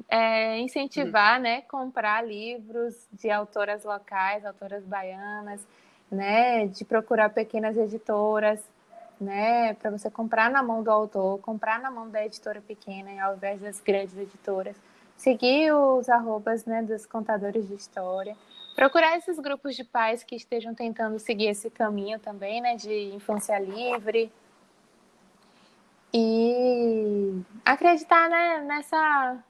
é, 0.10 0.60
incentivar, 0.60 1.40
né, 1.40 1.62
comprar 1.62 2.26
livros 2.26 3.08
de 3.12 3.30
autoras 3.30 3.84
locais, 3.84 4.46
autoras 4.46 4.84
baianas, 4.84 5.66
né, 6.12 6.68
de 6.68 6.84
procurar 6.84 7.30
pequenas 7.30 7.78
editoras, 7.78 8.62
né, 9.20 9.74
para 9.76 9.92
você 9.92 10.10
comprar 10.10 10.50
na 10.50 10.62
mão 10.62 10.84
do 10.84 10.92
autor, 10.92 11.40
comprar 11.40 11.80
na 11.80 11.90
mão 11.90 12.10
da 12.10 12.26
editora 12.26 12.62
pequena 12.62 13.24
ao 13.24 13.36
invés 13.36 13.62
das 13.62 13.80
grandes 13.80 14.18
editoras, 14.18 14.76
seguir 15.16 15.72
os 15.72 16.10
arrobas, 16.10 16.66
né, 16.66 16.82
dos 16.82 17.06
contadores 17.06 17.68
de 17.68 17.76
história, 17.76 18.36
procurar 18.76 19.18
esses 19.18 19.40
grupos 19.40 19.76
de 19.76 19.84
pais 19.84 20.24
que 20.24 20.36
estejam 20.36 20.76
tentando 20.76 21.18
seguir 21.18 21.48
esse 21.48 21.70
caminho 21.70 22.20
também, 22.20 22.62
né, 22.62 22.76
de 22.76 23.16
infância 23.16 23.58
livre, 23.58 24.32
e 26.14 27.42
acreditar 27.64 28.30
né, 28.30 28.62
nessa 28.62 29.44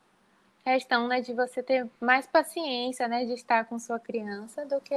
questão 0.63 1.07
né, 1.07 1.21
de 1.21 1.33
você 1.33 1.61
ter 1.61 1.87
mais 1.99 2.25
paciência 2.25 3.07
né, 3.07 3.25
de 3.25 3.33
estar 3.33 3.65
com 3.65 3.77
sua 3.77 3.99
criança 3.99 4.65
do 4.65 4.79
que 4.81 4.95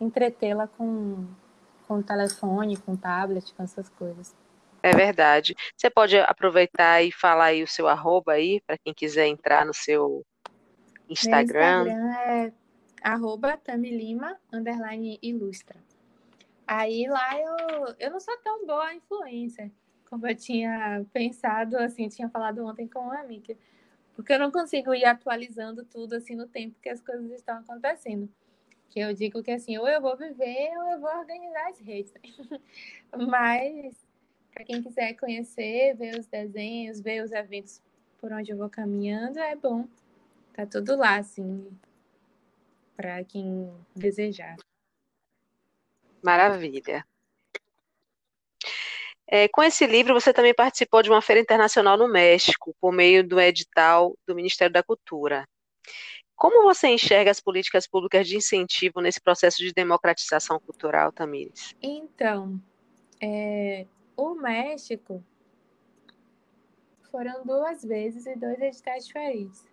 entretê-la 0.00 0.66
com, 0.66 1.26
com 1.86 2.02
telefone, 2.02 2.76
com 2.76 2.96
tablet, 2.96 3.52
com 3.54 3.62
essas 3.62 3.88
coisas. 3.88 4.34
É 4.82 4.92
verdade. 4.92 5.54
Você 5.76 5.90
pode 5.90 6.18
aproveitar 6.18 7.02
e 7.02 7.12
falar 7.12 7.46
aí 7.46 7.62
o 7.62 7.68
seu 7.68 7.86
arroba 7.86 8.32
aí, 8.32 8.60
para 8.66 8.78
quem 8.78 8.94
quiser 8.94 9.26
entrar 9.26 9.66
no 9.66 9.74
seu 9.74 10.24
Instagram. 11.08 11.84
Meu 11.84 11.92
Instagram 11.92 12.16
é 12.26 12.52
arroba 13.02 13.56
tamilima, 13.56 14.38
underline 14.52 15.18
ilustra. 15.22 15.78
Aí 16.66 17.06
lá 17.08 17.38
eu, 17.38 17.94
eu 17.98 18.10
não 18.10 18.20
sou 18.20 18.36
tão 18.38 18.66
boa 18.66 18.94
influência, 18.94 19.70
como 20.08 20.26
eu 20.26 20.36
tinha 20.36 21.04
pensado, 21.12 21.76
assim, 21.78 22.08
tinha 22.08 22.28
falado 22.28 22.64
ontem 22.64 22.88
com 22.88 23.00
uma 23.00 23.20
amiga 23.20 23.56
porque 24.20 24.34
eu 24.34 24.38
não 24.38 24.50
consigo 24.50 24.94
ir 24.94 25.06
atualizando 25.06 25.82
tudo 25.82 26.14
assim 26.14 26.34
no 26.34 26.46
tempo 26.46 26.78
que 26.82 26.90
as 26.90 27.00
coisas 27.00 27.30
estão 27.30 27.56
acontecendo. 27.56 28.28
Que 28.90 29.00
eu 29.00 29.14
digo 29.14 29.42
que 29.42 29.50
assim, 29.50 29.78
ou 29.78 29.88
eu 29.88 29.98
vou 29.98 30.14
viver 30.14 30.76
ou 30.76 30.90
eu 30.90 31.00
vou 31.00 31.10
organizar 31.10 31.68
as 31.70 31.78
redes. 31.78 32.12
Mas 33.16 33.94
para 34.52 34.64
quem 34.64 34.82
quiser 34.82 35.14
conhecer, 35.14 35.96
ver 35.96 36.18
os 36.18 36.26
desenhos, 36.26 37.00
ver 37.00 37.24
os 37.24 37.32
eventos 37.32 37.80
por 38.18 38.30
onde 38.30 38.50
eu 38.50 38.58
vou 38.58 38.68
caminhando, 38.68 39.38
é 39.38 39.56
bom. 39.56 39.86
Tá 40.52 40.66
tudo 40.66 40.96
lá 40.96 41.16
assim 41.16 41.66
para 42.96 43.22
quem 43.24 43.72
desejar. 43.94 44.56
Maravilha. 46.22 47.04
É, 49.26 49.46
com 49.48 49.62
esse 49.62 49.86
livro, 49.86 50.12
você 50.12 50.32
também 50.32 50.52
participou 50.52 51.02
de 51.02 51.08
uma 51.08 51.22
feira 51.22 51.40
internacional 51.40 51.96
no 51.96 52.08
México, 52.08 52.74
por 52.80 52.92
meio 52.92 53.26
do 53.26 53.40
edital 53.40 54.16
do 54.26 54.34
Ministério 54.34 54.72
da 54.72 54.82
Cultura. 54.82 55.48
Como 56.34 56.64
você 56.64 56.88
enxerga 56.88 57.30
as 57.30 57.38
políticas 57.38 57.86
públicas 57.86 58.26
de 58.26 58.36
incentivo 58.36 59.00
nesse 59.00 59.20
processo 59.20 59.58
de 59.58 59.72
democratização 59.72 60.58
cultural, 60.58 61.12
Tamires? 61.12 61.76
Então, 61.80 62.60
é, 63.20 63.86
o 64.16 64.34
México 64.34 65.22
foram 67.10 67.44
duas 67.44 67.84
vezes 67.84 68.26
e 68.26 68.34
dois 68.36 68.60
editais 68.60 69.06
diferentes. 69.06 69.69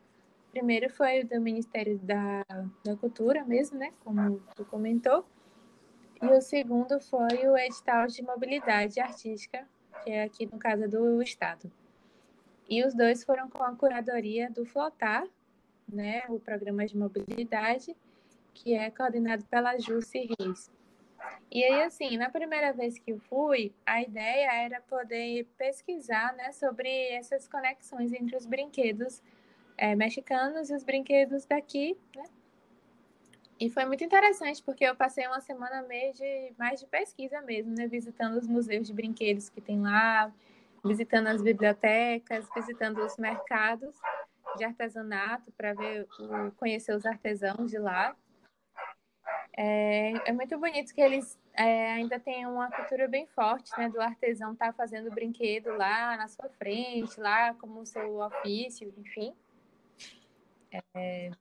Primeiro 0.57 0.89
foi 0.89 1.23
do 1.23 1.39
Ministério 1.39 1.99
da, 1.99 2.43
da 2.83 2.95
Cultura 2.95 3.45
mesmo, 3.45 3.77
né? 3.77 3.93
Como 4.03 4.41
tu 4.55 4.65
comentou. 4.65 5.23
E 6.19 6.25
o 6.25 6.41
segundo 6.41 6.99
foi 6.99 7.47
o 7.47 7.55
edital 7.55 8.07
de 8.07 8.23
mobilidade 8.23 8.99
artística, 8.99 9.67
que 10.03 10.09
é 10.09 10.23
aqui 10.23 10.47
no 10.51 10.57
caso 10.57 10.89
do 10.89 11.21
Estado. 11.21 11.71
E 12.67 12.83
os 12.83 12.95
dois 12.95 13.23
foram 13.23 13.47
com 13.47 13.61
a 13.61 13.75
curadoria 13.75 14.49
do 14.49 14.65
Flotar, 14.65 15.27
né? 15.87 16.23
O 16.27 16.39
programa 16.39 16.87
de 16.87 16.97
mobilidade, 16.97 17.95
que 18.51 18.73
é 18.73 18.89
coordenado 18.89 19.45
pela 19.45 19.77
Jussi 19.77 20.27
Reis. 20.39 20.71
E 21.51 21.63
aí, 21.63 21.83
assim, 21.83 22.17
na 22.17 22.31
primeira 22.31 22.73
vez 22.73 22.97
que 22.97 23.11
eu 23.11 23.19
fui, 23.19 23.71
a 23.85 24.01
ideia 24.01 24.51
era 24.53 24.81
poder 24.81 25.45
pesquisar 25.55 26.33
né, 26.33 26.51
sobre 26.51 26.89
essas 27.09 27.47
conexões 27.47 28.11
entre 28.11 28.35
os 28.35 28.47
brinquedos 28.47 29.21
é, 29.77 29.95
mexicanos 29.95 30.69
e 30.69 30.75
os 30.75 30.83
brinquedos 30.83 31.45
daqui, 31.45 31.97
né? 32.15 32.23
E 33.59 33.69
foi 33.69 33.85
muito 33.85 34.03
interessante, 34.03 34.61
porque 34.61 34.83
eu 34.83 34.95
passei 34.95 35.25
uma 35.25 35.41
semana 35.41 35.81
meio 35.83 36.13
de 36.13 36.53
mais 36.57 36.79
de 36.79 36.85
pesquisa 36.85 37.41
mesmo, 37.41 37.73
né? 37.75 37.87
Visitando 37.87 38.37
os 38.37 38.47
museus 38.47 38.85
de 38.85 38.93
brinquedos 38.93 39.49
que 39.49 39.59
tem 39.59 39.81
lá, 39.81 40.31
visitando 40.85 41.27
as 41.27 41.41
bibliotecas, 41.41 42.47
visitando 42.55 42.99
os 42.99 43.17
mercados 43.17 43.95
de 44.57 44.63
artesanato 44.63 45.51
para 45.51 45.73
ver, 45.73 46.07
conhecer 46.57 46.95
os 46.95 47.05
artesãos 47.05 47.69
de 47.69 47.79
lá. 47.79 48.15
É, 49.55 50.29
é 50.29 50.31
muito 50.31 50.57
bonito 50.59 50.93
que 50.93 51.01
eles 51.01 51.37
é, 51.53 51.93
ainda 51.93 52.19
têm 52.19 52.45
uma 52.45 52.69
cultura 52.69 53.07
bem 53.07 53.25
forte, 53.25 53.71
né? 53.75 53.89
Do 53.89 53.99
artesão 53.99 54.53
estar 54.53 54.67
tá 54.67 54.73
fazendo 54.73 55.09
brinquedo 55.09 55.75
lá 55.75 56.15
na 56.15 56.27
sua 56.27 56.47
frente, 56.49 57.19
lá 57.19 57.55
como 57.55 57.83
seu 57.87 58.19
ofício, 58.19 58.93
enfim. 58.97 59.33
É, 60.71 61.31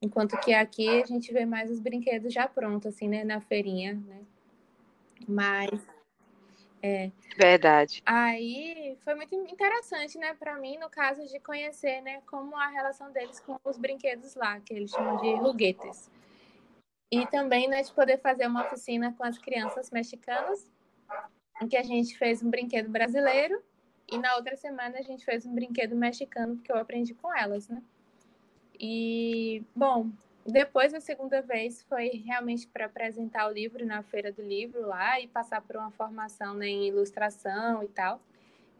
enquanto 0.00 0.38
que 0.40 0.52
aqui 0.52 1.02
a 1.02 1.06
gente 1.06 1.32
vê 1.32 1.44
mais 1.44 1.70
os 1.70 1.80
brinquedos 1.80 2.32
já 2.32 2.46
prontos, 2.46 2.94
assim, 2.94 3.08
né? 3.08 3.24
Na 3.24 3.40
feirinha, 3.40 3.94
né? 3.94 4.22
Mas 5.26 5.86
é. 6.82 7.10
Verdade. 7.36 8.02
Aí 8.06 8.96
foi 9.02 9.14
muito 9.14 9.34
interessante, 9.34 10.18
né, 10.18 10.34
para 10.34 10.56
mim, 10.56 10.78
no 10.78 10.88
caso 10.88 11.26
de 11.26 11.38
conhecer, 11.40 12.00
né, 12.02 12.20
como 12.26 12.56
a 12.56 12.68
relação 12.68 13.12
deles 13.12 13.40
com 13.40 13.58
os 13.64 13.76
brinquedos 13.76 14.34
lá, 14.34 14.60
que 14.60 14.74
eles 14.74 14.90
chamam 14.90 15.16
de 15.16 15.34
ruguetes. 15.34 16.10
E 17.10 17.26
também 17.26 17.68
né, 17.68 17.82
de 17.82 17.92
poder 17.92 18.18
fazer 18.18 18.46
uma 18.46 18.66
oficina 18.66 19.12
com 19.16 19.24
as 19.24 19.38
crianças 19.38 19.90
mexicanas, 19.90 20.70
em 21.60 21.68
que 21.68 21.76
a 21.76 21.82
gente 21.82 22.16
fez 22.16 22.42
um 22.42 22.50
brinquedo 22.50 22.88
brasileiro 22.88 23.60
e 24.10 24.18
na 24.18 24.36
outra 24.36 24.56
semana 24.56 24.98
a 24.98 25.02
gente 25.02 25.24
fez 25.24 25.44
um 25.44 25.54
brinquedo 25.54 25.96
mexicano, 25.96 26.56
porque 26.56 26.70
eu 26.70 26.76
aprendi 26.76 27.14
com 27.14 27.34
elas, 27.36 27.68
né? 27.68 27.82
E, 28.80 29.62
bom, 29.74 30.10
depois 30.46 30.94
a 30.94 31.00
segunda 31.00 31.42
vez 31.42 31.82
foi 31.82 32.08
realmente 32.24 32.66
para 32.66 32.86
apresentar 32.86 33.48
o 33.48 33.52
livro 33.52 33.84
na 33.84 34.02
Feira 34.02 34.32
do 34.32 34.42
Livro 34.42 34.86
lá 34.86 35.20
e 35.20 35.26
passar 35.26 35.60
por 35.60 35.76
uma 35.76 35.90
formação 35.90 36.54
né, 36.54 36.68
em 36.68 36.86
ilustração 36.88 37.82
e 37.82 37.88
tal, 37.88 38.20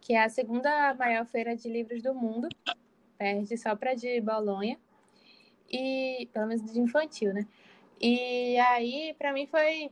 que 0.01 0.14
é 0.14 0.24
a 0.24 0.28
segunda 0.28 0.94
maior 0.94 1.26
feira 1.26 1.57
de 1.57 1.68
livros 1.68 2.03
do 2.03 2.14
mundo, 2.14 2.49
perde 3.18 3.57
só 3.59 3.74
para 3.74 3.94
de 3.94 4.20
Bolonha, 4.20 4.78
e 5.70 6.28
pelo 6.32 6.46
menos 6.46 6.72
de 6.72 6.80
infantil, 6.80 7.34
né? 7.34 7.46
E 8.01 8.57
aí, 8.59 9.14
para 9.18 9.32
mim 9.32 9.46
foi 9.46 9.90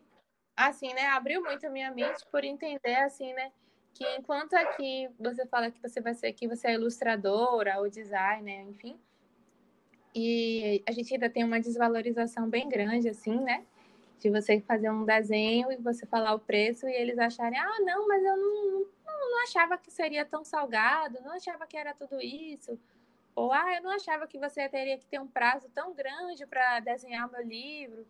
assim, 0.57 0.95
né? 0.95 1.07
Abriu 1.09 1.43
muito 1.43 1.67
a 1.67 1.71
minha 1.71 1.91
mente 1.91 2.25
por 2.31 2.45
entender 2.45 2.95
assim, 2.97 3.35
né? 3.35 3.53
Que 3.93 4.05
enquanto 4.17 4.55
aqui 4.55 5.09
você 5.19 5.45
fala 5.47 5.71
que 5.71 5.81
você 5.83 6.01
vai 6.01 6.15
ser 6.15 6.33
que 6.33 6.49
você 6.49 6.69
é 6.69 6.75
ilustradora 6.75 7.79
ou 7.79 7.91
designer, 7.91 8.63
enfim, 8.63 8.99
e 10.19 10.83
a 10.87 10.93
gente 10.93 11.13
ainda 11.13 11.29
tem 11.29 11.45
uma 11.45 11.61
desvalorização 11.61 12.49
bem 12.49 12.67
grande, 12.71 13.07
assim, 13.07 13.39
né? 13.39 13.67
De 14.19 14.31
você 14.31 14.63
fazer 14.63 14.89
um 14.91 15.05
desenho 15.05 15.71
e 15.71 15.77
você 15.77 16.07
falar 16.07 16.33
o 16.33 16.41
preço 16.41 16.89
e 16.89 16.93
eles 16.95 17.19
acharem, 17.19 17.59
ah, 17.59 17.81
não, 17.81 18.09
mas 18.09 18.25
eu 18.25 18.35
não, 18.35 18.81
não, 19.05 19.31
não 19.31 19.43
achava 19.43 19.77
que 19.77 19.91
seria 19.91 20.25
tão 20.25 20.43
salgado, 20.43 21.21
não 21.21 21.33
achava 21.33 21.67
que 21.67 21.77
era 21.77 21.93
tudo 21.93 22.19
isso. 22.19 22.81
Ou, 23.35 23.53
ah, 23.53 23.77
eu 23.77 23.83
não 23.83 23.91
achava 23.91 24.27
que 24.27 24.39
você 24.39 24.67
teria 24.71 24.97
que 24.97 25.05
ter 25.05 25.21
um 25.21 25.29
prazo 25.29 25.69
tão 25.75 25.93
grande 25.93 26.47
para 26.47 26.81
desenhar 26.81 27.31
meu 27.31 27.43
livro. 27.43 28.07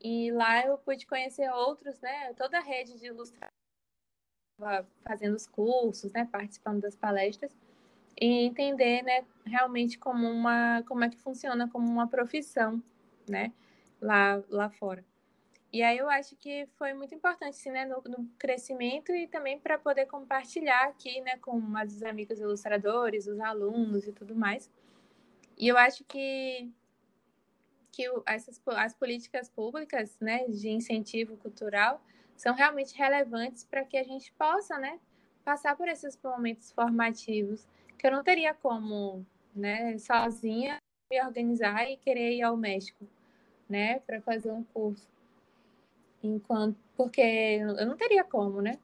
E 0.00 0.32
lá 0.32 0.64
eu 0.64 0.78
pude 0.78 1.06
conhecer 1.06 1.50
outros, 1.52 2.00
né? 2.00 2.32
Toda 2.32 2.56
a 2.56 2.62
rede 2.62 2.98
de 2.98 3.08
ilustração, 3.08 3.50
fazendo 5.04 5.34
os 5.34 5.46
cursos, 5.46 6.10
né? 6.12 6.26
Participando 6.32 6.80
das 6.80 6.96
palestras 6.96 7.54
e 8.20 8.46
entender, 8.46 9.02
né? 9.02 9.24
Realmente 9.44 9.98
como 9.98 10.28
uma, 10.28 10.82
como 10.86 11.04
é 11.04 11.10
que 11.10 11.18
funciona 11.18 11.68
como 11.68 11.86
uma 11.86 12.06
profissão, 12.06 12.82
né? 13.28 13.52
Lá, 14.00 14.42
lá 14.48 14.70
fora. 14.70 15.04
E 15.72 15.82
aí 15.82 15.98
eu 15.98 16.08
acho 16.08 16.36
que 16.36 16.66
foi 16.78 16.94
muito 16.94 17.14
importante, 17.14 17.50
assim, 17.50 17.70
né, 17.70 17.84
no, 17.84 18.00
no 18.06 18.26
crescimento 18.38 19.12
e 19.12 19.26
também 19.26 19.58
para 19.58 19.78
poder 19.78 20.06
compartilhar 20.06 20.84
aqui, 20.84 21.20
né, 21.20 21.36
com 21.38 21.58
os 21.58 22.02
amigos 22.02 22.38
ilustradores, 22.40 23.26
os 23.26 23.38
alunos 23.40 24.06
e 24.06 24.12
tudo 24.12 24.34
mais. 24.34 24.70
E 25.58 25.68
eu 25.68 25.76
acho 25.76 26.04
que 26.04 26.70
que 27.92 28.04
essas 28.26 28.60
as 28.66 28.94
políticas 28.94 29.48
públicas, 29.48 30.18
né, 30.20 30.46
de 30.48 30.68
incentivo 30.68 31.36
cultural 31.38 32.02
são 32.36 32.54
realmente 32.54 32.94
relevantes 32.96 33.64
para 33.64 33.84
que 33.84 33.96
a 33.96 34.04
gente 34.04 34.32
possa, 34.34 34.78
né, 34.78 35.00
passar 35.44 35.76
por 35.76 35.88
esses 35.88 36.18
momentos 36.22 36.70
formativos 36.72 37.66
que 37.98 38.06
eu 38.06 38.10
não 38.10 38.22
teria 38.22 38.54
como, 38.54 39.24
né, 39.54 39.96
sozinha 39.98 40.78
me 41.10 41.22
organizar 41.22 41.88
e 41.90 41.96
querer 41.96 42.32
ir 42.32 42.42
ao 42.42 42.56
México, 42.56 43.06
né, 43.68 44.00
para 44.00 44.20
fazer 44.20 44.50
um 44.50 44.64
curso 44.64 45.06
enquanto 46.22 46.76
porque 46.96 47.20
eu 47.20 47.86
não 47.86 47.96
teria 47.96 48.24
como, 48.24 48.60
né? 48.60 48.78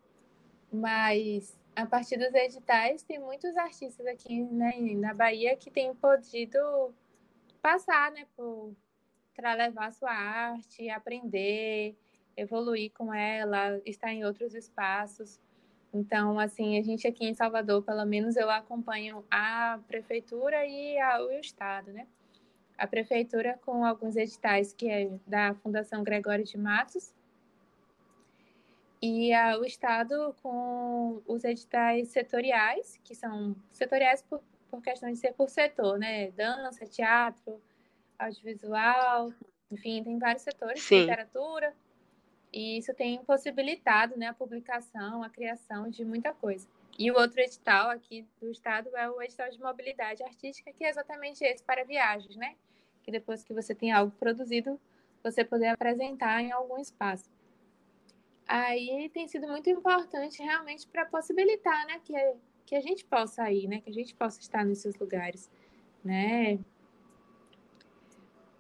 Mas 0.71 1.57
a 1.75 1.87
partir 1.87 2.19
dos 2.19 2.33
editais 2.35 3.03
tem 3.03 3.19
muitos 3.19 3.57
artistas 3.57 4.07
aqui 4.07 4.43
né, 4.43 4.73
na 4.97 5.15
Bahia 5.15 5.57
que 5.57 5.71
têm 5.71 5.95
podido 5.95 6.95
passar, 7.61 8.13
né, 8.13 8.27
para 9.35 9.55
levar 9.55 9.93
sua 9.93 10.13
arte, 10.13 10.91
aprender, 10.91 11.97
evoluir 12.37 12.93
com 12.93 13.13
ela, 13.13 13.81
estar 13.85 14.13
em 14.13 14.25
outros 14.25 14.55
espaços. 14.55 15.41
Então, 15.93 16.39
assim, 16.39 16.79
a 16.79 16.83
gente 16.83 17.07
aqui 17.07 17.27
em 17.27 17.35
Salvador, 17.35 17.83
pelo 17.83 18.05
menos 18.07 18.37
eu 18.37 18.51
acompanho 18.51 19.25
a 19.31 19.79
prefeitura 19.87 20.65
e 20.67 20.99
a, 20.99 21.23
o 21.23 21.31
estado, 21.33 21.93
né? 21.93 22.07
A 22.79 22.87
prefeitura 22.87 23.59
com 23.65 23.85
alguns 23.85 24.17
editais 24.17 24.73
que 24.73 24.89
é 24.89 25.11
da 25.27 25.55
Fundação 25.55 26.03
Gregório 26.03 26.45
de 26.45 26.57
Matos, 26.57 27.15
e 29.03 29.33
a, 29.35 29.59
o 29.59 29.65
Estado 29.65 30.35
com 30.41 31.21
os 31.27 31.43
editais 31.43 32.09
setoriais, 32.09 33.01
que 33.03 33.17
são 33.17 33.57
setoriais 33.73 34.23
por, 34.23 34.41
por 34.71 34.81
questão 34.81 35.11
de 35.11 35.19
ser 35.19 35.33
por 35.35 35.51
setor, 35.51 35.99
né? 35.99 36.31
Dança, 36.31 36.87
teatro, 36.87 37.61
audiovisual, 38.17 39.33
enfim, 39.73 40.05
tem 40.05 40.19
vários 40.19 40.45
setores, 40.45 40.81
Sim. 40.81 41.01
literatura, 41.01 41.75
e 42.53 42.79
isso 42.79 42.93
tem 42.95 43.23
possibilitado 43.25 44.17
né, 44.17 44.29
a 44.29 44.35
publicação, 44.35 45.23
a 45.23 45.31
criação 45.31 45.89
de 45.89 46.05
muita 46.05 46.33
coisa. 46.33 46.67
E 46.99 47.11
o 47.11 47.19
outro 47.19 47.41
edital 47.41 47.91
aqui 47.91 48.27
do 48.41 48.51
Estado 48.51 48.95
é 48.97 49.09
o 49.11 49.23
edital 49.23 49.51
de 49.51 49.59
mobilidade 49.59 50.23
artística, 50.23 50.73
que 50.73 50.85
é 50.85 50.91
exatamente 50.91 51.43
esse 51.43 51.63
para 51.63 51.85
viagens, 51.85 52.37
né? 52.37 52.55
Que 53.03 53.11
depois 53.11 53.43
que 53.43 53.55
você 53.55 53.75
tem 53.75 53.91
algo 53.91 54.13
produzido, 54.19 54.79
você 55.23 55.43
poder 55.43 55.69
apresentar 55.69 56.43
em 56.43 56.53
algum 56.53 56.79
espaço 56.79 57.31
aí 58.53 59.11
tem 59.15 59.27
sido 59.27 59.49
muito 59.49 59.71
importante 59.71 60.43
realmente 60.43 60.87
para 60.87 61.07
possibilitar, 61.07 61.87
né, 61.87 62.01
que, 62.05 62.13
que 62.67 62.75
a 62.75 62.81
gente 62.81 63.05
possa 63.05 63.51
ir, 63.51 63.67
né, 63.67 63.81
que 63.81 63.89
a 63.89 63.93
gente 63.93 64.15
possa 64.15 64.41
estar 64.41 64.65
nesses 64.65 64.95
lugares, 64.97 65.51
né. 66.05 66.59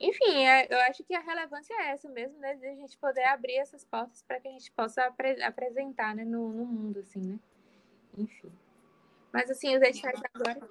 Enfim, 0.02 0.44
é, 0.44 0.66
eu 0.68 0.80
acho 0.80 1.04
que 1.04 1.14
a 1.14 1.20
relevância 1.20 1.72
é 1.74 1.90
essa 1.90 2.08
mesmo, 2.08 2.36
né, 2.40 2.56
de 2.56 2.66
a 2.66 2.74
gente 2.74 2.98
poder 2.98 3.22
abrir 3.22 3.56
essas 3.58 3.84
portas 3.84 4.20
para 4.26 4.40
que 4.40 4.48
a 4.48 4.50
gente 4.50 4.70
possa 4.72 5.04
apre 5.04 5.40
apresentar, 5.40 6.12
né, 6.16 6.24
no, 6.24 6.52
no 6.52 6.66
mundo, 6.66 6.98
assim, 6.98 7.20
né. 7.20 7.38
Enfim. 8.18 8.50
Mas, 9.32 9.48
assim, 9.48 9.76
os 9.76 9.82
editais 9.82 10.20
agora... 10.34 10.68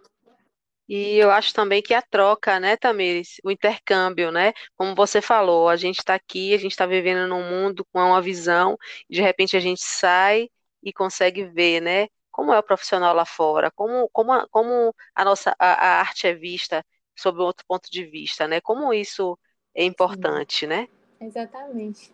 E 0.90 1.16
eu 1.16 1.32
acho 1.32 1.54
também 1.54 1.82
que 1.82 1.94
a 1.94 2.02
troca, 2.02 2.60
né, 2.60 2.76
Tamires, 2.76 3.38
o 3.46 3.50
intercâmbio, 3.50 4.30
né? 4.30 4.52
Como 4.76 4.94
você 4.94 5.22
falou, 5.22 5.70
a 5.70 5.78
gente 5.78 6.00
está 6.00 6.16
aqui, 6.16 6.54
a 6.54 6.58
gente 6.58 6.72
está 6.72 6.86
vivendo 6.86 7.30
num 7.30 7.50
mundo 7.50 7.86
com 7.94 8.00
uma 8.00 8.22
visão, 8.22 8.78
e 9.10 9.16
de 9.16 9.22
repente 9.22 9.56
a 9.56 9.62
gente 9.62 9.82
sai 9.82 10.50
e 10.84 10.92
consegue 10.92 11.46
ver, 11.46 11.80
né? 11.80 12.08
Como 12.30 12.52
é 12.52 12.60
o 12.60 12.64
profissional 12.64 13.16
lá 13.16 13.24
fora, 13.24 13.72
como, 13.72 14.10
como, 14.10 14.34
a, 14.34 14.46
como 14.50 14.94
a 15.16 15.24
nossa 15.24 15.56
a, 15.58 15.72
a 15.74 16.00
arte 16.02 16.28
é 16.28 16.34
vista 16.34 16.86
sob 17.22 17.42
outro 17.42 17.66
ponto 17.68 17.90
de 17.92 18.06
vista, 18.06 18.48
né? 18.48 18.62
Como 18.62 18.94
isso 18.94 19.38
é 19.76 19.84
importante, 19.86 20.66
Sim. 20.66 20.68
né? 20.68 20.88
Exatamente. 21.20 22.14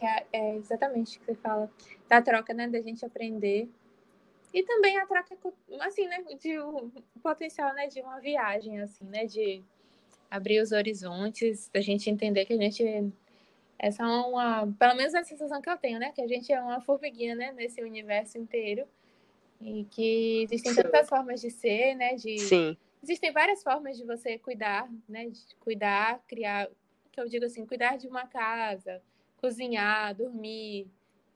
É, 0.00 0.26
é 0.32 0.56
exatamente 0.56 1.16
o 1.18 1.20
que 1.20 1.26
você 1.26 1.34
fala 1.36 1.70
da 2.08 2.20
troca, 2.22 2.52
né? 2.54 2.68
Da 2.68 2.80
gente 2.82 3.04
aprender 3.04 3.68
E 4.52 4.62
também 4.64 4.98
a 4.98 5.06
troca, 5.06 5.36
assim, 5.82 6.06
né, 6.08 6.22
de 6.40 6.58
o 6.60 6.92
potencial, 7.22 7.74
né, 7.74 7.88
de 7.88 8.00
uma 8.02 8.20
viagem, 8.20 8.80
assim, 8.80 9.04
né, 9.06 9.26
de 9.26 9.64
abrir 10.30 10.60
os 10.62 10.72
horizontes, 10.72 11.70
da 11.74 11.80
gente 11.80 12.10
entender 12.10 12.46
que 12.46 12.54
a 12.54 12.58
gente 12.58 12.84
essa 13.78 14.04
é 14.04 14.06
uma, 14.06 14.66
pelo 14.78 14.94
menos 14.96 15.14
a 15.14 15.24
sensação 15.24 15.60
que 15.60 15.68
eu 15.70 15.76
tenho, 15.78 15.98
né, 15.98 16.12
que 16.12 16.22
a 16.22 16.26
gente 16.28 16.52
é 16.52 16.60
uma 16.60 16.80
formiguinha, 16.80 17.34
né, 17.34 17.52
nesse 17.52 17.82
universo 17.82 18.38
inteiro 18.38 18.86
e 19.60 19.84
que 19.86 20.42
existem 20.44 20.74
Sim. 20.74 20.82
tantas 20.82 21.08
formas 21.08 21.40
de 21.40 21.50
ser, 21.50 21.94
né, 21.96 22.14
de 22.16 22.36
Sim. 22.36 22.76
Existem 23.02 23.32
várias 23.32 23.62
formas 23.62 23.96
de 23.96 24.04
você 24.04 24.38
cuidar, 24.38 24.88
né, 25.08 25.28
de 25.28 25.56
cuidar, 25.56 26.22
criar, 26.28 26.70
que 27.10 27.20
eu 27.20 27.28
digo 27.28 27.44
assim, 27.44 27.66
cuidar 27.66 27.96
de 27.96 28.06
uma 28.06 28.26
casa, 28.26 29.02
cozinhar, 29.38 30.14
dormir, 30.14 30.86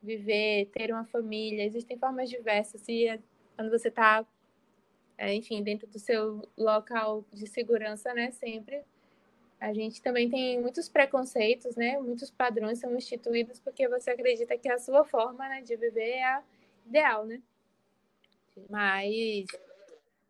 viver, 0.01 0.67
ter 0.67 0.93
uma 0.93 1.05
família. 1.05 1.65
Existem 1.65 1.99
formas 1.99 2.31
diversas. 2.31 2.89
E 2.89 3.21
quando 3.57 3.71
você 3.71 3.89
está, 3.89 4.25
é, 5.19 5.35
enfim, 5.35 5.61
dentro 5.61 5.89
do 5.89 5.99
seu 5.99 6.49
local 6.57 7.25
de 7.33 7.49
segurança, 7.49 8.15
né, 8.15 8.31
sempre, 8.31 8.85
a 9.59 9.73
gente 9.73 10.01
também 10.01 10.31
tem 10.31 10.61
muitos 10.61 10.89
preconceitos, 10.89 11.75
né, 11.75 11.99
muitos 11.99 12.31
padrões 12.31 12.79
são 12.79 12.95
instituídos 12.97 13.59
porque 13.59 13.89
você 13.89 14.11
acredita 14.11 14.57
que 14.57 14.69
a 14.69 14.79
sua 14.79 15.05
forma 15.05 15.49
né, 15.49 15.63
de 15.63 15.75
viver 15.77 16.11
é 16.11 16.25
a 16.25 16.43
ideal, 16.87 17.27
né? 17.27 17.43
Mas 18.71 19.47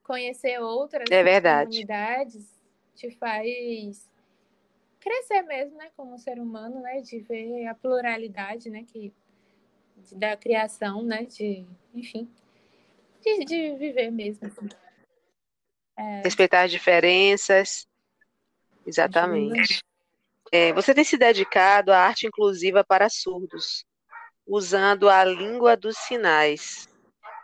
conhecer 0.06 0.60
outras 0.60 1.10
é 1.10 1.40
comunidades 1.40 2.48
te 2.94 3.10
faz 3.10 4.08
crescer 5.00 5.42
mesmo, 5.42 5.76
né, 5.76 5.90
como 5.96 6.18
ser 6.18 6.38
humano, 6.38 6.80
né, 6.80 7.00
de 7.00 7.20
ver 7.20 7.66
a 7.66 7.74
pluralidade, 7.74 8.70
né, 8.70 8.84
que 8.84 9.12
da 10.12 10.36
criação, 10.36 11.02
né, 11.02 11.24
de, 11.24 11.66
enfim, 11.94 12.28
de, 13.20 13.44
de 13.44 13.76
viver 13.76 14.10
mesmo. 14.10 14.46
Assim. 14.46 14.68
É... 15.96 16.22
Respeitar 16.22 16.62
as 16.62 16.70
diferenças. 16.70 17.86
Exatamente. 18.86 19.80
É, 20.52 20.72
você 20.72 20.94
tem 20.94 21.04
se 21.04 21.16
dedicado 21.16 21.92
à 21.92 21.98
arte 21.98 22.26
inclusiva 22.26 22.84
para 22.84 23.08
surdos, 23.08 23.84
usando 24.46 25.08
a 25.08 25.24
língua 25.24 25.76
dos 25.76 25.96
sinais. 25.98 26.88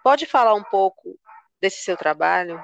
Pode 0.05 0.27
falar 0.27 0.55
um 0.55 0.63
pouco 0.63 1.19
desse 1.63 1.85
seu 1.85 1.97
trabalho? 1.97 2.61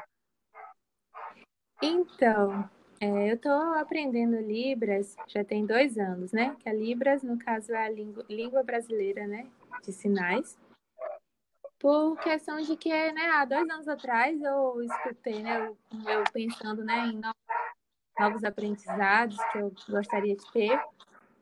Então, 1.81 2.69
é, 3.01 3.31
eu 3.31 3.37
estou 3.37 3.53
aprendendo 3.75 4.41
Libras 4.41 5.15
já 5.29 5.45
tem 5.45 5.65
dois 5.65 5.97
anos, 5.97 6.33
né? 6.33 6.57
Que 6.59 6.69
a 6.69 6.73
Libras, 6.73 7.23
no 7.23 7.39
caso, 7.39 7.73
é 7.73 7.87
a 7.87 7.89
língua, 7.89 8.27
língua 8.29 8.65
brasileira, 8.65 9.25
né? 9.29 9.49
De 9.85 9.93
sinais. 9.93 10.59
Por 11.79 12.19
questão 12.19 12.61
de 12.61 12.77
que, 12.77 12.91
né, 12.91 13.29
há 13.35 13.45
dois 13.45 13.71
anos 13.71 13.87
atrás 13.87 14.43
eu 14.43 14.83
escutei, 14.83 15.41
né? 15.45 15.69
Eu, 15.69 15.79
eu 16.09 16.25
pensando, 16.33 16.85
né, 16.85 17.07
em 17.07 17.21
novos 18.19 18.43
aprendizados 18.43 19.39
que 19.53 19.59
eu 19.59 19.73
gostaria 19.89 20.35
de 20.35 20.53
ter. 20.53 20.83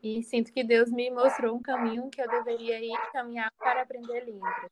E 0.02 0.22
sinto 0.22 0.52
que 0.52 0.62
Deus 0.62 0.90
me 0.90 1.10
mostrou 1.10 1.56
um 1.56 1.62
caminho 1.62 2.10
que 2.10 2.20
eu 2.20 2.28
deveria 2.28 2.78
ir 2.84 3.10
caminhar 3.12 3.50
para 3.58 3.80
aprender 3.80 4.26
Libras. 4.26 4.70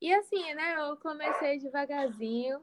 E 0.00 0.12
assim, 0.12 0.54
né, 0.54 0.74
eu 0.78 0.96
comecei 0.98 1.58
devagarzinho, 1.58 2.60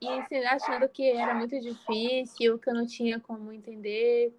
e 0.00 0.08
assim, 0.08 0.44
achando 0.44 0.88
que 0.88 1.08
era 1.10 1.34
muito 1.34 1.58
difícil, 1.60 2.58
que 2.58 2.70
eu 2.70 2.74
não 2.74 2.86
tinha 2.86 3.20
como 3.20 3.52
entender 3.52 4.32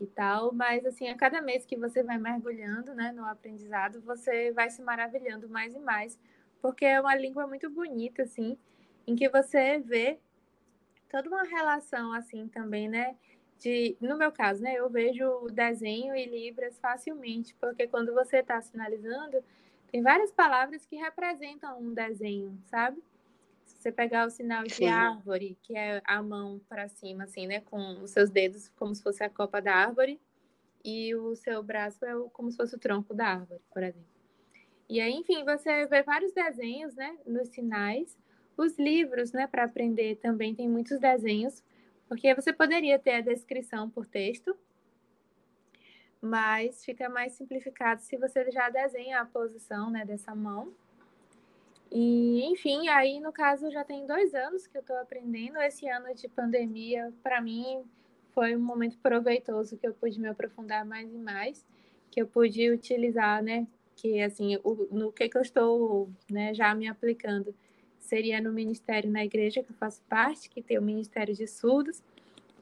e 0.00 0.06
tal, 0.06 0.52
mas 0.52 0.84
assim, 0.84 1.08
a 1.08 1.16
cada 1.16 1.40
mês 1.40 1.64
que 1.64 1.76
você 1.76 2.02
vai 2.02 2.18
mergulhando, 2.18 2.94
né, 2.94 3.12
no 3.12 3.24
aprendizado, 3.24 4.00
você 4.02 4.52
vai 4.52 4.68
se 4.70 4.82
maravilhando 4.82 5.48
mais 5.48 5.74
e 5.74 5.78
mais, 5.78 6.18
porque 6.60 6.84
é 6.84 7.00
uma 7.00 7.14
língua 7.14 7.46
muito 7.46 7.70
bonita 7.70 8.22
assim, 8.22 8.58
em 9.06 9.14
que 9.14 9.28
você 9.28 9.78
vê 9.78 10.18
toda 11.10 11.28
uma 11.28 11.44
relação 11.44 12.12
assim 12.12 12.48
também, 12.48 12.88
né, 12.88 13.16
de, 13.58 13.96
no 14.00 14.18
meu 14.18 14.32
caso, 14.32 14.62
né, 14.62 14.74
eu 14.74 14.90
vejo 14.90 15.46
desenho 15.52 16.14
e 16.14 16.26
libras 16.26 16.78
facilmente, 16.78 17.54
porque 17.54 17.86
quando 17.86 18.12
você 18.12 18.38
está 18.38 18.60
sinalizando, 18.60 19.42
tem 19.94 20.02
várias 20.02 20.32
palavras 20.32 20.84
que 20.84 20.96
representam 20.96 21.80
um 21.80 21.94
desenho, 21.94 22.58
sabe? 22.64 23.00
Se 23.64 23.76
você 23.76 23.92
pegar 23.92 24.26
o 24.26 24.30
sinal 24.30 24.64
de 24.64 24.74
Sim. 24.74 24.88
árvore, 24.88 25.56
que 25.62 25.76
é 25.76 26.02
a 26.04 26.20
mão 26.20 26.60
para 26.68 26.88
cima, 26.88 27.22
assim, 27.22 27.46
né? 27.46 27.60
Com 27.60 28.02
os 28.02 28.10
seus 28.10 28.28
dedos 28.28 28.68
como 28.70 28.92
se 28.92 29.00
fosse 29.00 29.22
a 29.22 29.30
copa 29.30 29.62
da 29.62 29.72
árvore, 29.72 30.20
e 30.84 31.14
o 31.14 31.36
seu 31.36 31.62
braço 31.62 32.04
é 32.04 32.12
como 32.32 32.50
se 32.50 32.56
fosse 32.56 32.74
o 32.74 32.78
tronco 32.80 33.14
da 33.14 33.24
árvore, 33.24 33.60
por 33.72 33.84
exemplo. 33.84 34.08
E 34.88 35.00
aí, 35.00 35.12
enfim, 35.12 35.44
você 35.44 35.86
vê 35.86 36.02
vários 36.02 36.32
desenhos, 36.32 36.96
né? 36.96 37.16
Nos 37.24 37.50
sinais. 37.50 38.18
Os 38.56 38.76
livros, 38.76 39.30
né, 39.30 39.46
para 39.46 39.62
aprender 39.62 40.16
também 40.16 40.56
tem 40.56 40.68
muitos 40.68 40.98
desenhos, 40.98 41.62
porque 42.08 42.34
você 42.34 42.52
poderia 42.52 42.98
ter 42.98 43.12
a 43.12 43.20
descrição 43.20 43.88
por 43.88 44.06
texto, 44.06 44.58
mas 46.24 46.84
fica 46.84 47.08
mais 47.08 47.32
simplificado 47.34 48.00
se 48.00 48.16
você 48.16 48.50
já 48.50 48.70
desenha 48.70 49.20
a 49.20 49.26
posição 49.26 49.90
né, 49.90 50.04
dessa 50.04 50.34
mão. 50.34 50.72
E, 51.92 52.42
enfim, 52.46 52.88
aí 52.88 53.20
no 53.20 53.30
caso 53.30 53.70
já 53.70 53.84
tem 53.84 54.06
dois 54.06 54.34
anos 54.34 54.66
que 54.66 54.76
eu 54.76 54.80
estou 54.80 54.96
aprendendo. 54.96 55.58
Esse 55.58 55.86
ano 55.86 56.14
de 56.14 56.26
pandemia, 56.28 57.12
para 57.22 57.40
mim, 57.40 57.84
foi 58.32 58.56
um 58.56 58.60
momento 58.60 58.96
proveitoso 58.98 59.76
que 59.76 59.86
eu 59.86 59.94
pude 59.94 60.18
me 60.18 60.26
aprofundar 60.26 60.84
mais 60.84 61.12
e 61.12 61.18
mais, 61.18 61.64
que 62.10 62.20
eu 62.20 62.26
pude 62.26 62.70
utilizar, 62.70 63.42
né? 63.42 63.66
Que 63.94 64.20
assim, 64.22 64.58
o, 64.64 64.88
no 64.90 65.12
que, 65.12 65.28
que 65.28 65.36
eu 65.36 65.42
estou 65.42 66.08
né, 66.28 66.54
já 66.54 66.74
me 66.74 66.88
aplicando 66.88 67.54
seria 68.00 68.40
no 68.40 68.52
ministério 68.52 69.10
na 69.10 69.24
igreja 69.24 69.62
que 69.62 69.70
eu 69.70 69.76
faço 69.76 70.02
parte, 70.08 70.48
que 70.48 70.62
tem 70.62 70.78
o 70.78 70.82
Ministério 70.82 71.34
de 71.34 71.46
Surdos 71.46 72.02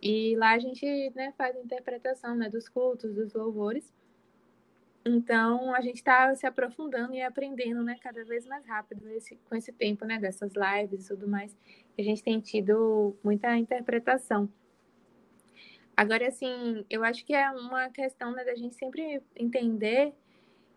e 0.03 0.35
lá 0.35 0.51
a 0.51 0.59
gente 0.59 0.85
né, 1.15 1.33
faz 1.39 1.55
a 1.57 1.61
interpretação 1.61 2.35
né, 2.35 2.49
dos 2.49 2.69
cultos, 2.69 3.15
dos 3.15 3.33
louvores. 3.33 3.95
Então, 5.07 5.73
a 5.75 5.81
gente 5.81 5.97
está 5.97 6.35
se 6.35 6.45
aprofundando 6.45 7.15
e 7.15 7.23
aprendendo 7.23 7.85
né, 7.85 7.97
cada 8.03 8.25
vez 8.25 8.45
mais 8.45 8.67
rápido 8.67 9.09
esse, 9.11 9.37
com 9.49 9.55
esse 9.55 9.73
tempo 9.73 10.05
né, 10.05 10.19
dessas 10.19 10.53
lives 10.55 11.05
e 11.05 11.09
tudo 11.09 11.29
mais. 11.29 11.57
A 11.97 12.03
gente 12.03 12.23
tem 12.23 12.41
tido 12.41 13.17
muita 13.23 13.57
interpretação. 13.57 14.49
Agora, 15.97 16.27
assim, 16.27 16.85
eu 16.91 17.05
acho 17.05 17.25
que 17.25 17.35
é 17.35 17.49
uma 17.53 17.89
questão 17.91 18.33
né, 18.33 18.45
da 18.45 18.57
gente 18.57 18.75
sempre 18.75 19.23
entender 19.37 20.13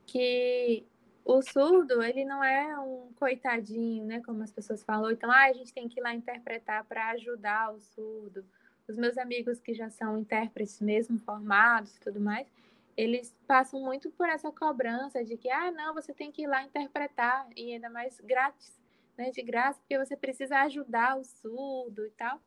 que 0.06 0.86
o 1.24 1.42
surdo, 1.42 2.04
ele 2.04 2.26
não 2.26 2.44
é 2.44 2.78
um 2.80 3.12
coitadinho, 3.16 4.06
né, 4.06 4.22
como 4.24 4.44
as 4.44 4.52
pessoas 4.52 4.84
falam. 4.84 5.10
Então, 5.10 5.32
ah, 5.32 5.46
a 5.46 5.54
gente 5.54 5.74
tem 5.74 5.88
que 5.88 6.00
ir 6.00 6.04
lá 6.04 6.14
interpretar 6.14 6.84
para 6.86 7.10
ajudar 7.12 7.74
o 7.74 7.80
surdo 7.80 8.46
os 8.88 8.98
meus 8.98 9.18
amigos 9.18 9.60
que 9.60 9.74
já 9.74 9.90
são 9.90 10.18
intérpretes 10.18 10.80
mesmo 10.80 11.20
formados 11.20 11.96
e 11.96 12.00
tudo 12.00 12.20
mais, 12.20 12.48
eles 12.96 13.36
passam 13.46 13.82
muito 13.82 14.10
por 14.12 14.30
essa 14.30 14.52
cobrança 14.52 15.24
de 15.24 15.36
que, 15.36 15.50
ah, 15.50 15.72
não, 15.72 15.94
você 15.94 16.14
tem 16.14 16.32
que 16.32 16.44
ir 16.44 16.48
lá 16.48 16.64
interpretar, 16.64 17.48
e 17.56 17.74
ainda 17.74 17.90
mais 17.90 18.20
grátis, 18.22 18.80
né, 19.18 19.32
de 19.32 19.42
graça, 19.42 19.80
porque 19.80 19.98
você 19.98 20.16
precisa 20.16 20.60
ajudar 20.62 21.18
o 21.18 21.24
surdo 21.24 22.06
e 22.06 22.12
tal, 22.12 22.40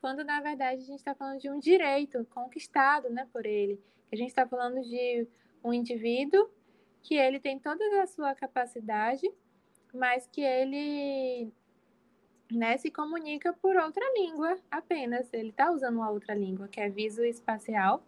quando 0.00 0.24
na 0.24 0.40
verdade 0.40 0.82
a 0.82 0.86
gente 0.86 0.98
está 0.98 1.14
falando 1.14 1.40
de 1.40 1.50
um 1.50 1.58
direito 1.58 2.24
conquistado, 2.26 3.08
né, 3.10 3.28
por 3.32 3.46
ele, 3.46 3.80
a 4.12 4.16
gente 4.16 4.28
está 4.28 4.46
falando 4.46 4.82
de 4.82 5.26
um 5.62 5.72
indivíduo 5.72 6.50
que 7.02 7.14
ele 7.14 7.38
tem 7.38 7.58
toda 7.58 8.02
a 8.02 8.06
sua 8.06 8.34
capacidade, 8.34 9.28
mas 9.92 10.26
que 10.26 10.40
ele 10.40 11.52
né, 12.56 12.76
se 12.76 12.90
comunica 12.90 13.52
por 13.52 13.76
outra 13.76 14.04
língua 14.14 14.58
apenas. 14.70 15.32
Ele 15.32 15.50
está 15.50 15.70
usando 15.70 15.96
uma 15.96 16.10
outra 16.10 16.34
língua, 16.34 16.68
que 16.68 16.80
é 16.80 16.88
visoespacial, 16.88 18.02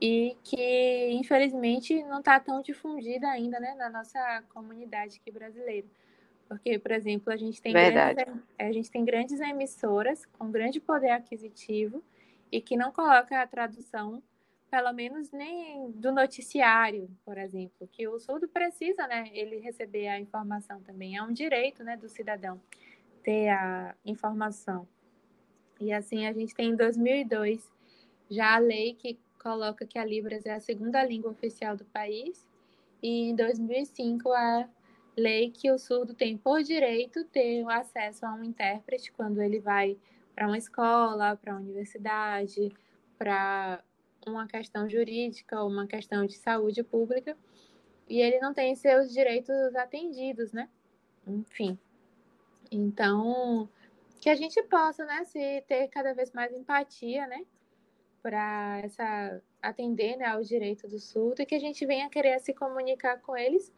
e 0.00 0.36
que, 0.42 1.10
infelizmente, 1.12 2.02
não 2.04 2.18
está 2.18 2.40
tão 2.40 2.60
difundida 2.60 3.28
ainda 3.28 3.60
né, 3.60 3.74
na 3.76 3.88
nossa 3.88 4.42
comunidade 4.52 5.20
aqui 5.20 5.30
brasileira. 5.30 5.86
Porque, 6.48 6.78
por 6.78 6.90
exemplo, 6.90 7.32
a 7.32 7.36
gente, 7.36 7.62
tem 7.62 7.72
grandes, 7.72 8.34
a 8.58 8.72
gente 8.72 8.90
tem 8.90 9.04
grandes 9.04 9.40
emissoras 9.40 10.26
com 10.26 10.50
grande 10.50 10.80
poder 10.80 11.10
aquisitivo 11.10 12.02
e 12.50 12.60
que 12.60 12.76
não 12.76 12.92
coloca 12.92 13.40
a 13.40 13.46
tradução, 13.46 14.22
pelo 14.70 14.92
menos 14.92 15.30
nem 15.30 15.90
do 15.92 16.12
noticiário, 16.12 17.08
por 17.24 17.38
exemplo, 17.38 17.88
que 17.90 18.06
o 18.08 18.18
surdo 18.18 18.48
precisa, 18.48 19.06
né, 19.06 19.30
ele 19.32 19.60
receber 19.60 20.08
a 20.08 20.20
informação 20.20 20.80
também, 20.82 21.16
é 21.16 21.22
um 21.22 21.32
direito, 21.32 21.82
né, 21.84 21.96
do 21.96 22.08
cidadão 22.08 22.60
ter 23.22 23.48
a 23.48 23.94
informação. 24.04 24.86
E 25.80 25.92
assim, 25.92 26.26
a 26.26 26.32
gente 26.32 26.54
tem 26.54 26.70
em 26.70 26.76
2002 26.76 27.70
já 28.30 28.54
a 28.54 28.58
lei 28.58 28.94
que 28.94 29.18
coloca 29.42 29.84
que 29.84 29.98
a 29.98 30.04
Libras 30.04 30.46
é 30.46 30.54
a 30.54 30.60
segunda 30.60 31.04
língua 31.04 31.32
oficial 31.32 31.76
do 31.76 31.84
país, 31.86 32.48
e 33.02 33.30
em 33.30 33.34
2005 33.34 34.30
a 34.30 34.68
lei 35.16 35.50
que 35.50 35.70
o 35.70 35.78
surdo 35.78 36.14
tem 36.14 36.38
por 36.38 36.62
direito 36.62 37.24
ter 37.24 37.62
o 37.64 37.68
acesso 37.68 38.24
a 38.24 38.32
um 38.32 38.44
intérprete 38.44 39.12
quando 39.12 39.42
ele 39.42 39.58
vai 39.58 39.98
para 40.34 40.46
uma 40.46 40.56
escola, 40.56 41.36
para 41.36 41.52
uma 41.52 41.60
universidade, 41.60 42.72
para 43.18 43.82
uma 44.26 44.46
questão 44.46 44.88
jurídica 44.88 45.60
ou 45.60 45.68
uma 45.68 45.86
questão 45.86 46.24
de 46.24 46.36
saúde 46.36 46.82
pública, 46.82 47.36
e 48.08 48.20
ele 48.20 48.38
não 48.38 48.54
tem 48.54 48.74
seus 48.74 49.12
direitos 49.12 49.74
atendidos, 49.74 50.52
né? 50.52 50.68
Enfim, 51.26 51.78
Então, 52.72 53.68
que 54.18 54.30
a 54.30 54.34
gente 54.34 54.62
possa, 54.62 55.04
né, 55.04 55.24
se 55.24 55.60
ter 55.68 55.88
cada 55.88 56.14
vez 56.14 56.32
mais 56.32 56.52
empatia, 56.52 57.26
né, 57.26 57.44
para 58.22 58.80
essa 58.82 59.42
atender, 59.60 60.16
né, 60.16 60.26
ao 60.26 60.42
direito 60.42 60.88
do 60.88 60.98
surdo 60.98 61.42
e 61.42 61.46
que 61.46 61.54
a 61.54 61.60
gente 61.60 61.84
venha 61.84 62.08
querer 62.08 62.40
se 62.40 62.54
comunicar 62.54 63.20
com 63.20 63.36
eles 63.36 63.70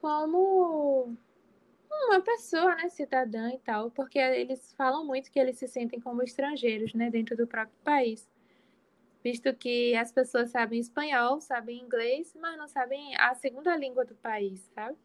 como 0.00 1.16
uma 1.88 2.20
pessoa, 2.20 2.74
né, 2.74 2.88
cidadã 2.88 3.50
e 3.52 3.58
tal, 3.58 3.90
porque 3.92 4.18
eles 4.18 4.74
falam 4.74 5.06
muito 5.06 5.30
que 5.30 5.38
eles 5.38 5.56
se 5.56 5.68
sentem 5.68 6.00
como 6.00 6.22
estrangeiros, 6.22 6.92
né, 6.92 7.08
dentro 7.08 7.36
do 7.36 7.46
próprio 7.46 7.78
país. 7.84 8.28
Visto 9.22 9.54
que 9.54 9.94
as 9.94 10.10
pessoas 10.10 10.50
sabem 10.50 10.80
espanhol, 10.80 11.40
sabem 11.40 11.80
inglês, 11.80 12.34
mas 12.40 12.58
não 12.58 12.66
sabem 12.66 13.14
a 13.16 13.34
segunda 13.34 13.76
língua 13.76 14.04
do 14.04 14.14
país, 14.16 14.60
sabe? 14.74 14.96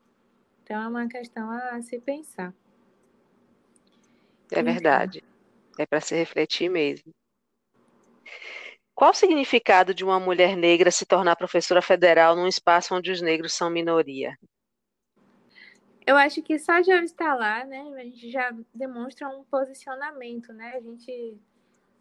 Então 0.64 0.82
é 0.82 0.88
uma 0.88 1.08
questão 1.08 1.50
a 1.50 1.82
se 1.82 2.00
pensar. 2.00 2.54
É 4.52 4.62
verdade. 4.62 5.24
É 5.80 5.86
para 5.86 6.02
se 6.02 6.16
refletir 6.16 6.70
mesmo. 6.70 7.12
Qual 8.94 9.12
o 9.12 9.16
significado 9.16 9.94
de 9.94 10.04
uma 10.04 10.20
mulher 10.20 10.56
negra 10.56 10.92
se 10.92 11.06
tornar 11.06 11.36
professora 11.36 11.82
federal 11.82 12.36
num 12.36 12.48
espaço 12.48 12.94
onde 12.94 13.12
os 13.12 13.22
negros 13.22 13.54
são 13.54 13.70
minoria? 13.70 14.38
Eu 16.06 16.18
acho 16.18 16.42
que 16.42 16.60
só 16.60 16.82
de 16.82 16.92
eu 16.92 17.02
estar 17.04 17.36
lá, 17.36 17.64
né, 17.64 17.80
a 17.96 18.04
gente 18.04 18.30
já 18.30 18.54
demonstra 18.74 19.30
um 19.30 19.44
posicionamento, 19.44 20.52
né? 20.52 20.74
A 20.76 20.82
gente 20.82 21.38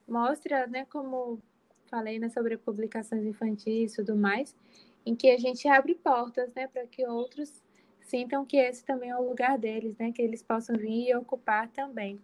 mostra, 0.09 0.67
né, 0.67 0.87
como 0.91 1.41
falei, 1.87 2.19
né, 2.19 2.29
sobre 2.29 2.57
publicações 2.57 3.25
infantis 3.25 3.93
e 3.93 3.97
tudo 3.97 4.17
mais, 4.17 4.55
em 5.05 5.15
que 5.15 5.31
a 5.31 5.39
gente 5.39 5.69
abre 5.69 5.95
portas, 5.95 6.53
né, 6.55 6.67
para 6.67 6.87
que 6.87 7.07
outros 7.07 7.63
sintam 8.01 8.45
que 8.45 8.57
esse 8.57 8.85
também 8.85 9.11
é 9.11 9.17
o 9.17 9.29
lugar 9.29 9.57
deles, 9.59 9.97
né, 9.99 10.13
que 10.13 10.23
eles 10.23 10.43
possam 10.43 10.77
vir 10.77 11.09
e 11.09 11.15
ocupar 11.15 11.69
também. 11.69 12.21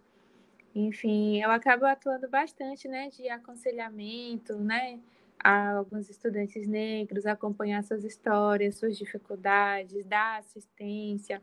Enfim, 0.75 1.41
eu 1.41 1.49
acabo 1.51 1.85
atuando 1.85 2.29
bastante, 2.29 2.87
né, 2.87 3.09
de 3.09 3.27
aconselhamento, 3.29 4.55
né, 4.57 4.99
a 5.39 5.71
alguns 5.77 6.09
estudantes 6.09 6.67
negros, 6.67 7.25
acompanhar 7.25 7.83
suas 7.83 8.03
histórias, 8.03 8.75
suas 8.75 8.97
dificuldades, 8.97 10.05
dar 10.05 10.39
assistência, 10.39 11.41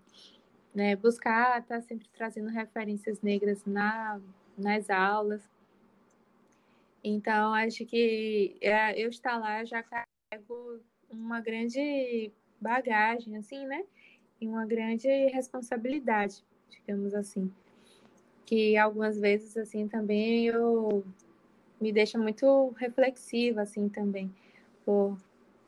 né, 0.74 0.94
buscar 0.96 1.60
estar 1.60 1.76
tá 1.76 1.80
sempre 1.80 2.08
trazendo 2.12 2.48
referências 2.48 3.20
negras 3.22 3.64
na, 3.64 4.20
nas 4.56 4.88
aulas. 4.90 5.42
Então, 7.02 7.52
acho 7.54 7.84
que 7.84 8.56
é, 8.60 8.98
eu 8.98 9.10
estar 9.10 9.36
lá 9.38 9.64
já 9.64 9.82
carrego 9.82 10.80
uma 11.10 11.40
grande 11.40 12.32
bagagem, 12.60 13.36
assim, 13.36 13.66
né, 13.66 13.84
e 14.40 14.46
uma 14.46 14.64
grande 14.64 15.08
responsabilidade, 15.26 16.44
digamos 16.70 17.14
assim 17.14 17.52
que 18.45 18.76
algumas 18.76 19.18
vezes 19.18 19.57
assim 19.57 19.88
também 19.88 20.47
eu 20.47 21.05
me 21.80 21.92
deixa 21.92 22.18
muito 22.18 22.74
reflexiva 22.78 23.62
assim 23.62 23.88
também 23.88 24.34
por 24.84 25.18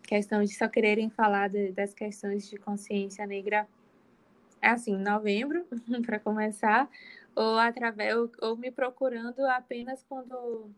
questão 0.03 0.43
de 0.43 0.55
só 0.55 0.69
quererem 0.69 1.11
falar 1.11 1.49
de, 1.49 1.73
das 1.73 1.93
questões 1.93 2.49
de 2.49 2.57
consciência 2.57 3.27
negra 3.27 3.67
é 4.61 4.69
assim 4.69 4.97
novembro 4.97 5.67
para 6.05 6.19
começar 6.19 6.89
ou 7.35 7.59
através 7.59 8.17
ou, 8.17 8.31
ou 8.41 8.57
me 8.57 8.71
procurando 8.71 9.41
apenas 9.47 10.05
quando 10.09 10.71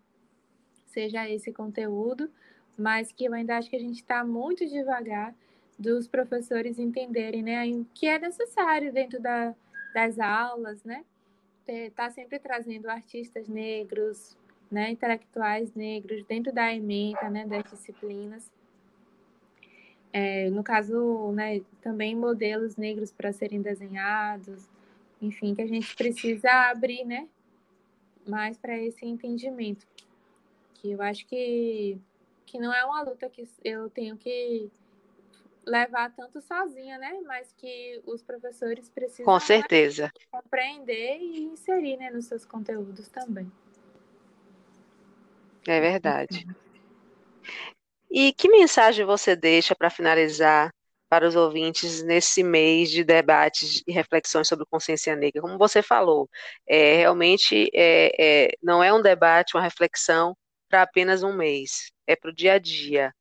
seja 0.86 1.28
esse 1.28 1.52
conteúdo 1.52 2.30
mas 2.76 3.10
que 3.10 3.24
eu 3.24 3.34
ainda 3.34 3.56
acho 3.56 3.68
que 3.68 3.76
a 3.76 3.80
gente 3.80 3.96
está 3.96 4.24
muito 4.24 4.66
devagar 4.66 5.34
dos 5.78 6.08
professores 6.08 6.78
entenderem 6.78 7.42
né 7.42 7.62
que 7.92 8.06
é 8.06 8.18
necessário 8.18 8.92
dentro 8.92 9.20
da, 9.20 9.54
das 9.92 10.18
aulas 10.18 10.82
né 10.84 11.04
está 11.72 12.10
sempre 12.10 12.38
trazendo 12.38 12.88
artistas 12.88 13.48
negros, 13.48 14.36
né, 14.70 14.90
intelectuais 14.90 15.74
negros 15.74 16.24
dentro 16.24 16.52
da 16.52 16.74
ementa, 16.74 17.28
né, 17.30 17.46
das 17.46 17.64
disciplinas. 17.64 18.50
É, 20.12 20.50
no 20.50 20.62
caso, 20.62 21.32
né, 21.32 21.60
também 21.82 22.14
modelos 22.14 22.76
negros 22.76 23.12
para 23.12 23.32
serem 23.32 23.60
desenhados, 23.60 24.68
enfim, 25.20 25.54
que 25.54 25.62
a 25.62 25.66
gente 25.66 25.94
precisa 25.96 26.50
abrir, 26.70 27.04
né, 27.04 27.28
mais 28.26 28.58
para 28.58 28.78
esse 28.78 29.06
entendimento, 29.06 29.86
que 30.74 30.92
eu 30.92 31.02
acho 31.02 31.26
que 31.26 31.98
que 32.48 32.58
não 32.58 32.72
é 32.72 32.82
uma 32.82 33.02
luta 33.02 33.28
que 33.28 33.46
eu 33.62 33.90
tenho 33.90 34.16
que 34.16 34.70
levar 35.68 36.14
tanto 36.14 36.40
sozinha, 36.40 36.98
né? 36.98 37.20
Mas 37.24 37.52
que 37.52 38.02
os 38.06 38.22
professores 38.22 38.88
precisam 38.88 39.24
Com 39.24 39.38
certeza. 39.38 40.10
compreender 40.30 41.18
e 41.18 41.44
inserir 41.44 41.96
né, 41.96 42.10
nos 42.10 42.26
seus 42.26 42.44
conteúdos 42.44 43.08
também. 43.08 43.50
É 45.66 45.80
verdade. 45.80 46.46
E 48.10 48.32
que 48.32 48.48
mensagem 48.48 49.04
você 49.04 49.36
deixa 49.36 49.74
para 49.74 49.90
finalizar 49.90 50.72
para 51.10 51.26
os 51.26 51.36
ouvintes 51.36 52.02
nesse 52.02 52.42
mês 52.42 52.90
de 52.90 53.02
debates 53.02 53.82
e 53.86 53.92
reflexões 53.92 54.48
sobre 54.48 54.66
consciência 54.66 55.14
negra? 55.14 55.42
Como 55.42 55.58
você 55.58 55.82
falou, 55.82 56.28
é, 56.66 56.96
realmente 56.96 57.70
é, 57.74 58.12
é, 58.18 58.50
não 58.62 58.82
é 58.82 58.92
um 58.92 59.02
debate, 59.02 59.54
uma 59.56 59.62
reflexão 59.62 60.36
para 60.68 60.82
apenas 60.82 61.22
um 61.22 61.32
mês, 61.32 61.90
é 62.06 62.14
para 62.14 62.30
o 62.30 62.34
dia 62.34 62.54
a 62.54 62.58
dia, 62.58 63.12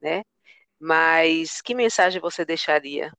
né? 0.00 0.22
Mas 0.84 1.62
que 1.62 1.74
mensagem 1.74 2.20
você 2.20 2.44
deixaria? 2.44 3.10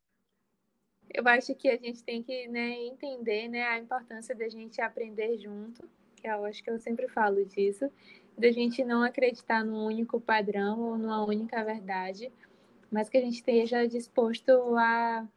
Eu 1.11 1.27
acho 1.27 1.55
que 1.55 1.67
a 1.67 1.75
gente 1.75 2.03
tem 2.03 2.21
que 2.21 2.47
né, 2.47 2.73
entender 2.85 3.47
né, 3.47 3.63
a 3.63 3.79
importância 3.79 4.35
da 4.35 4.47
gente 4.47 4.79
aprender 4.79 5.39
junto, 5.39 5.89
que 6.15 6.27
eu 6.27 6.45
acho 6.45 6.63
que 6.63 6.69
eu 6.69 6.77
sempre 6.77 7.07
falo 7.07 7.43
disso, 7.43 7.91
da 8.37 8.51
gente 8.51 8.83
não 8.83 9.01
acreditar 9.01 9.65
num 9.65 9.83
único 9.83 10.21
padrão 10.21 10.79
ou 10.79 10.95
numa 10.95 11.25
única 11.25 11.63
verdade, 11.63 12.31
mas 12.91 13.09
que 13.09 13.17
a 13.17 13.21
gente 13.21 13.37
esteja 13.37 13.87
disposto 13.87 14.51
a, 14.77 15.27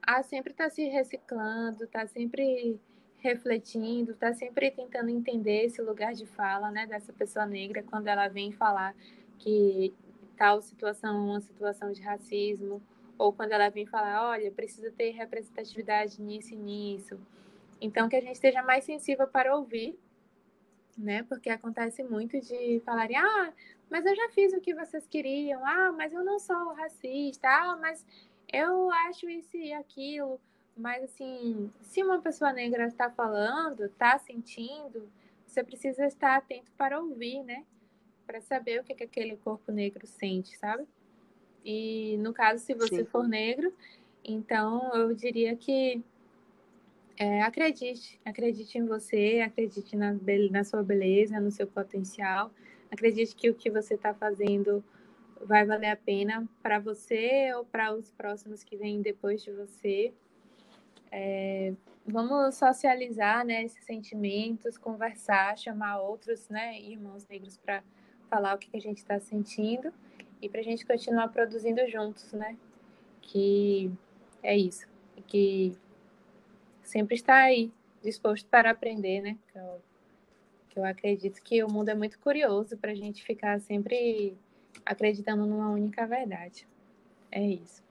a 0.00 0.22
sempre 0.22 0.52
estar 0.52 0.64
tá 0.64 0.70
se 0.70 0.84
reciclando, 0.84 1.82
estar 1.82 2.02
tá 2.02 2.06
sempre 2.06 2.78
refletindo, 3.18 4.12
estar 4.12 4.28
tá 4.28 4.34
sempre 4.34 4.70
tentando 4.70 5.10
entender 5.10 5.64
esse 5.64 5.82
lugar 5.82 6.14
de 6.14 6.24
fala 6.24 6.70
né, 6.70 6.86
dessa 6.86 7.12
pessoa 7.12 7.46
negra 7.46 7.82
quando 7.82 8.06
ela 8.06 8.28
vem 8.28 8.52
falar 8.52 8.94
que 9.40 9.92
tal 10.36 10.60
situação, 10.60 11.26
uma 11.26 11.40
situação 11.40 11.92
de 11.92 12.02
racismo, 12.02 12.82
ou 13.18 13.32
quando 13.32 13.52
ela 13.52 13.68
vem 13.68 13.86
falar, 13.86 14.28
olha, 14.28 14.50
precisa 14.50 14.90
ter 14.90 15.10
representatividade 15.10 16.20
nisso 16.20 16.54
e 16.54 16.56
nisso. 16.56 17.18
Então, 17.80 18.08
que 18.08 18.16
a 18.16 18.20
gente 18.20 18.34
esteja 18.34 18.62
mais 18.62 18.84
sensível 18.84 19.26
para 19.26 19.54
ouvir, 19.56 19.98
né? 20.96 21.22
Porque 21.24 21.50
acontece 21.50 22.02
muito 22.02 22.40
de 22.40 22.80
falarem, 22.84 23.16
ah, 23.16 23.52
mas 23.90 24.06
eu 24.06 24.14
já 24.14 24.28
fiz 24.30 24.52
o 24.52 24.60
que 24.60 24.74
vocês 24.74 25.06
queriam, 25.06 25.64
ah, 25.64 25.92
mas 25.92 26.12
eu 26.12 26.24
não 26.24 26.38
sou 26.38 26.72
racista, 26.74 27.48
ah, 27.48 27.76
mas 27.80 28.04
eu 28.52 28.90
acho 28.90 29.28
isso 29.28 29.56
e 29.56 29.72
aquilo. 29.72 30.40
Mas, 30.76 31.04
assim, 31.04 31.70
se 31.82 32.02
uma 32.02 32.20
pessoa 32.20 32.52
negra 32.52 32.86
está 32.86 33.10
falando, 33.10 33.84
está 33.84 34.18
sentindo, 34.18 35.08
você 35.46 35.62
precisa 35.62 36.04
estar 36.06 36.36
atento 36.36 36.72
para 36.72 37.00
ouvir, 37.00 37.42
né? 37.44 37.64
Para 38.26 38.40
saber 38.40 38.80
o 38.80 38.84
que, 38.84 38.94
que 38.94 39.04
aquele 39.04 39.36
corpo 39.36 39.72
negro 39.72 40.06
sente, 40.06 40.56
sabe? 40.56 40.86
E 41.64 42.16
no 42.18 42.32
caso, 42.32 42.62
se 42.62 42.74
você 42.74 42.98
Sim. 42.98 43.04
for 43.04 43.26
negro, 43.26 43.72
então 44.24 44.94
eu 44.94 45.14
diria 45.14 45.56
que 45.56 46.02
é, 47.16 47.42
acredite, 47.42 48.20
acredite 48.24 48.78
em 48.78 48.86
você, 48.86 49.42
acredite 49.44 49.96
na, 49.96 50.16
na 50.50 50.64
sua 50.64 50.82
beleza, 50.82 51.40
no 51.40 51.50
seu 51.50 51.66
potencial, 51.66 52.50
acredite 52.90 53.34
que 53.34 53.48
o 53.48 53.54
que 53.54 53.70
você 53.70 53.94
está 53.94 54.12
fazendo 54.12 54.84
vai 55.40 55.64
valer 55.64 55.90
a 55.90 55.96
pena 55.96 56.48
para 56.62 56.78
você 56.78 57.52
ou 57.54 57.64
para 57.64 57.94
os 57.94 58.10
próximos 58.10 58.64
que 58.64 58.76
vêm 58.76 59.00
depois 59.00 59.42
de 59.42 59.52
você. 59.52 60.12
É, 61.10 61.72
vamos 62.06 62.56
socializar 62.56 63.44
né, 63.44 63.62
esses 63.62 63.84
sentimentos, 63.84 64.76
conversar, 64.76 65.56
chamar 65.56 66.00
outros 66.00 66.48
né, 66.48 66.80
irmãos 66.80 67.26
negros 67.28 67.56
para 67.56 67.82
falar 68.34 68.56
o 68.56 68.58
que 68.58 68.76
a 68.76 68.80
gente 68.80 68.98
está 68.98 69.20
sentindo 69.20 69.92
e 70.42 70.48
para 70.48 70.58
a 70.58 70.64
gente 70.64 70.84
continuar 70.84 71.28
produzindo 71.28 71.88
juntos, 71.88 72.32
né? 72.32 72.56
Que 73.22 73.92
é 74.42 74.56
isso. 74.56 74.88
E 75.16 75.22
que 75.22 75.78
sempre 76.82 77.14
está 77.14 77.36
aí, 77.36 77.72
disposto 78.02 78.48
para 78.48 78.72
aprender, 78.72 79.20
né? 79.20 79.38
Que 79.52 79.58
eu, 79.58 79.82
que 80.68 80.78
eu 80.80 80.84
acredito 80.84 81.40
que 81.44 81.62
o 81.62 81.70
mundo 81.70 81.90
é 81.90 81.94
muito 81.94 82.18
curioso 82.18 82.76
para 82.76 82.90
a 82.90 82.94
gente 82.96 83.22
ficar 83.22 83.60
sempre 83.60 84.36
acreditando 84.84 85.46
numa 85.46 85.70
única 85.70 86.04
verdade. 86.04 86.66
É 87.30 87.40
isso. 87.40 87.84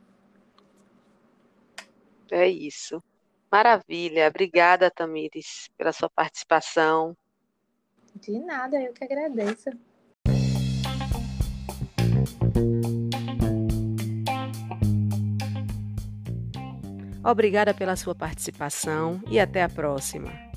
É 2.29 2.49
isso. 2.49 3.01
Maravilha. 3.49 4.27
Obrigada, 4.27 4.91
Tamires, 4.91 5.69
pela 5.77 5.93
sua 5.93 6.09
participação. 6.09 7.15
De 8.15 8.37
nada, 8.39 8.81
eu 8.81 8.91
que 8.91 9.05
agradeço. 9.05 9.69
Obrigada 17.23 17.73
pela 17.73 17.95
sua 17.95 18.13
participação 18.13 19.21
e 19.29 19.39
até 19.39 19.63
a 19.63 19.69
próxima. 19.69 20.52